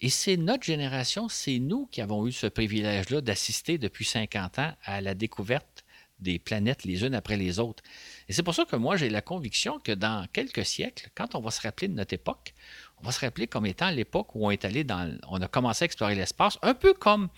Et 0.00 0.08
c'est 0.08 0.36
notre 0.36 0.64
génération, 0.64 1.28
c'est 1.28 1.58
nous 1.58 1.86
qui 1.86 2.00
avons 2.00 2.26
eu 2.26 2.32
ce 2.32 2.46
privilège-là 2.46 3.20
d'assister 3.20 3.76
depuis 3.76 4.06
50 4.06 4.58
ans 4.58 4.72
à 4.84 5.02
la 5.02 5.14
découverte 5.14 5.81
des 6.22 6.38
planètes 6.38 6.84
les 6.84 7.04
unes 7.04 7.14
après 7.14 7.36
les 7.36 7.58
autres. 7.58 7.82
Et 8.28 8.32
c'est 8.32 8.42
pour 8.42 8.54
ça 8.54 8.64
que 8.64 8.76
moi, 8.76 8.96
j'ai 8.96 9.10
la 9.10 9.20
conviction 9.20 9.78
que 9.78 9.92
dans 9.92 10.26
quelques 10.32 10.64
siècles, 10.64 11.10
quand 11.14 11.34
on 11.34 11.40
va 11.40 11.50
se 11.50 11.60
rappeler 11.60 11.88
de 11.88 11.94
notre 11.94 12.14
époque, 12.14 12.54
on 13.00 13.06
va 13.06 13.12
se 13.12 13.20
rappeler 13.20 13.46
comme 13.46 13.66
étant 13.66 13.90
l'époque 13.90 14.34
où 14.34 14.46
on 14.46 14.50
est 14.50 14.64
allé 14.64 14.84
dans, 14.84 15.16
on 15.28 15.40
a 15.40 15.48
commencé 15.48 15.84
à 15.84 15.86
explorer 15.86 16.14
l'espace, 16.14 16.58
un 16.62 16.74
peu 16.74 16.94
comme 16.94 17.28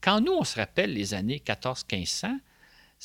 quand 0.00 0.20
nous, 0.20 0.32
on 0.32 0.44
se 0.44 0.56
rappelle 0.56 0.92
les 0.92 1.14
années 1.14 1.42
14-1500, 1.44 2.38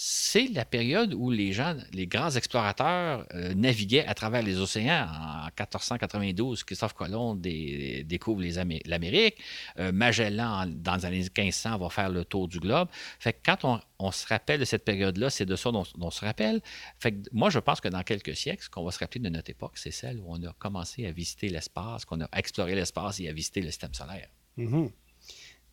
c'est 0.03 0.47
la 0.47 0.65
période 0.65 1.13
où 1.13 1.29
les 1.29 1.53
gens, 1.53 1.77
les 1.93 2.07
grands 2.07 2.31
explorateurs 2.31 3.23
euh, 3.35 3.53
naviguaient 3.53 4.07
à 4.07 4.15
travers 4.15 4.41
les 4.41 4.57
océans. 4.57 5.05
En 5.07 5.45
1492, 5.45 6.63
Christophe 6.63 6.95
Colomb 6.95 7.35
découvre 7.35 8.41
l'Amérique. 8.85 9.37
Euh, 9.77 9.91
Magellan, 9.91 10.65
dans 10.65 10.95
les 10.95 11.05
années 11.05 11.19
1500, 11.19 11.77
va 11.77 11.89
faire 11.91 12.09
le 12.09 12.25
tour 12.25 12.47
du 12.47 12.59
globe. 12.59 12.87
Fait 13.19 13.33
que 13.33 13.41
quand 13.45 13.79
on, 13.99 14.11
se 14.11 14.25
rappelle 14.25 14.59
de 14.59 14.65
cette 14.65 14.85
période-là, 14.85 15.29
c'est 15.29 15.45
de 15.45 15.55
ça 15.55 15.71
dont, 15.71 15.83
on 15.99 16.09
se 16.09 16.25
rappelle. 16.25 16.61
Fait 16.97 17.11
que 17.11 17.29
moi, 17.31 17.51
je 17.51 17.59
pense 17.59 17.79
que 17.79 17.87
dans 17.87 18.01
quelques 18.01 18.35
siècles, 18.35 18.63
ce 18.63 18.69
qu'on 18.71 18.83
va 18.83 18.89
se 18.89 18.97
rappeler 18.97 19.21
de 19.21 19.29
notre 19.29 19.51
époque, 19.51 19.77
c'est 19.77 19.91
celle 19.91 20.17
où 20.17 20.25
on 20.29 20.41
a 20.41 20.53
commencé 20.53 21.05
à 21.05 21.11
visiter 21.11 21.47
l'espace, 21.49 22.05
qu'on 22.05 22.21
a 22.21 22.29
exploré 22.35 22.73
l'espace 22.73 23.19
et 23.19 23.29
à 23.29 23.33
visiter 23.33 23.61
le 23.61 23.67
système 23.67 23.93
solaire. 23.93 24.29
Mm-hmm. 24.57 24.89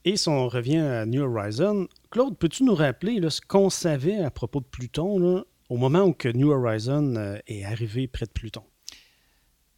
Et 0.05 0.16
si 0.16 0.28
on 0.28 0.49
revient 0.49 0.78
à 0.78 1.07
New 1.07 1.22
Horizon, 1.22 1.88
Claude, 2.11 2.36
peux-tu 2.38 2.64
nous 2.64 2.74
rappeler 2.74 3.20
ce 3.30 3.40
qu'on 3.40 3.70
savait 3.70 4.18
à 4.22 4.30
propos 4.30 4.61
de 4.61 4.66
Pluton 4.66 5.44
au 5.68 5.76
moment 5.76 6.05
où 6.05 6.16
New 6.34 6.51
Horizon 6.51 7.16
euh, 7.16 7.38
est 7.46 7.64
arrivé 7.64 8.07
près 8.07 8.26
de 8.26 8.30
Pluton? 8.30 8.62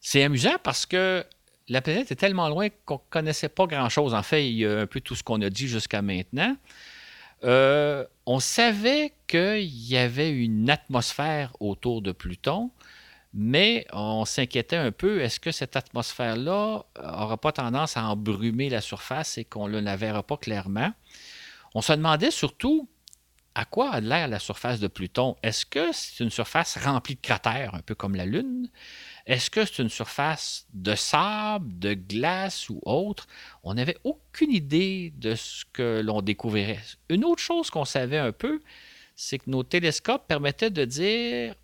C'est 0.01 0.23
amusant 0.23 0.57
parce 0.63 0.87
que 0.87 1.25
la 1.69 1.83
planète 1.83 2.11
est 2.11 2.17
tellement 2.17 2.49
loin 2.49 2.69
qu'on 2.85 2.95
ne 2.95 3.11
connaissait 3.11 3.49
pas 3.49 3.67
grand-chose. 3.67 4.15
En 4.15 4.23
fait, 4.23 4.49
il 4.49 4.57
y 4.57 4.67
a 4.67 4.81
un 4.81 4.87
peu 4.87 5.01
tout 5.01 5.15
ce 5.15 5.23
qu'on 5.23 5.41
a 5.43 5.51
dit 5.51 5.69
jusqu'à 5.69 6.03
maintenant. 6.03 6.57
Euh, 7.45 8.05
on 8.27 8.41
savait 8.41 9.13
qu'il 9.27 9.65
y 9.65 9.97
avait 9.97 10.31
une 10.31 10.69
atmosphère 10.69 11.57
autour 11.61 12.03
de 12.03 12.13
Pluton, 12.13 12.71
mais 13.33 13.87
on 13.93 14.25
s'inquiétait 14.25 14.77
un 14.77 14.93
peu, 14.93 15.21
est-ce 15.21 15.39
que 15.39 15.53
cette 15.53 15.77
atmosphère-là 15.77 16.85
n'aura 16.97 17.37
pas 17.37 17.53
tendance 17.53 17.97
à 17.97 18.05
embrumer 18.05 18.69
la 18.69 18.81
surface 18.81 19.39
et 19.39 19.45
qu'on 19.45 19.69
ne 19.69 19.79
la 19.79 19.97
verra 19.97 20.23
pas 20.23 20.37
clairement? 20.37 20.93
On 21.75 21.81
se 21.81 21.93
demandait 21.93 22.33
surtout 22.33 22.89
à 23.55 23.65
quoi 23.65 23.91
a 23.91 24.01
l'air 24.01 24.29
la 24.29 24.39
surface 24.39 24.81
de 24.81 24.89
Pluton? 24.89 25.37
Est-ce 25.43 25.67
que 25.67 25.93
c'est 25.93 26.23
une 26.23 26.31
surface 26.31 26.79
remplie 26.79 27.17
de 27.17 27.21
cratères, 27.21 27.75
un 27.75 27.81
peu 27.81 27.95
comme 27.95 28.15
la 28.15 28.25
Lune? 28.25 28.69
Est-ce 29.27 29.51
que 29.51 29.65
c'est 29.65 29.83
une 29.83 29.89
surface 29.89 30.67
de 30.73 30.95
sable, 30.95 31.79
de 31.79 31.95
glace 31.95 32.69
ou 32.69 32.81
autre? 32.85 33.27
On 33.63 33.75
n'avait 33.75 33.99
aucune 34.05 34.53
idée 34.53 35.13
de 35.17 35.35
ce 35.35 35.65
que 35.73 36.01
l'on 36.01 36.23
découvrirait. 36.23 36.81
Une 37.09 37.25
autre 37.25 37.43
chose 37.43 37.71
qu'on 37.71 37.85
savait 37.85 38.19
un 38.19 38.33
peu, 38.33 38.61
c'est 39.15 39.39
que 39.39 39.51
nos 39.51 39.63
télescopes 39.63 40.27
permettaient 40.27 40.71
de 40.71 40.85
dire 40.85 41.55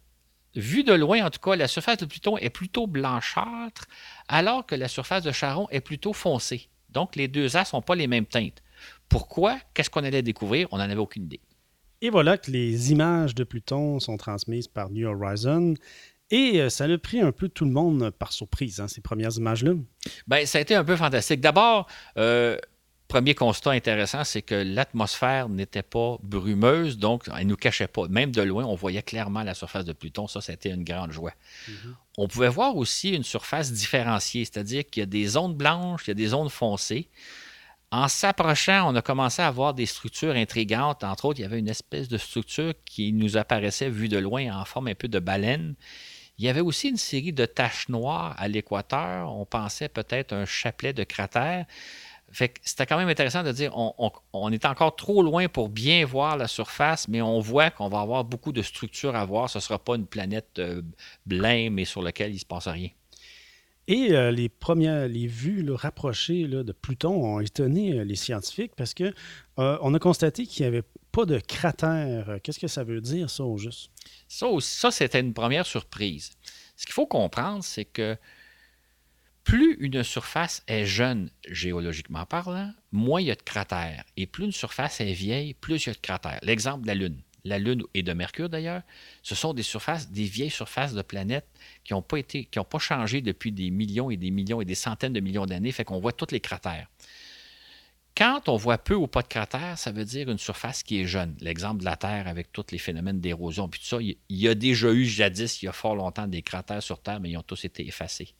Vu 0.56 0.84
de 0.84 0.94
loin, 0.94 1.24
en 1.24 1.30
tout 1.30 1.38
cas, 1.38 1.54
la 1.54 1.68
surface 1.68 1.98
de 1.98 2.06
Pluton 2.06 2.38
est 2.38 2.50
plutôt 2.50 2.86
blanchâtre, 2.86 3.86
alors 4.26 4.64
que 4.64 4.74
la 4.74 4.88
surface 4.88 5.22
de 5.22 5.30
Charon 5.30 5.68
est 5.70 5.80
plutôt 5.80 6.12
foncée. 6.12 6.68
Donc, 6.88 7.14
les 7.14 7.28
deux 7.28 7.56
as 7.56 7.72
n'ont 7.72 7.82
pas 7.82 7.94
les 7.94 8.06
mêmes 8.06 8.26
teintes. 8.26 8.62
Pourquoi? 9.08 9.58
Qu'est-ce 9.74 9.90
qu'on 9.90 10.02
allait 10.02 10.22
découvrir? 10.22 10.66
On 10.72 10.78
n'en 10.78 10.84
avait 10.84 10.96
aucune 10.96 11.24
idée. 11.24 11.40
Et 12.00 12.10
voilà 12.10 12.38
que 12.38 12.50
les 12.50 12.92
images 12.92 13.34
de 13.34 13.44
Pluton 13.44 14.00
sont 14.00 14.16
transmises 14.16 14.68
par 14.68 14.90
New 14.90 15.06
Horizon. 15.06 15.74
Et 16.30 16.60
euh, 16.60 16.68
ça 16.70 16.84
a 16.84 16.98
pris 16.98 17.20
un 17.20 17.32
peu 17.32 17.48
tout 17.48 17.64
le 17.64 17.70
monde 17.70 18.10
par 18.10 18.32
surprise, 18.32 18.80
hein, 18.80 18.88
ces 18.88 19.00
premières 19.00 19.36
images-là. 19.36 19.74
Bien, 20.26 20.44
ça 20.46 20.58
a 20.58 20.60
été 20.60 20.74
un 20.74 20.84
peu 20.84 20.96
fantastique. 20.96 21.40
D'abord, 21.40 21.86
euh, 22.18 22.58
premier 23.08 23.34
constat 23.34 23.70
intéressant, 23.70 24.24
c'est 24.24 24.42
que 24.42 24.54
l'atmosphère 24.54 25.48
n'était 25.48 25.82
pas 25.82 26.18
brumeuse, 26.22 26.98
donc 26.98 27.24
elle 27.28 27.44
ne 27.44 27.50
nous 27.50 27.56
cachait 27.56 27.86
pas. 27.86 28.08
Même 28.08 28.32
de 28.32 28.42
loin, 28.42 28.64
on 28.64 28.74
voyait 28.74 29.02
clairement 29.02 29.42
la 29.42 29.54
surface 29.54 29.84
de 29.84 29.92
Pluton. 29.92 30.26
Ça, 30.26 30.40
c'était 30.40 30.70
une 30.70 30.84
grande 30.84 31.12
joie. 31.12 31.32
Mm-hmm. 31.68 31.94
On 32.18 32.28
pouvait 32.28 32.48
voir 32.48 32.76
aussi 32.76 33.10
une 33.10 33.24
surface 33.24 33.72
différenciée, 33.72 34.44
c'est-à-dire 34.44 34.84
qu'il 34.84 35.00
y 35.00 35.04
a 35.04 35.06
des 35.06 35.26
zones 35.26 35.54
blanches, 35.54 36.02
il 36.06 36.08
y 36.08 36.10
a 36.12 36.14
des 36.14 36.28
zones 36.28 36.50
foncées. 36.50 37.08
En 37.92 38.08
s'approchant, 38.08 38.92
on 38.92 38.96
a 38.96 39.02
commencé 39.02 39.42
à 39.42 39.50
voir 39.50 39.72
des 39.72 39.86
structures 39.86 40.34
intrigantes. 40.34 41.04
Entre 41.04 41.24
autres, 41.26 41.38
il 41.38 41.42
y 41.42 41.46
avait 41.46 41.60
une 41.60 41.68
espèce 41.68 42.08
de 42.08 42.18
structure 42.18 42.74
qui 42.84 43.12
nous 43.12 43.36
apparaissait 43.36 43.88
vue 43.88 44.08
de 44.08 44.18
loin 44.18 44.50
en 44.60 44.64
forme 44.64 44.88
un 44.88 44.94
peu 44.94 45.06
de 45.06 45.20
baleine. 45.20 45.76
Il 46.38 46.44
y 46.44 46.48
avait 46.48 46.60
aussi 46.60 46.88
une 46.88 46.96
série 46.96 47.32
de 47.32 47.46
taches 47.46 47.88
noires 47.88 48.34
à 48.38 48.48
l'équateur. 48.48 49.32
On 49.32 49.46
pensait 49.46 49.88
peut-être 49.88 50.32
un 50.32 50.44
chapelet 50.44 50.92
de 50.92 51.04
cratères. 51.04 51.64
Fait 52.32 52.54
c'était 52.62 52.86
quand 52.86 52.98
même 52.98 53.08
intéressant 53.08 53.42
de 53.42 53.52
dire 53.52 53.72
on, 53.76 54.52
est 54.52 54.64
encore 54.64 54.96
trop 54.96 55.22
loin 55.22 55.48
pour 55.48 55.68
bien 55.68 56.04
voir 56.04 56.36
la 56.36 56.48
surface, 56.48 57.08
mais 57.08 57.22
on 57.22 57.38
voit 57.38 57.70
qu'on 57.70 57.88
va 57.88 58.00
avoir 58.00 58.24
beaucoup 58.24 58.52
de 58.52 58.62
structures 58.62 59.14
à 59.14 59.24
voir. 59.24 59.48
Ce 59.48 59.58
ne 59.58 59.62
sera 59.62 59.78
pas 59.78 59.94
une 59.94 60.06
planète 60.06 60.58
euh, 60.58 60.82
blême 61.24 61.74
mais 61.74 61.84
sur 61.84 62.02
laquelle 62.02 62.30
il 62.30 62.34
ne 62.34 62.40
se 62.40 62.44
passe 62.44 62.66
rien. 62.66 62.88
Et 63.88 64.12
euh, 64.12 64.32
les 64.32 64.48
premières, 64.48 65.06
les 65.06 65.28
vues 65.28 65.64
rapprochées 65.70 66.48
de 66.48 66.72
Pluton 66.72 67.12
ont 67.12 67.40
étonné 67.40 67.92
euh, 67.92 68.04
les 68.04 68.16
scientifiques 68.16 68.72
parce 68.76 68.94
que 68.94 69.14
on 69.56 69.94
a 69.94 69.98
constaté 69.98 70.44
qu'il 70.46 70.64
n'y 70.64 70.68
avait 70.68 70.84
pas 71.12 71.24
de 71.24 71.38
cratère. 71.38 72.38
Qu'est-ce 72.42 72.58
que 72.58 72.68
ça 72.68 72.84
veut 72.84 73.00
dire, 73.00 73.30
ça, 73.30 73.44
au 73.44 73.56
juste? 73.56 73.90
Ça, 74.28 74.48
ça 74.60 74.90
c'était 74.90 75.20
une 75.20 75.32
première 75.32 75.64
surprise. 75.64 76.32
Ce 76.76 76.84
qu'il 76.84 76.92
faut 76.92 77.06
comprendre, 77.06 77.64
c'est 77.64 77.86
que 77.86 78.18
plus 79.46 79.76
une 79.78 80.02
surface 80.02 80.64
est 80.66 80.86
jeune 80.86 81.30
géologiquement 81.48 82.26
parlant, 82.26 82.72
moins 82.90 83.20
il 83.20 83.28
y 83.28 83.30
a 83.30 83.36
de 83.36 83.42
cratères. 83.42 84.04
Et 84.16 84.26
plus 84.26 84.44
une 84.44 84.52
surface 84.52 85.00
est 85.00 85.12
vieille, 85.12 85.54
plus 85.54 85.84
il 85.84 85.86
y 85.86 85.90
a 85.90 85.94
de 85.94 85.98
cratères. 85.98 86.40
L'exemple 86.42 86.82
de 86.82 86.88
la 86.88 86.94
Lune. 86.94 87.22
La 87.44 87.60
Lune 87.60 87.84
et 87.94 88.02
de 88.02 88.12
Mercure 88.12 88.48
d'ailleurs, 88.48 88.82
ce 89.22 89.36
sont 89.36 89.54
des 89.54 89.62
surfaces, 89.62 90.10
des 90.10 90.24
vieilles 90.24 90.50
surfaces 90.50 90.94
de 90.94 91.02
planètes 91.02 91.46
qui 91.84 91.92
n'ont 91.92 92.02
pas 92.02 92.18
été, 92.18 92.46
qui 92.46 92.58
pas 92.58 92.78
changé 92.80 93.20
depuis 93.20 93.52
des 93.52 93.70
millions 93.70 94.10
et 94.10 94.16
des 94.16 94.32
millions 94.32 94.60
et 94.60 94.64
des 94.64 94.74
centaines 94.74 95.12
de 95.12 95.20
millions 95.20 95.46
d'années, 95.46 95.70
fait 95.70 95.84
qu'on 95.84 96.00
voit 96.00 96.12
tous 96.12 96.32
les 96.32 96.40
cratères. 96.40 96.88
Quand 98.16 98.48
on 98.48 98.56
voit 98.56 98.78
peu 98.78 98.94
ou 98.94 99.06
pas 99.06 99.22
de 99.22 99.28
cratères, 99.28 99.78
ça 99.78 99.92
veut 99.92 100.04
dire 100.04 100.28
une 100.28 100.38
surface 100.38 100.82
qui 100.82 101.00
est 101.00 101.06
jeune. 101.06 101.36
L'exemple 101.40 101.80
de 101.80 101.84
la 101.84 101.96
Terre 101.96 102.26
avec 102.26 102.50
tous 102.50 102.64
les 102.72 102.78
phénomènes 102.78 103.20
d'érosion, 103.20 103.68
puis 103.68 103.78
tout 103.78 103.86
ça, 103.86 103.98
il 104.00 104.16
y 104.28 104.48
a 104.48 104.56
déjà 104.56 104.90
eu 104.90 105.04
jadis, 105.04 105.62
il 105.62 105.66
y 105.66 105.68
a 105.68 105.72
fort 105.72 105.94
longtemps, 105.94 106.26
des 106.26 106.42
cratères 106.42 106.82
sur 106.82 107.00
Terre, 107.00 107.20
mais 107.20 107.30
ils 107.30 107.36
ont 107.36 107.42
tous 107.42 107.64
été 107.64 107.86
effacés. 107.86 108.34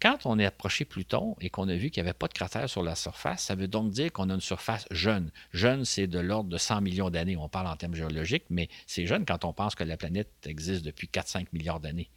Quand 0.00 0.24
on 0.24 0.38
est 0.38 0.44
approché 0.44 0.84
Pluton 0.84 1.36
et 1.40 1.50
qu'on 1.50 1.68
a 1.68 1.74
vu 1.74 1.90
qu'il 1.90 2.02
n'y 2.02 2.08
avait 2.08 2.16
pas 2.16 2.28
de 2.28 2.32
cratère 2.32 2.68
sur 2.68 2.82
la 2.82 2.94
surface, 2.94 3.42
ça 3.44 3.54
veut 3.54 3.68
donc 3.68 3.90
dire 3.90 4.10
qu'on 4.12 4.30
a 4.30 4.34
une 4.34 4.40
surface 4.40 4.86
jeune. 4.90 5.30
Jeune, 5.52 5.84
c'est 5.84 6.06
de 6.06 6.18
l'ordre 6.18 6.48
de 6.48 6.56
100 6.56 6.80
millions 6.80 7.10
d'années. 7.10 7.36
On 7.36 7.48
parle 7.48 7.66
en 7.66 7.76
termes 7.76 7.94
géologiques, 7.94 8.44
mais 8.48 8.68
c'est 8.86 9.06
jeune 9.06 9.26
quand 9.26 9.44
on 9.44 9.52
pense 9.52 9.74
que 9.74 9.84
la 9.84 9.96
planète 9.96 10.30
existe 10.46 10.84
depuis 10.84 11.08
4-5 11.12 11.46
milliards 11.52 11.80
d'années. 11.80 12.08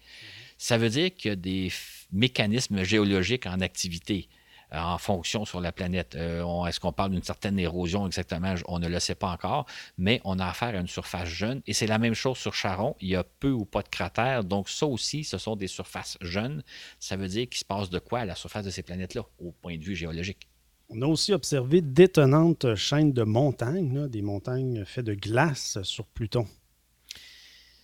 Ça 0.57 0.77
veut 0.77 0.89
dire 0.89 1.13
qu'il 1.13 1.29
y 1.29 1.31
a 1.31 1.35
des 1.35 1.71
mécanismes 2.11 2.83
géologiques 2.83 3.45
en 3.45 3.59
activité. 3.59 4.29
En 4.71 4.97
fonction 4.97 5.45
sur 5.45 5.61
la 5.61 5.71
planète. 5.71 6.15
Est-ce 6.15 6.79
qu'on 6.79 6.91
parle 6.93 7.11
d'une 7.11 7.23
certaine 7.23 7.57
érosion 7.57 8.05
exactement? 8.05 8.53
On 8.67 8.79
ne 8.79 8.87
le 8.87 8.99
sait 8.99 9.15
pas 9.15 9.31
encore, 9.31 9.65
mais 9.97 10.21
on 10.23 10.39
a 10.39 10.45
affaire 10.45 10.75
à 10.75 10.79
une 10.79 10.87
surface 10.87 11.27
jeune. 11.27 11.61
Et 11.67 11.73
c'est 11.73 11.87
la 11.87 11.97
même 11.97 12.13
chose 12.13 12.37
sur 12.37 12.53
Charon. 12.53 12.95
Il 13.01 13.09
y 13.09 13.15
a 13.15 13.23
peu 13.23 13.51
ou 13.51 13.65
pas 13.65 13.81
de 13.81 13.89
cratères. 13.89 14.43
Donc, 14.43 14.69
ça 14.69 14.85
aussi, 14.85 15.23
ce 15.23 15.37
sont 15.37 15.55
des 15.55 15.67
surfaces 15.67 16.17
jeunes. 16.21 16.63
Ça 16.99 17.17
veut 17.17 17.27
dire 17.27 17.47
qu'il 17.49 17.57
se 17.59 17.65
passe 17.65 17.89
de 17.89 17.99
quoi 17.99 18.19
à 18.19 18.25
la 18.25 18.35
surface 18.35 18.65
de 18.65 18.69
ces 18.69 18.83
planètes-là, 18.83 19.23
au 19.39 19.51
point 19.51 19.77
de 19.77 19.83
vue 19.83 19.95
géologique? 19.95 20.47
On 20.89 21.01
a 21.03 21.05
aussi 21.05 21.33
observé 21.33 21.81
d'étonnantes 21.81 22.73
chaînes 22.75 23.13
de 23.13 23.21
montagnes, 23.23 24.07
des 24.07 24.23
montagnes 24.23 24.85
faites 24.85 25.05
de 25.05 25.13
glace 25.13 25.77
sur 25.83 26.05
Pluton. 26.05 26.47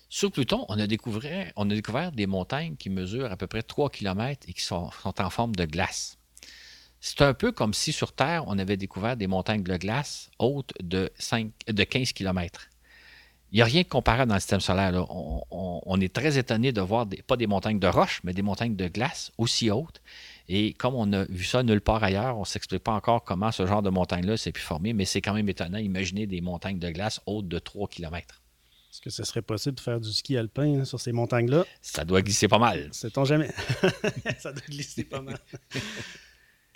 Sur 0.09 0.31
Pluton, 0.31 0.65
on 0.69 0.79
a, 0.79 0.87
découvert, 0.87 1.51
on 1.55 1.69
a 1.69 1.73
découvert 1.73 2.11
des 2.11 2.25
montagnes 2.25 2.75
qui 2.75 2.89
mesurent 2.89 3.31
à 3.31 3.37
peu 3.37 3.47
près 3.47 3.61
3 3.61 3.89
km 3.89 4.47
et 4.47 4.53
qui 4.53 4.61
sont, 4.63 4.89
en 5.03 5.29
forme 5.29 5.55
de 5.55 5.65
glace. 5.65 6.17
C'est 7.07 7.21
un 7.21 7.35
peu 7.35 7.51
comme 7.51 7.75
si 7.75 7.93
sur 7.93 8.13
Terre, 8.13 8.45
on 8.47 8.57
avait 8.57 8.77
découvert 8.77 9.15
des 9.15 9.27
montagnes 9.27 9.61
de 9.61 9.77
glace 9.77 10.31
hautes 10.39 10.73
de, 10.81 11.11
5, 11.19 11.51
de 11.67 11.83
15 11.83 12.13
km. 12.13 12.67
Il 13.51 13.57
n'y 13.57 13.61
a 13.61 13.65
rien 13.65 13.83
de 13.83 13.87
comparable 13.87 14.27
dans 14.27 14.33
le 14.33 14.39
système 14.39 14.59
solaire. 14.59 15.05
On, 15.11 16.01
est 16.01 16.11
très 16.11 16.39
étonné 16.39 16.71
de 16.71 16.81
voir, 16.81 17.05
pas 17.27 17.37
des 17.37 17.45
montagnes 17.45 17.77
de 17.77 17.85
roches, 17.85 18.21
mais 18.23 18.33
des 18.33 18.41
montagnes 18.41 18.75
de 18.75 18.87
glace 18.87 19.31
aussi 19.37 19.69
hautes. 19.69 20.01
Et 20.49 20.73
comme 20.73 20.95
on 20.95 21.13
a 21.13 21.25
vu 21.25 21.43
ça 21.43 21.61
nulle 21.61 21.79
part 21.79 22.03
ailleurs, 22.03 22.37
on 22.37 22.39
ne 22.39 22.45
s'explique 22.45 22.83
pas 22.83 22.93
encore 22.93 23.23
comment 23.23 23.51
ce 23.51 23.67
genre 23.67 23.83
de 23.83 23.91
montagne-là 23.91 24.35
s'est 24.35 24.51
pu 24.51 24.61
former, 24.61 24.93
mais 24.93 25.05
c'est 25.05 25.21
quand 25.21 25.35
même 25.35 25.47
étonnant. 25.47 25.77
Imaginez 25.77 26.25
des 26.25 26.41
montagnes 26.41 26.79
de 26.79 26.89
glace 26.89 27.21
hautes 27.27 27.47
de 27.47 27.59
3 27.59 27.87
km. 27.87 28.41
Est-ce 28.91 29.01
que 29.01 29.11
ce 29.11 29.23
serait 29.23 29.43
possible 29.43 29.75
de 29.75 29.81
faire 29.81 29.99
du 29.99 30.11
ski 30.11 30.37
alpin 30.37 30.79
hein, 30.79 30.85
sur 30.85 30.99
ces 30.99 31.11
montagnes-là? 31.11 31.65
Ça 31.83 32.03
doit 32.03 32.23
glisser 32.23 32.47
pas 32.47 32.57
mal. 32.57 32.89
Sait-on 32.93 33.25
jamais? 33.25 33.51
ça 34.39 34.51
doit 34.51 34.65
glisser 34.67 35.03
pas 35.03 35.21
mal. 35.21 35.37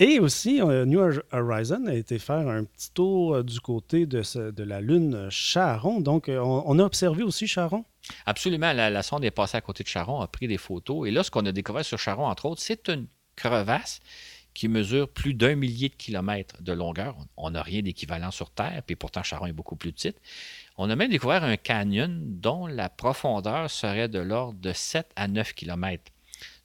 Et 0.01 0.19
aussi, 0.19 0.61
euh, 0.61 0.85
New 0.85 1.01
Horizon 1.33 1.85
a 1.87 1.93
été 1.93 2.19
faire 2.19 2.47
un 2.47 2.63
petit 2.63 2.89
tour 2.93 3.35
euh, 3.35 3.43
du 3.43 3.59
côté 3.59 4.05
de, 4.05 4.63
la 4.63 4.79
Lune 4.79 5.27
Charon. 5.29 5.99
Donc, 5.99 6.29
euh, 6.29 6.39
on, 6.39 6.79
a 6.79 6.83
observé 6.83 7.21
aussi 7.21 7.47
Charon? 7.47 7.83
Absolument. 8.25 8.71
La, 8.71 8.89
la, 8.89 9.03
sonde 9.03 9.25
est 9.25 9.31
passée 9.31 9.57
à 9.57 9.61
côté 9.61 9.83
de 9.83 9.89
Charon, 9.89 10.21
a 10.21 10.27
pris 10.27 10.47
des 10.47 10.57
photos. 10.57 11.05
Et 11.05 11.11
là, 11.11 11.21
ce 11.21 11.29
qu'on 11.29 11.45
a 11.45 11.51
découvert 11.51 11.83
sur 11.83 11.99
Charon, 11.99 12.27
entre 12.27 12.45
autres, 12.45 12.61
c'est 12.61 12.87
une 12.87 13.07
crevasse 13.35 13.99
qui 14.53 14.69
mesure 14.69 15.09
plus 15.09 15.33
d'un 15.33 15.55
millier 15.55 15.89
de 15.89 15.95
kilomètres 15.95 16.61
de 16.61 16.71
longueur. 16.71 17.17
On 17.35 17.51
n'a 17.51 17.61
rien 17.61 17.81
d'équivalent 17.81 18.31
sur 18.31 18.51
Terre, 18.51 18.81
puis 18.85 18.95
pourtant 18.95 19.21
Charon 19.21 19.47
est 19.47 19.53
beaucoup 19.53 19.75
plus 19.75 19.91
petite. 19.91 20.17
On 20.77 20.89
a 20.89 20.95
même 20.95 21.11
découvert 21.11 21.43
un 21.43 21.57
canyon 21.57 22.21
dont 22.23 22.67
la 22.67 22.87
profondeur 22.87 23.69
serait 23.69 24.07
de 24.07 24.19
l'ordre 24.19 24.59
de 24.59 24.71
7 24.71 25.07
à 25.17 25.27
9 25.27 25.53
kilomètres 25.53 26.11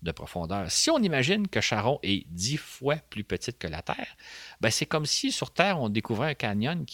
de 0.04 0.12
profondeur. 0.12 0.70
Si 0.70 0.90
on 0.90 0.98
imagine 0.98 1.48
que 1.48 1.60
Charon 1.60 1.98
est 2.02 2.26
dix 2.28 2.58
fois 2.58 2.96
plus 3.10 3.24
petite 3.24 3.58
que 3.58 3.66
la 3.66 3.82
Terre, 3.82 4.16
ben 4.60 4.70
c'est 4.70 4.86
comme 4.86 5.06
si 5.06 5.32
sur 5.32 5.50
Terre, 5.50 5.80
on 5.80 5.88
découvrait 5.88 6.30
un 6.30 6.34
canyon 6.34 6.84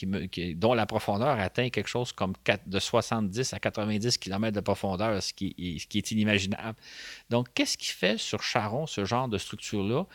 dont 0.54 0.74
la 0.74 0.86
profondeur 0.86 1.38
atteint 1.38 1.68
quelque 1.70 1.88
chose 1.88 2.12
comme 2.12 2.32
de 2.66 2.78
70 2.78 3.52
à 3.52 3.58
90 3.58 4.18
km 4.18 4.54
de 4.54 4.60
profondeur, 4.60 5.22
ce 5.22 5.34
qui, 5.34 5.54
est, 5.58 6.10
inimaginable. 6.10 6.78
Donc, 7.28 7.48
qu'est-ce 7.54 7.76
qui 7.76 7.90
fait 7.90 8.16
sur 8.16 8.42
Charon 8.42 8.86
ce 8.86 9.04
genre 9.04 9.28
de 9.28 9.38
structure-là? 9.38 10.06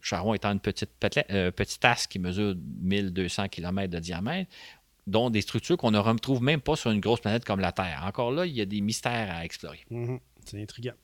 Charon 0.00 0.34
étant 0.34 0.50
une 0.50 0.60
petite, 0.60 0.90
euh, 1.30 1.50
tasse 1.80 2.06
qui 2.06 2.18
mesure 2.18 2.56
1200 2.80 3.48
km 3.48 3.90
de 3.90 3.98
diamètre, 4.00 4.50
dont 5.06 5.30
des 5.30 5.42
structures 5.42 5.76
qu'on 5.76 5.90
ne 5.90 5.98
retrouve 5.98 6.42
même 6.42 6.60
pas 6.60 6.76
sur 6.76 6.90
une 6.90 7.00
grosse 7.00 7.20
planète 7.20 7.44
comme 7.44 7.60
la 7.60 7.72
Terre. 7.72 8.02
Encore 8.06 8.32
là, 8.32 8.46
il 8.46 8.54
y 8.54 8.60
a 8.60 8.66
des 8.66 8.80
mystères 8.80 9.34
à 9.34 9.44
explorer. 9.44 9.84
Mm-hmm. 9.90 10.20
C'est 10.44 10.60
intriguant. 10.60 10.94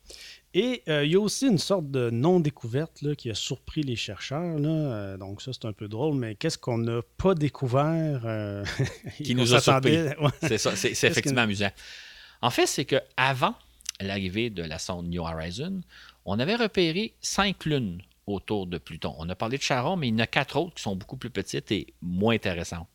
Et 0.55 0.83
euh, 0.89 1.05
il 1.05 1.13
y 1.13 1.15
a 1.15 1.21
aussi 1.21 1.47
une 1.47 1.59
sorte 1.59 1.91
de 1.91 2.09
non-découverte 2.11 3.15
qui 3.17 3.31
a 3.31 3.35
surpris 3.35 3.83
les 3.83 3.97
chercheurs. 3.97 4.57
Euh, 4.59 5.17
donc 5.19 5.43
ça, 5.43 5.53
c'est 5.53 5.67
un 5.67 5.73
peu 5.73 5.89
drôle, 5.89 6.17
mais 6.17 6.35
qu'est-ce 6.37 6.57
qu'on 6.57 6.79
n'a 6.79 7.01
pas 7.19 7.35
découvert 7.35 8.23
euh, 8.25 8.65
Qui 9.23 9.35
nous 9.35 9.55
a 9.55 9.61
surpris. 9.61 9.99
c'est 10.41 10.59
ça, 10.59 10.75
c'est 10.75 10.93
effectivement 10.93 11.43
amusant. 11.43 11.71
En 12.41 12.51
fait, 12.51 12.67
c'est 12.67 12.87
qu'avant 12.87 13.55
l'arrivée 14.01 14.49
de 14.49 14.63
la 14.63 14.79
sonde 14.79 15.09
New 15.09 15.23
Horizon, 15.23 15.83
on 16.25 16.39
avait 16.39 16.57
repéré 16.57 17.15
cinq 17.21 17.67
lunes 17.67 18.01
autour 18.27 18.67
de 18.67 18.79
Pluton. 18.79 19.15
On 19.19 19.29
a 19.29 19.35
parlé 19.35 19.59
de 19.59 19.63
Charon, 19.63 19.97
mais 19.97 20.09
il 20.09 20.13
y 20.13 20.15
en 20.15 20.21
a 20.21 20.27
quatre 20.27 20.57
autres 20.57 20.75
qui 20.75 20.83
sont 20.83 20.97
beaucoup 20.97 21.17
plus 21.17 21.31
petites 21.31 21.71
et 21.73 21.95
moins 22.01 22.35
intéressantes. 22.35 22.89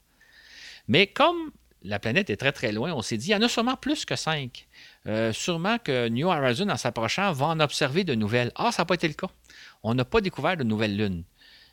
Mais 0.87 1.07
comme 1.07 1.51
la 1.83 1.99
planète 1.99 2.29
est 2.29 2.37
très 2.37 2.51
très 2.51 2.71
loin, 2.71 2.93
on 2.93 3.01
s'est 3.01 3.17
dit, 3.17 3.27
il 3.27 3.31
y 3.31 3.35
en 3.35 3.41
a 3.41 3.49
sûrement 3.49 3.75
plus 3.75 4.05
que 4.05 4.15
cinq. 4.15 4.67
Euh, 5.05 5.33
sûrement 5.33 5.77
que 5.77 6.07
New 6.07 6.27
Horizon, 6.27 6.69
en 6.69 6.77
s'approchant, 6.77 7.31
va 7.33 7.47
en 7.47 7.59
observer 7.59 8.03
de 8.03 8.15
nouvelles. 8.15 8.51
Ah, 8.55 8.71
ça 8.71 8.83
n'a 8.83 8.85
pas 8.85 8.95
été 8.95 9.07
le 9.07 9.13
cas. 9.13 9.29
On 9.83 9.93
n'a 9.93 10.05
pas 10.05 10.21
découvert 10.21 10.55
de 10.55 10.63
nouvelles 10.63 10.95
lunes. 10.95 11.23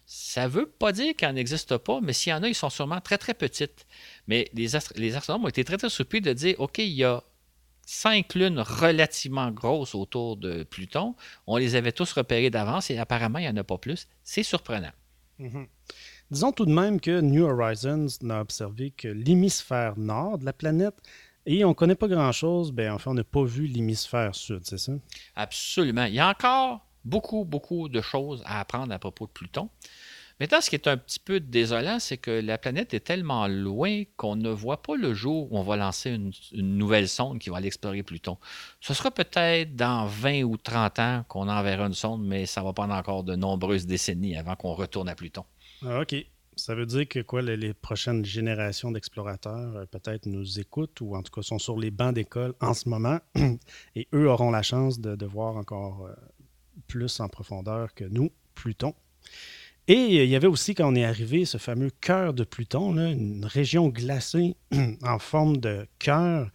Ça 0.06 0.44
ne 0.44 0.48
veut 0.48 0.66
pas 0.66 0.90
dire 0.90 1.14
qu'elles 1.16 1.34
n'existent 1.34 1.78
pas, 1.78 2.00
mais 2.02 2.12
s'il 2.12 2.30
y 2.30 2.34
en 2.34 2.42
a, 2.42 2.48
ils 2.48 2.54
sont 2.54 2.70
sûrement 2.70 3.00
très, 3.00 3.18
très 3.18 3.34
petites. 3.34 3.86
Mais 4.26 4.50
les, 4.52 4.68
les 4.96 5.16
astronomes 5.16 5.44
ont 5.44 5.48
été 5.48 5.62
très, 5.62 5.76
très 5.76 5.90
surpris 5.90 6.20
de 6.20 6.32
dire, 6.32 6.56
OK, 6.58 6.78
il 6.78 6.88
y 6.88 7.04
a 7.04 7.22
cinq 7.86 8.34
lunes 8.34 8.60
relativement 8.60 9.50
grosses 9.52 9.94
autour 9.94 10.36
de 10.36 10.64
Pluton. 10.64 11.14
On 11.46 11.56
les 11.56 11.76
avait 11.76 11.92
tous 11.92 12.12
repérées 12.12 12.50
d'avance 12.50 12.90
et 12.90 12.98
apparemment, 12.98 13.38
il 13.38 13.42
n'y 13.42 13.48
en 13.48 13.56
a 13.56 13.64
pas 13.64 13.78
plus. 13.78 14.08
C'est 14.24 14.42
surprenant. 14.42 14.92
Mm-hmm. 15.40 15.66
Disons 16.30 16.52
tout 16.52 16.64
de 16.64 16.72
même 16.72 17.00
que 17.00 17.20
New 17.20 17.44
Horizons 17.44 18.06
n'a 18.22 18.40
observé 18.40 18.92
que 18.92 19.08
l'hémisphère 19.08 19.98
nord 19.98 20.38
de 20.38 20.44
la 20.44 20.52
planète 20.52 20.94
et 21.44 21.64
on 21.64 21.70
ne 21.70 21.74
connaît 21.74 21.96
pas 21.96 22.06
grand-chose. 22.06 22.72
Enfin, 22.78 23.10
on 23.10 23.14
n'a 23.14 23.24
pas 23.24 23.42
vu 23.42 23.66
l'hémisphère 23.66 24.32
sud, 24.34 24.60
c'est 24.62 24.78
ça? 24.78 24.92
Absolument. 25.34 26.04
Il 26.04 26.14
y 26.14 26.20
a 26.20 26.28
encore 26.28 26.86
beaucoup, 27.04 27.44
beaucoup 27.44 27.88
de 27.88 28.00
choses 28.00 28.42
à 28.44 28.60
apprendre 28.60 28.92
à 28.92 28.98
propos 29.00 29.26
de 29.26 29.32
Pluton. 29.32 29.68
Maintenant, 30.38 30.60
ce 30.62 30.70
qui 30.70 30.76
est 30.76 30.86
un 30.86 30.96
petit 30.96 31.18
peu 31.18 31.38
désolant, 31.38 31.98
c'est 31.98 32.16
que 32.16 32.30
la 32.30 32.56
planète 32.56 32.94
est 32.94 33.00
tellement 33.00 33.46
loin 33.46 34.04
qu'on 34.16 34.36
ne 34.36 34.48
voit 34.48 34.80
pas 34.80 34.96
le 34.96 35.12
jour 35.12 35.52
où 35.52 35.58
on 35.58 35.62
va 35.62 35.76
lancer 35.76 36.12
une, 36.12 36.32
nouvelle 36.78 37.08
sonde 37.08 37.40
qui 37.40 37.50
va 37.50 37.58
aller 37.58 37.66
explorer 37.66 38.02
Pluton. 38.02 38.38
Ce 38.80 38.94
sera 38.94 39.10
peut-être 39.10 39.76
dans 39.76 40.06
20 40.06 40.44
ou 40.44 40.56
30 40.56 40.98
ans 40.98 41.24
qu'on 41.28 41.46
enverra 41.46 41.86
une 41.86 41.94
sonde, 41.94 42.24
mais 42.24 42.46
ça 42.46 42.62
va 42.62 42.72
prendre 42.72 42.94
encore 42.94 43.22
de 43.22 43.34
nombreuses 43.34 43.84
décennies 43.84 44.34
avant 44.36 44.56
qu'on 44.56 44.72
retourne 44.72 45.10
à 45.10 45.14
Pluton. 45.14 45.44
Ah, 45.84 46.00
OK. 46.00 46.14
Ça 46.56 46.74
veut 46.74 46.84
dire 46.84 47.08
que 47.08 47.20
quoi, 47.20 47.40
les, 47.40 47.72
prochaines 47.72 48.24
générations 48.24 48.90
d'explorateurs 48.90 49.76
euh, 49.76 49.86
peut-être 49.86 50.26
nous 50.26 50.58
écoutent 50.58 51.00
ou 51.00 51.16
en 51.16 51.22
tout 51.22 51.32
cas 51.32 51.42
sont 51.42 51.58
sur 51.58 51.78
les 51.78 51.90
bancs 51.90 52.14
d'école 52.14 52.54
en 52.60 52.74
ce 52.74 52.88
moment 52.88 53.18
et 53.94 54.08
eux 54.12 54.28
auront 54.28 54.50
la 54.50 54.62
chance 54.62 55.00
de, 55.00 55.24
voir 55.24 55.56
encore 55.56 56.06
euh, 56.06 56.14
plus 56.86 57.20
en 57.20 57.28
profondeur 57.28 57.94
que 57.94 58.04
nous, 58.04 58.30
Pluton. 58.54 58.94
Et 59.88 60.22
il 60.22 60.28
y 60.28 60.36
avait 60.36 60.46
aussi, 60.46 60.74
quand 60.74 60.92
on 60.92 60.94
est 60.94 61.04
arrivé, 61.04 61.44
ce 61.44 61.56
fameux 61.56 61.90
cœur 62.00 62.34
de 62.34 62.44
Pluton, 62.44 62.96
une 62.96 63.44
région 63.46 63.88
glacée 63.88 64.56
en 65.02 65.18
forme 65.18 65.56
de 65.56 65.86
cœur 65.98 66.50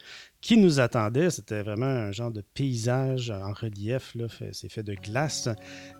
qui 0.45 0.57
nous 0.57 0.79
attendait. 0.79 1.31
C'était 1.31 1.63
vraiment 1.63 1.87
un 1.87 2.11
genre 2.11 2.29
de 2.29 2.41
paysage 2.41 3.31
en 3.31 3.51
relief, 3.51 4.15
c'est 4.51 4.71
fait 4.71 4.83
de 4.83 4.93
glace. 4.93 5.49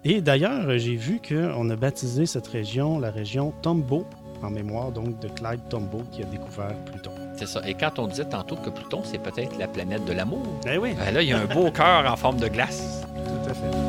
Et 0.04 0.22
d'ailleurs, 0.22 0.78
j'ai 0.78 0.96
vu 0.96 1.20
qu'on 1.20 1.68
a 1.72 1.76
baptisé 1.76 2.28
cette 2.28 2.46
région 2.46 3.00
la 3.00 3.10
région 3.10 3.54
Tombaugh, 3.64 4.06
en 4.44 4.52
mémoire 4.52 4.92
donc 4.92 5.20
de 5.20 5.30
Clyde 5.30 5.68
Tombaugh 5.70 6.08
qui 6.12 6.22
a 6.22 6.26
découvert 6.26 6.76
Pluton. 6.86 7.12
C'est 7.36 7.48
ça. 7.48 7.68
Et 7.68 7.74
quand 7.74 7.98
on 7.98 8.06
disait 8.06 8.30
tantôt 8.30 8.56
que 8.56 8.70
Pluton, 8.70 9.02
c'est 9.04 9.18
peut-être 9.18 9.58
la 9.58 9.68
planète 9.68 10.06
de 10.06 10.14
l'amour. 10.14 10.46
Eh 10.68 10.78
oui. 10.78 10.94
Ben 10.94 11.12
là, 11.12 11.24
il 11.24 11.30
y 11.30 11.34
a 11.34 11.40
un 11.40 11.46
beau 11.46 11.72
cœur 11.72 12.06
en 12.12 12.16
forme 12.16 12.40
de 12.40 12.48
glace. 12.48 13.02
Tout 13.16 13.50
à 13.50 13.54
fait. 13.56 13.85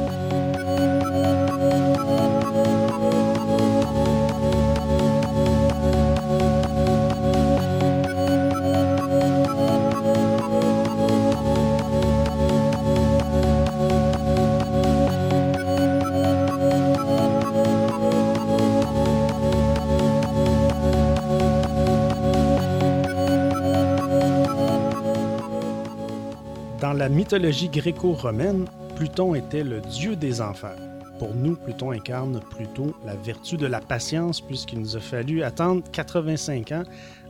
Dans 26.87 26.93
la 26.93 27.09
mythologie 27.09 27.68
gréco-romaine, 27.68 28.66
Pluton 28.95 29.34
était 29.34 29.64
le 29.64 29.80
dieu 29.80 30.14
des 30.14 30.41
enfers. 30.41 30.78
Pour 31.18 31.34
nous, 31.34 31.57
Pluton 31.57 31.91
incarne 31.91 32.39
plutôt 32.39 32.95
la 33.05 33.16
vertu 33.16 33.57
de 33.57 33.66
la 33.66 33.80
patience 33.80 34.41
puisqu'il 34.41 34.78
nous 34.78 34.97
a 34.97 35.01
fallu 35.01 35.43
attendre 35.43 35.82
85 35.91 36.70
ans 36.70 36.84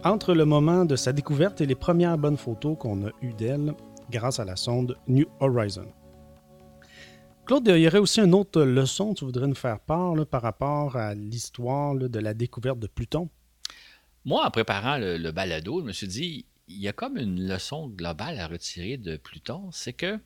entre 0.04 0.34
le 0.34 0.44
moment 0.44 0.84
de 0.84 0.94
sa 0.94 1.14
découverte 1.14 1.62
et 1.62 1.66
les 1.66 1.74
premières 1.74 2.18
bonnes 2.18 2.36
photos 2.36 2.76
qu'on 2.78 3.06
a 3.06 3.10
eues 3.22 3.32
d'elle 3.32 3.72
grâce 4.10 4.40
à 4.40 4.44
la 4.44 4.56
sonde 4.56 4.98
New 5.08 5.24
Horizon. 5.40 5.86
Claude, 7.46 7.66
il 7.68 7.78
y 7.78 7.86
aurait 7.86 7.96
aussi 7.96 8.20
une 8.20 8.34
autre 8.34 8.60
leçon 8.60 9.14
que 9.14 9.20
tu 9.20 9.24
voudrais 9.24 9.48
nous 9.48 9.54
faire 9.54 9.80
part 9.80 10.14
par 10.26 10.42
rapport 10.42 10.96
à 10.96 11.14
l'histoire 11.14 11.94
de 11.94 12.18
la 12.18 12.34
découverte 12.34 12.78
de 12.78 12.88
Pluton? 12.88 13.30
Moi, 14.26 14.44
en 14.44 14.50
préparant 14.50 14.98
le, 14.98 15.16
le 15.16 15.32
balado, 15.32 15.80
je 15.80 15.86
me 15.86 15.92
suis 15.92 16.08
dit, 16.08 16.44
il 16.68 16.78
y 16.78 16.88
a 16.88 16.92
comme 16.92 17.16
une 17.16 17.46
leçon 17.46 17.88
globale 17.88 18.38
à 18.38 18.46
retirer 18.46 18.96
de 18.96 19.16
Pluton, 19.16 19.70
c'est 19.72 19.92
que 19.92 20.18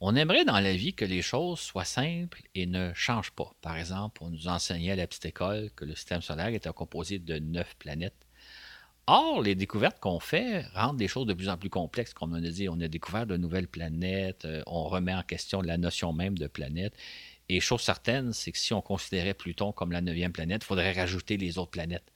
On 0.00 0.16
aimerait 0.16 0.44
dans 0.44 0.60
la 0.60 0.74
vie 0.74 0.92
que 0.92 1.04
les 1.04 1.22
choses 1.22 1.60
soient 1.60 1.84
simples 1.84 2.42
et 2.54 2.66
ne 2.66 2.92
changent 2.94 3.30
pas. 3.30 3.54
Par 3.62 3.76
exemple, 3.76 4.22
on 4.22 4.30
nous 4.30 4.48
enseignait 4.48 4.92
à 4.92 4.96
la 4.96 5.06
petite 5.06 5.24
école 5.26 5.70
que 5.76 5.84
le 5.84 5.94
système 5.94 6.20
solaire 6.20 6.48
était 6.48 6.72
composé 6.72 7.18
de 7.18 7.38
neuf 7.38 7.74
planètes. 7.76 8.26
Or, 9.06 9.42
les 9.42 9.54
découvertes 9.54 10.00
qu'on 10.00 10.20
fait 10.20 10.62
rendent 10.74 10.96
des 10.96 11.08
choses 11.08 11.26
de 11.26 11.34
plus 11.34 11.48
en 11.48 11.56
plus 11.58 11.70
complexes. 11.70 12.14
Comme 12.14 12.32
on 12.32 12.42
a 12.42 12.50
dit, 12.50 12.68
on 12.68 12.80
a 12.80 12.88
découvert 12.88 13.26
de 13.26 13.36
nouvelles 13.36 13.68
planètes, 13.68 14.46
euh, 14.46 14.62
on 14.66 14.84
remet 14.84 15.14
en 15.14 15.22
question 15.22 15.60
la 15.60 15.76
notion 15.78 16.12
même 16.12 16.38
de 16.38 16.46
planète. 16.46 16.94
Et 17.48 17.60
chose 17.60 17.82
certaine, 17.82 18.32
c'est 18.32 18.52
que 18.52 18.58
si 18.58 18.72
on 18.72 18.80
considérait 18.80 19.34
Pluton 19.34 19.72
comme 19.72 19.92
la 19.92 20.00
neuvième 20.00 20.32
planète, 20.32 20.62
il 20.64 20.66
faudrait 20.66 20.92
rajouter 20.92 21.36
les 21.36 21.58
autres 21.58 21.70
planètes. 21.70 22.13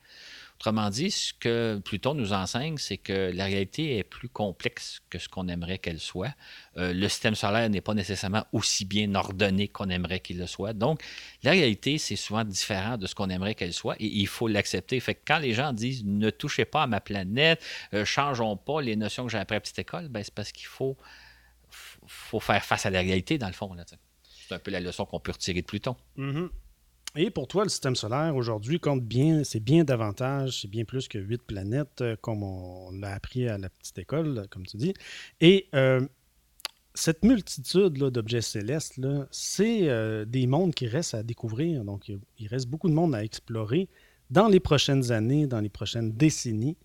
Autrement 0.59 0.91
dit, 0.91 1.13
ce 1.13 1.33
que 1.35 1.81
Pluton 1.85 2.15
nous 2.15 2.33
enseigne, 2.33 2.79
c'est 2.79 2.97
que 2.97 3.31
la 3.33 3.45
réalité 3.45 3.97
est 3.97 4.03
plus 4.03 4.29
complexe 4.29 5.01
que 5.09 5.21
ce 5.21 5.29
qu'on 5.29 5.47
aimerait 5.47 5.79
qu'elle 5.79 6.01
soit. 6.01 6.35
Euh, 6.77 6.93
le 6.93 7.09
système 7.09 7.37
solaire 7.37 7.71
n'est 7.71 7.81
pas 7.81 7.95
nécessairement 7.95 8.45
aussi 8.51 8.85
bien 8.85 9.15
ordonné 9.15 9.69
qu'on 9.69 9.89
aimerait 9.89 10.19
qu'il 10.19 10.37
le 10.37 10.49
soit. 10.49 10.73
Donc, 10.73 11.01
la 11.45 11.53
réalité, 11.53 11.99
c'est 11.99 12.17
souvent 12.17 12.43
différent 12.43 12.97
de 12.97 13.07
ce 13.07 13.15
qu'on 13.15 13.31
aimerait 13.31 13.55
qu'elle 13.55 13.73
soit 13.73 13.95
et 14.01 14.07
il 14.07 14.27
faut 14.27 14.49
l'accepter. 14.49 14.99
Fait 14.99 15.15
que 15.15 15.21
quand 15.25 15.39
les 15.39 15.53
gens 15.55 15.73
disent 15.73 16.05
ne 16.05 16.29
touchez 16.29 16.65
pas 16.65 16.83
à 16.83 16.87
ma 16.89 17.01
planète, 17.01 17.65
euh, 17.95 18.05
changeons 18.05 18.57
pas 18.57 18.81
les 18.81 18.97
notions 18.97 19.27
que 19.27 19.31
j'ai 19.31 19.39
appris 19.39 19.55
à 19.55 19.61
petite 19.61 19.79
école, 19.79 20.09
ben, 20.09 20.25
c'est 20.25 20.35
parce 20.35 20.51
qu'il 20.51 20.67
faut, 20.67 20.97
faire 22.41 22.65
face 22.65 22.85
à 22.85 22.91
la 22.91 22.99
réalité, 22.99 23.39
dans 23.39 23.47
le 23.47 23.53
fond. 23.53 23.77
C'est 24.49 24.55
un 24.57 24.59
peu 24.59 24.73
la 24.73 24.81
leçon 24.81 25.07
qu'on 25.07 25.21
peut 25.21 25.31
retirer 25.31 25.61
de 25.61 25.67
Pluton. 25.67 25.95
Mm-hmm. 26.17 26.49
Et 27.17 27.31
pour 27.31 27.49
toi, 27.49 27.65
le 27.65 27.69
système 27.69 27.97
solaire 27.97 28.37
aujourd'hui 28.37 28.79
compte 28.79 29.03
bien, 29.03 29.43
c'est 29.43 29.61
bien 29.61 29.83
davantage, 29.83 30.61
c'est 30.61 30.69
bien 30.69 30.85
plus 30.85 31.09
que 31.09 31.19
huit 31.19 31.43
planètes, 31.43 32.01
euh, 32.03 32.17
comme 32.21 32.43
on, 32.43 32.91
l'a 32.93 33.15
appris 33.15 33.49
à 33.49 33.59
la 33.59 33.71
petite 33.71 33.99
école, 33.99 34.47
comme 34.51 34.67
tu 34.67 34.77
dis. 34.77 34.95
Et 35.41 35.69
euh, 35.75 36.07
cette 36.95 37.25
multitude 37.25 37.95
d'objets 37.95 38.43
célestes, 38.43 39.01
c'est 39.31 39.89
euh, 39.89 40.25
des 40.27 40.47
mondes 40.47 40.75
qui 40.75 40.87
restent 40.87 41.15
à 41.15 41.23
découvrir. 41.23 41.85
Donc, 41.85 42.13
il 42.39 42.49
reste 42.49 42.69
beaucoup 42.69 42.89
de 42.89 42.95
monde 42.95 43.15
à 43.15 43.25
explorer 43.25 43.89
dans 44.31 44.49
les 44.49 44.61
prochaines 44.61 45.11
années, 45.11 45.47
dans 45.47 45.61
les 45.61 45.71
prochaines 45.71 46.13
décennies. 46.13 46.77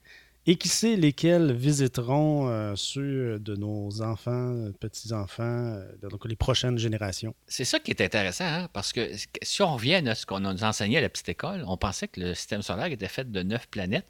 Et 0.46 0.58
qui 0.58 0.68
sait 0.68 0.98
lesquels 0.98 1.54
visiteront 1.54 2.50
euh, 2.50 2.74
ceux 2.76 3.40
de 3.40 3.56
nos 3.56 4.02
enfants, 4.02 4.72
petits-enfants, 4.80 5.44
euh, 5.44 6.10
donc 6.10 6.26
les 6.26 6.36
prochaines 6.36 6.78
générations. 6.78 7.34
C'est 7.48 7.64
ça 7.64 7.80
qui 7.80 7.92
est 7.92 8.02
intéressant, 8.02 8.46
hein, 8.46 8.70
parce 8.74 8.92
que 8.92 9.10
si 9.42 9.62
on 9.62 9.74
revient 9.76 10.04
à 10.06 10.16
ce 10.16 10.26
qu'on 10.26 10.42
nous 10.42 10.64
enseignait 10.66 10.98
à 10.98 11.02
la 11.02 11.10
petite 11.10 11.30
école, 11.30 11.64
on 11.66 11.78
pensait 11.78 12.10
que 12.10 12.20
le 12.20 12.34
système 12.34 12.62
solaire 12.62 12.88
était 12.88 13.08
fait 13.08 13.32
de 13.32 13.42
neuf 13.42 13.68
planètes. 13.68 14.08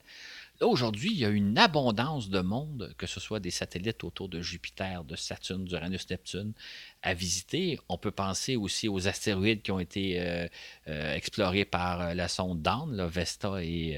Là, 0.62 0.68
aujourd'hui, 0.68 1.10
il 1.12 1.18
y 1.18 1.26
a 1.26 1.30
une 1.30 1.58
abondance 1.58 2.30
de 2.30 2.40
mondes, 2.40 2.94
que 3.00 3.08
ce 3.08 3.20
soit 3.20 3.40
des 3.40 3.50
satellites 3.50 4.04
autour 4.04 4.30
de 4.30 4.40
Jupiter, 4.40 5.04
de 5.04 5.16
Saturne, 5.16 5.66
d'Uranus, 5.66 6.08
Neptune, 6.12 6.54
à 7.02 7.16
visiter. 7.16 7.80
On 7.90 7.98
peut 7.98 8.12
penser 8.12 8.56
aussi 8.56 8.88
aux 8.88 9.08
astéroïdes 9.08 9.64
qui 9.64 9.72
ont 9.72 9.80
été 9.80 10.20
euh, 10.20 10.48
euh, 10.88 11.16
explorés 11.16 11.66
par 11.66 12.02
euh, 12.02 12.14
la 12.14 12.28
sonde 12.28 12.62
Dawn, 12.62 13.04
Vesta 13.08 13.64
et 13.64 13.98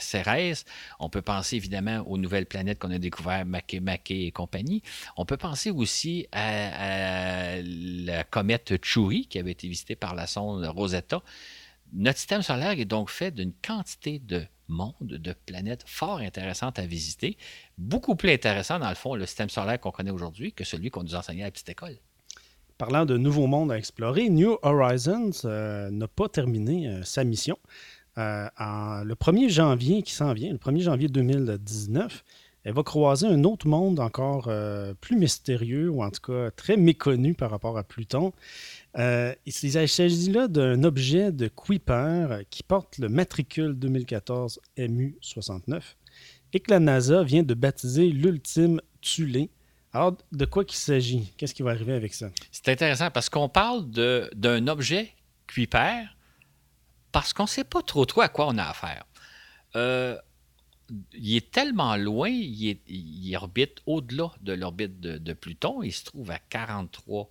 Ceres. 0.00 0.64
On 0.98 1.10
peut 1.10 1.20
penser 1.20 1.56
évidemment 1.56 1.98
aux 2.08 2.16
nouvelles 2.16 2.46
planètes 2.46 2.78
qu'on 2.78 2.90
a 2.90 2.98
découvertes, 2.98 3.46
Makemake 3.46 4.10
et 4.12 4.32
compagnie. 4.32 4.82
On 5.18 5.26
peut 5.26 5.36
penser 5.36 5.70
aussi 5.70 6.26
à, 6.32 7.56
à 7.56 7.62
la 7.62 8.24
comète 8.24 8.82
Chury 8.82 9.26
qui 9.26 9.38
avait 9.38 9.52
été 9.52 9.68
visitée 9.68 9.96
par 9.96 10.14
la 10.14 10.26
sonde 10.26 10.64
Rosetta. 10.64 11.22
Notre 11.92 12.18
système 12.18 12.40
solaire 12.40 12.78
est 12.78 12.86
donc 12.86 13.10
fait 13.10 13.30
d'une 13.30 13.52
quantité 13.52 14.18
de 14.18 14.46
monde 14.72 14.94
de 15.00 15.34
planètes 15.46 15.84
fort 15.86 16.18
intéressantes 16.18 16.78
à 16.78 16.86
visiter, 16.86 17.36
beaucoup 17.78 18.16
plus 18.16 18.30
intéressant 18.32 18.78
dans 18.78 18.88
le 18.88 18.94
fond 18.94 19.14
le 19.14 19.26
système 19.26 19.50
solaire 19.50 19.78
qu'on 19.78 19.92
connaît 19.92 20.10
aujourd'hui 20.10 20.52
que 20.52 20.64
celui 20.64 20.90
qu'on 20.90 21.02
nous 21.02 21.14
enseignait 21.14 21.42
à 21.42 21.46
la 21.46 21.50
petite 21.52 21.68
école. 21.68 21.98
Parlant 22.78 23.06
de 23.06 23.16
nouveaux 23.16 23.46
mondes 23.46 23.70
à 23.70 23.78
explorer, 23.78 24.28
New 24.28 24.58
Horizons 24.62 25.30
euh, 25.44 25.88
n'a 25.90 26.08
pas 26.08 26.28
terminé 26.28 26.88
euh, 26.88 27.04
sa 27.04 27.22
mission. 27.22 27.56
Euh, 28.18 28.48
le 28.58 29.14
1er 29.14 29.48
janvier 29.48 30.02
qui 30.02 30.12
s'en 30.12 30.32
vient, 30.32 30.50
le 30.50 30.58
1er 30.58 30.80
janvier 30.80 31.08
2019, 31.08 32.24
elle 32.64 32.72
va 32.72 32.82
croiser 32.82 33.28
un 33.28 33.44
autre 33.44 33.68
monde 33.68 34.00
encore 34.00 34.50
plus 35.00 35.16
mystérieux, 35.16 35.90
ou 35.90 36.02
en 36.02 36.10
tout 36.10 36.32
cas 36.32 36.50
très 36.50 36.76
méconnu 36.76 37.34
par 37.34 37.50
rapport 37.50 37.78
à 37.78 37.84
Pluton. 37.84 38.32
Euh, 38.98 39.34
il 39.46 39.52
s'agit 39.52 40.30
là 40.30 40.48
d'un 40.48 40.84
objet 40.84 41.32
de 41.32 41.48
Kuiper 41.48 42.42
qui 42.50 42.62
porte 42.62 42.98
le 42.98 43.08
matricule 43.08 43.74
2014 43.74 44.60
MU69 44.76 45.80
et 46.52 46.60
que 46.60 46.70
la 46.70 46.78
NASA 46.78 47.22
vient 47.22 47.42
de 47.42 47.54
baptiser 47.54 48.10
l'ultime 48.10 48.80
Tulé. 49.00 49.50
Alors, 49.94 50.16
de 50.30 50.44
quoi 50.44 50.64
qu'il 50.64 50.78
s'agit? 50.78 51.32
Qu'est-ce 51.36 51.54
qui 51.54 51.62
va 51.62 51.70
arriver 51.70 51.94
avec 51.94 52.14
ça? 52.14 52.30
C'est 52.50 52.68
intéressant 52.68 53.10
parce 53.10 53.28
qu'on 53.28 53.48
parle 53.48 53.90
d'un 53.90 54.66
objet 54.68 55.12
Kuiper 55.46 56.04
parce 57.10 57.32
qu'on 57.32 57.44
ne 57.44 57.48
sait 57.48 57.64
pas 57.64 57.82
trop 57.82 58.04
trop 58.06 58.22
à 58.22 58.28
quoi 58.28 58.46
on 58.48 58.58
a 58.58 58.64
affaire. 58.64 59.04
Euh, 59.76 60.16
il 61.12 61.36
est 61.36 61.50
tellement 61.50 61.96
loin, 61.96 62.28
il, 62.28 63.36
orbite 63.36 63.80
au-delà 63.86 64.32
de 64.42 64.52
l'orbite 64.52 65.00
de, 65.00 65.18
de, 65.18 65.32
Pluton. 65.32 65.82
Il 65.82 65.92
se 65.92 66.04
trouve 66.04 66.30
à 66.30 66.38
43 66.38 67.30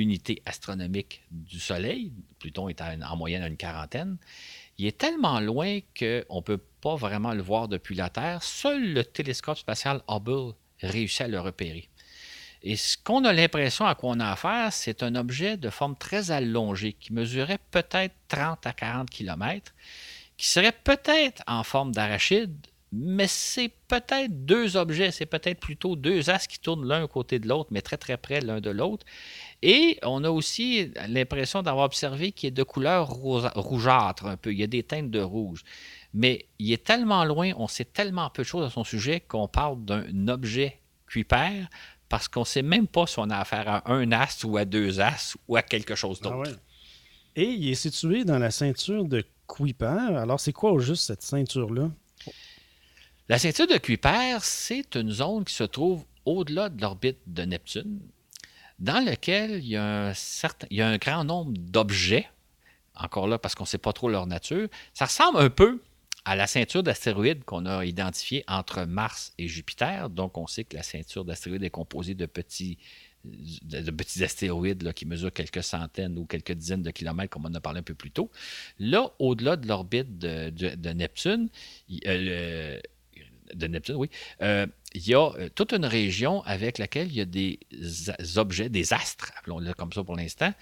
unité 0.00 0.42
astronomique 0.46 1.22
du 1.30 1.60
Soleil, 1.60 2.12
Pluton 2.38 2.68
est 2.68 2.80
en 2.80 3.16
moyenne 3.16 3.42
à 3.42 3.48
une 3.48 3.56
quarantaine, 3.56 4.16
il 4.78 4.86
est 4.86 4.96
tellement 4.98 5.40
loin 5.40 5.80
qu'on 5.98 6.36
ne 6.36 6.40
peut 6.40 6.60
pas 6.80 6.96
vraiment 6.96 7.34
le 7.34 7.42
voir 7.42 7.68
depuis 7.68 7.94
la 7.94 8.08
Terre. 8.08 8.42
Seul 8.42 8.94
le 8.94 9.04
télescope 9.04 9.58
spatial 9.58 10.00
Hubble 10.08 10.54
réussit 10.80 11.22
à 11.22 11.28
le 11.28 11.38
repérer. 11.38 11.88
Et 12.62 12.76
ce 12.76 12.96
qu'on 12.96 13.24
a 13.24 13.32
l'impression 13.32 13.86
à 13.86 13.94
quoi 13.94 14.10
on 14.10 14.20
a 14.20 14.30
affaire, 14.30 14.72
c'est 14.72 15.02
un 15.02 15.14
objet 15.14 15.56
de 15.56 15.70
forme 15.70 15.96
très 15.96 16.30
allongée 16.30 16.92
qui 16.92 17.12
mesurait 17.12 17.58
peut-être 17.70 18.14
30 18.28 18.66
à 18.66 18.72
40 18.72 19.08
km, 19.08 19.72
qui 20.36 20.48
serait 20.48 20.72
peut-être 20.72 21.42
en 21.46 21.62
forme 21.62 21.92
d'arachide, 21.92 22.54
mais 22.92 23.28
c'est 23.28 23.70
peut-être 23.86 24.44
deux 24.44 24.76
objets, 24.76 25.12
c'est 25.12 25.26
peut-être 25.26 25.60
plutôt 25.60 25.94
deux 25.94 26.28
as 26.28 26.46
qui 26.46 26.58
tournent 26.58 26.86
l'un 26.86 27.06
côté 27.06 27.38
de 27.38 27.46
l'autre, 27.46 27.70
mais 27.70 27.82
très 27.82 27.96
très 27.96 28.16
près 28.16 28.40
l'un 28.40 28.60
de 28.60 28.70
l'autre. 28.70 29.06
Et 29.62 29.98
on 30.02 30.24
a 30.24 30.30
aussi 30.30 30.92
l'impression 31.08 31.62
d'avoir 31.62 31.86
observé 31.86 32.32
qu'il 32.32 32.48
est 32.48 32.52
de 32.52 32.62
couleur 32.64 33.08
rougeâtre 33.08 34.26
un 34.26 34.36
peu. 34.36 34.52
Il 34.52 34.58
y 34.58 34.64
a 34.64 34.66
des 34.66 34.82
teintes 34.82 35.10
de 35.10 35.20
rouge. 35.20 35.62
Mais 36.14 36.46
il 36.58 36.72
est 36.72 36.84
tellement 36.84 37.24
loin, 37.24 37.52
on 37.56 37.68
sait 37.68 37.84
tellement 37.84 38.28
peu 38.30 38.42
de 38.42 38.48
choses 38.48 38.64
à 38.64 38.70
son 38.70 38.82
sujet 38.82 39.20
qu'on 39.20 39.46
parle 39.46 39.84
d'un 39.84 40.28
objet 40.28 40.80
Kuiper 41.06 41.66
parce 42.08 42.26
qu'on 42.26 42.40
ne 42.40 42.44
sait 42.44 42.62
même 42.62 42.88
pas 42.88 43.06
si 43.06 43.20
on 43.20 43.30
a 43.30 43.36
affaire 43.36 43.68
à 43.68 43.92
un 43.92 44.10
astre 44.10 44.46
ou 44.48 44.56
à 44.56 44.64
deux 44.64 45.00
astres 45.00 45.38
ou 45.46 45.56
à 45.56 45.62
quelque 45.62 45.94
chose 45.94 46.20
ah 46.24 46.28
d'autre. 46.28 46.58
Et 47.36 47.44
il 47.44 47.68
est 47.70 47.74
situé 47.76 48.24
dans 48.24 48.40
la 48.40 48.50
ceinture 48.50 49.04
de 49.04 49.24
Kuiper. 49.46 50.16
Alors, 50.16 50.40
c'est 50.40 50.52
quoi 50.52 50.72
au 50.72 50.80
juste 50.80 51.04
cette 51.04 51.22
ceinture-là? 51.22 51.90
La 53.30 53.38
ceinture 53.38 53.68
de 53.68 53.78
Kuiper, 53.78 54.38
c'est 54.42 54.96
une 54.96 55.12
zone 55.12 55.44
qui 55.44 55.54
se 55.54 55.62
trouve 55.62 56.04
au-delà 56.24 56.68
de 56.68 56.82
l'orbite 56.82 57.20
de 57.28 57.44
Neptune, 57.44 58.00
dans 58.80 58.98
lequel 59.08 59.62
il 59.62 59.68
y 59.68 59.76
a 59.76 60.08
un, 60.08 60.14
certain, 60.14 60.66
il 60.68 60.78
y 60.78 60.82
a 60.82 60.88
un 60.88 60.96
grand 60.96 61.22
nombre 61.22 61.52
d'objets, 61.56 62.28
encore 62.96 63.28
là 63.28 63.38
parce 63.38 63.54
qu'on 63.54 63.62
ne 63.62 63.68
sait 63.68 63.78
pas 63.78 63.92
trop 63.92 64.08
leur 64.08 64.26
nature. 64.26 64.66
Ça 64.94 65.04
ressemble 65.04 65.38
un 65.38 65.48
peu 65.48 65.80
à 66.24 66.34
la 66.34 66.48
ceinture 66.48 66.82
d'astéroïdes 66.82 67.44
qu'on 67.44 67.66
a 67.66 67.84
identifiée 67.84 68.42
entre 68.48 68.82
Mars 68.82 69.32
et 69.38 69.46
Jupiter. 69.46 70.10
Donc, 70.10 70.36
on 70.36 70.48
sait 70.48 70.64
que 70.64 70.74
la 70.74 70.82
ceinture 70.82 71.24
d'astéroïdes 71.24 71.62
est 71.62 71.70
composée 71.70 72.16
de 72.16 72.26
petits, 72.26 72.78
de, 73.24 73.92
petits 73.92 74.24
astéroïdes 74.24 74.92
qui 74.92 75.06
mesurent 75.06 75.32
quelques 75.32 75.62
centaines 75.62 76.18
ou 76.18 76.26
quelques 76.26 76.54
dizaines 76.54 76.82
de 76.82 76.90
kilomètres, 76.90 77.30
comme 77.30 77.46
on 77.46 77.54
a 77.54 77.60
parlé 77.60 77.78
un 77.78 77.84
peu 77.84 77.94
plus 77.94 78.10
tôt. 78.10 78.28
Là, 78.80 79.12
au-delà 79.20 79.54
de 79.54 79.68
l'orbite 79.68 80.18
de, 80.18 80.92
Neptune, 80.92 81.48
euh, 82.08 82.80
de 83.54 83.66
Neptune, 83.66 83.96
oui, 83.96 84.10
euh, 84.42 84.66
il 84.92 85.06
y 85.06 85.14
a 85.14 85.32
euh, 85.38 85.48
toute 85.54 85.72
une 85.72 85.84
région 85.84 86.42
avec 86.42 86.78
laquelle 86.78 87.08
il 87.08 87.16
y 87.16 87.20
a 87.20 87.24
des 87.24 87.60
objets, 88.36 88.68
des 88.68 88.92
astres, 88.92 89.30
appelons-le 89.38 89.72
comme 89.74 89.92
ça 89.92 90.02
pour 90.02 90.16
l'instant, 90.16 90.52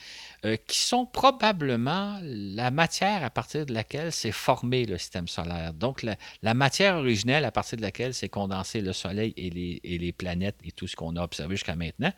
euh, 0.45 0.57
qui 0.67 0.79
sont 0.79 1.07
probablement 1.07 2.19
la 2.23 2.71
matière 2.71 3.25
à 3.25 3.31
partir 3.31 3.65
de 3.65 3.73
laquelle 3.73 4.13
s'est 4.13 4.33
formé 4.33 4.85
le 4.85 4.99
système 4.99 5.29
solaire. 5.29 5.73
Donc, 5.73 6.05
la, 6.43 6.55
matière 6.55 6.97
originelle 6.97 7.45
à 7.45 7.53
partir 7.53 7.79
de 7.79 7.83
laquelle 7.83 8.13
s'est 8.13 8.29
condensé 8.29 8.81
le 8.81 8.93
Soleil 8.93 9.33
et 9.37 9.51
les, 9.51 10.13
planètes 10.13 10.57
et 10.65 10.73
tout 10.73 10.87
ce 10.87 10.97
qu'on 10.97 11.17
a 11.17 11.23
observé 11.23 11.57
jusqu'à 11.57 11.77
maintenant. 11.77 12.13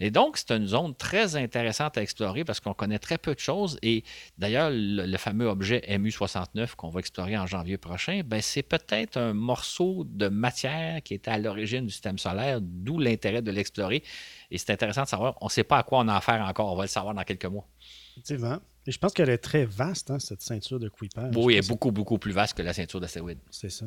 Et 0.00 0.10
donc, 0.10 0.38
c'est 0.38 0.52
une 0.52 0.66
zone 0.66 0.94
très 0.94 1.36
intéressante 1.36 1.98
à 1.98 2.02
explorer 2.02 2.44
parce 2.44 2.60
qu'on 2.60 2.74
connaît 2.74 2.98
très 2.98 3.18
peu 3.18 3.34
de 3.34 3.40
choses. 3.40 3.78
Et 3.82 4.04
d'ailleurs, 4.38 4.70
le, 4.72 5.16
fameux 5.16 5.46
objet 5.46 5.82
MU69 5.88 6.74
qu'on 6.74 6.90
va 6.90 7.00
explorer 7.00 7.36
en 7.36 7.46
janvier 7.46 7.76
prochain, 7.76 8.22
ben, 8.24 8.40
c'est 8.40 8.62
peut-être 8.62 9.16
un 9.16 9.32
morceau 9.32 10.04
de 10.06 10.28
matière 10.28 11.02
qui 11.02 11.14
est 11.14 11.28
à 11.28 11.38
l'origine 11.44 11.86
du 11.86 11.92
système 11.92 12.18
solaire, 12.18 12.60
d'où 12.60 12.98
l'intérêt 12.98 13.42
de 13.42 13.50
l'explorer. 13.50 14.02
Et 14.50 14.58
c'est 14.58 14.70
intéressant 14.70 15.02
de 15.02 15.08
savoir, 15.08 15.36
on 15.40 15.46
ne 15.46 15.50
sait 15.50 15.64
pas 15.64 15.78
à 15.78 15.82
quoi 15.82 16.00
on 16.00 16.08
a 16.08 16.16
affaire 16.16 16.44
encore, 16.44 16.72
on 16.72 16.76
va 16.76 16.84
le 16.84 16.88
savoir 16.88 17.14
dans 17.14 17.22
quelques 17.22 17.46
mois. 17.46 17.66
Effectivement. 18.12 18.58
Et 18.86 18.92
je 18.92 18.98
pense 18.98 19.12
qu'elle 19.14 19.30
est 19.30 19.38
très 19.38 19.64
vaste, 19.64 20.10
hein, 20.10 20.18
cette 20.18 20.42
ceinture 20.42 20.78
de 20.78 20.88
Kuiper. 20.88 21.30
Oui, 21.34 21.54
elle 21.54 21.64
est 21.64 21.68
beaucoup, 21.68 21.90
beaucoup 21.90 22.18
plus 22.18 22.32
vaste 22.32 22.54
que 22.54 22.62
la 22.62 22.74
ceinture 22.74 23.00
d'astéroïdes. 23.00 23.38
C'est 23.50 23.70
ça. 23.70 23.86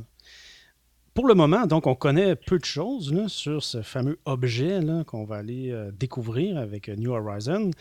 pour 1.14 1.28
le 1.28 1.34
moment, 1.34 1.66
donc, 1.66 1.88
on 1.88 1.96
connaît 1.96 2.36
peu 2.36 2.60
de 2.60 2.66
choses 2.66 3.26
sur 3.28 3.64
ce 3.64 3.82
fameux 3.82 4.20
objet 4.26 4.80
qu'on 5.08 5.26
va 5.26 5.38
aller 5.38 5.72
euh, 5.72 5.92
découvrir 5.92 6.58
avec 6.58 6.90
New 6.90 7.12
Horizon. 7.12 7.72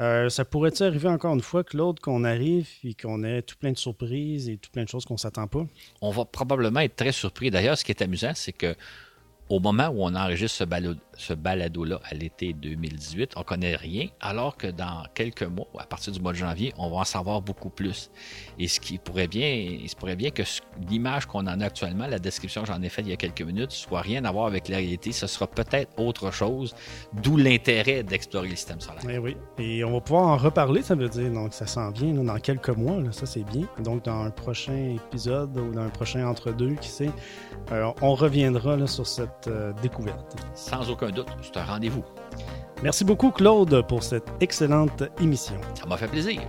Euh, 0.00 0.30
ça 0.30 0.46
pourrait-il 0.46 0.84
arriver 0.84 1.08
encore 1.08 1.34
une 1.34 1.42
fois, 1.42 1.62
Claude, 1.62 2.00
qu'on 2.00 2.24
arrive 2.24 2.68
et 2.84 2.94
qu'on 2.94 3.22
ait 3.22 3.42
tout 3.42 3.56
plein 3.56 3.72
de 3.72 3.78
surprises 3.78 4.48
et 4.48 4.56
tout 4.56 4.70
plein 4.70 4.84
de 4.84 4.88
choses 4.88 5.04
qu'on 5.04 5.14
ne 5.14 5.18
s'attend 5.18 5.46
pas? 5.46 5.66
On 6.00 6.10
va 6.10 6.24
probablement 6.24 6.80
être 6.80 6.96
très 6.96 7.12
surpris. 7.12 7.50
D'ailleurs, 7.50 7.76
ce 7.76 7.84
qui 7.84 7.92
est 7.92 8.02
amusant, 8.02 8.32
c'est 8.34 8.52
que 8.52 8.74
au 9.48 9.60
moment 9.60 9.88
où 9.88 10.02
on 10.04 10.14
enregistre 10.14 10.58
ce, 10.58 10.64
balado-là 11.32 12.00
à 12.04 12.14
l'été 12.14 12.52
2018, 12.52 13.32
on 13.36 13.40
ne 13.40 13.44
connaît 13.44 13.76
rien, 13.76 14.08
alors 14.20 14.56
que 14.56 14.66
dans 14.66 15.04
quelques 15.14 15.42
mois, 15.42 15.66
à 15.78 15.84
partir 15.84 16.12
du 16.12 16.20
mois 16.20 16.32
de 16.32 16.38
janvier, 16.38 16.72
on 16.78 16.90
va 16.90 16.98
en 16.98 17.04
savoir 17.04 17.42
beaucoup 17.42 17.70
plus. 17.70 18.10
Et 18.58 18.68
ce 18.68 18.80
qui 18.80 18.98
pourrait 18.98 19.28
bien, 19.28 19.48
il 19.48 19.88
se 19.88 19.96
pourrait 19.96 20.16
bien 20.16 20.30
que 20.30 20.42
l'image 20.88 21.26
qu'on 21.26 21.46
en 21.46 21.60
a 21.60 21.66
actuellement, 21.66 22.06
la 22.06 22.18
description 22.18 22.62
que 22.62 22.68
j'en 22.68 22.82
ai 22.82 22.88
faite 22.88 23.06
il 23.06 23.10
y 23.10 23.14
a 23.14 23.16
quelques 23.16 23.42
minutes, 23.42 23.72
soit 23.72 24.00
rien 24.00 24.24
à 24.24 24.32
voir 24.32 24.46
avec 24.46 24.68
la 24.68 24.78
réalité. 24.78 25.12
Ce 25.12 25.26
sera 25.26 25.46
peut-être 25.46 25.98
autre 25.98 26.30
chose, 26.30 26.74
d'où 27.12 27.36
l'intérêt 27.36 28.02
d'explorer 28.02 28.48
le 28.48 28.56
système 28.56 28.80
solaire. 28.80 29.02
Eh 29.08 29.18
oui, 29.18 29.36
et 29.58 29.84
on 29.84 29.92
va 29.92 30.00
pouvoir 30.00 30.26
en 30.26 30.36
reparler, 30.36 30.82
ça 30.82 30.94
veut 30.94 31.08
dire. 31.08 31.30
Donc, 31.30 31.54
ça 31.54 31.66
s'en 31.66 31.90
vient 31.90 32.12
dans 32.12 32.38
quelques 32.38 32.70
mois, 32.70 33.00
ça 33.12 33.26
c'est 33.26 33.44
bien. 33.44 33.66
Donc, 33.82 34.04
dans 34.04 34.22
un 34.22 34.30
prochain 34.30 34.96
épisode 34.96 35.56
ou 35.56 35.72
dans 35.72 35.82
un 35.82 35.88
prochain 35.88 36.26
entre-deux, 36.26 36.74
qui 36.74 36.88
sait, 36.88 37.10
euh, 37.72 37.90
on 38.02 38.14
reviendra 38.14 38.86
sur 38.86 39.06
cette 39.06 39.48
euh, 39.48 39.72
découverte. 39.82 40.36
Sans 40.54 40.90
aucun 40.90 41.05
doute, 41.12 41.28
c'est 41.42 41.56
un 41.56 41.64
rendez-vous. 41.64 42.04
Merci 42.82 43.04
beaucoup, 43.04 43.30
Claude, 43.30 43.86
pour 43.88 44.02
cette 44.02 44.30
excellente 44.40 45.02
émission. 45.20 45.56
Ça 45.74 45.86
m'a 45.86 45.96
fait 45.96 46.08
plaisir. 46.08 46.42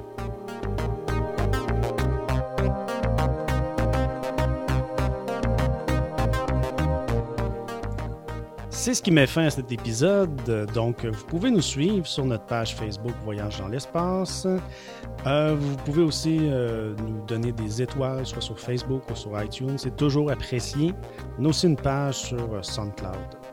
C'est 8.87 8.93
ce 8.93 9.01
qui 9.01 9.11
met 9.11 9.27
fin 9.27 9.47
à 9.47 9.49
cet 9.49 9.69
épisode. 9.73 10.69
Donc, 10.73 11.03
vous 11.03 11.25
pouvez 11.25 11.51
nous 11.51 11.61
suivre 11.61 12.07
sur 12.07 12.23
notre 12.23 12.45
page 12.45 12.73
Facebook 12.73 13.11
Voyage 13.25 13.59
dans 13.59 13.67
l'espace. 13.67 14.47
Euh, 15.25 15.57
vous 15.59 15.75
pouvez 15.83 16.03
aussi 16.03 16.39
euh, 16.43 16.95
nous 17.05 17.25
donner 17.25 17.51
des 17.51 17.81
étoiles, 17.81 18.25
soit 18.25 18.41
sur 18.41 18.57
Facebook 18.57 19.01
ou 19.11 19.15
sur 19.15 19.43
iTunes. 19.43 19.77
C'est 19.77 19.97
toujours 19.97 20.31
apprécié. 20.31 20.93
On 21.37 21.43
a 21.43 21.49
aussi 21.49 21.67
une 21.67 21.75
page 21.75 22.15
sur 22.15 22.53
euh, 22.53 22.61
SoundCloud. 22.61 23.46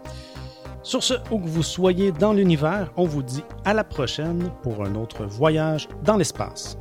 Sur 0.85 1.03
ce, 1.03 1.15
où 1.31 1.39
que 1.39 1.49
vous 1.49 1.63
soyez 1.63 2.13
dans 2.13 2.35
l'univers, 2.35 2.93
on 2.99 3.07
vous 3.07 3.23
dit 3.23 3.43
à 3.65 3.73
la 3.73 3.85
prochaine 3.85 4.51
pour 4.63 4.85
un 4.85 4.95
autre 4.97 5.25
voyage 5.25 5.89
dans 6.05 6.19
l'espace. 6.19 6.77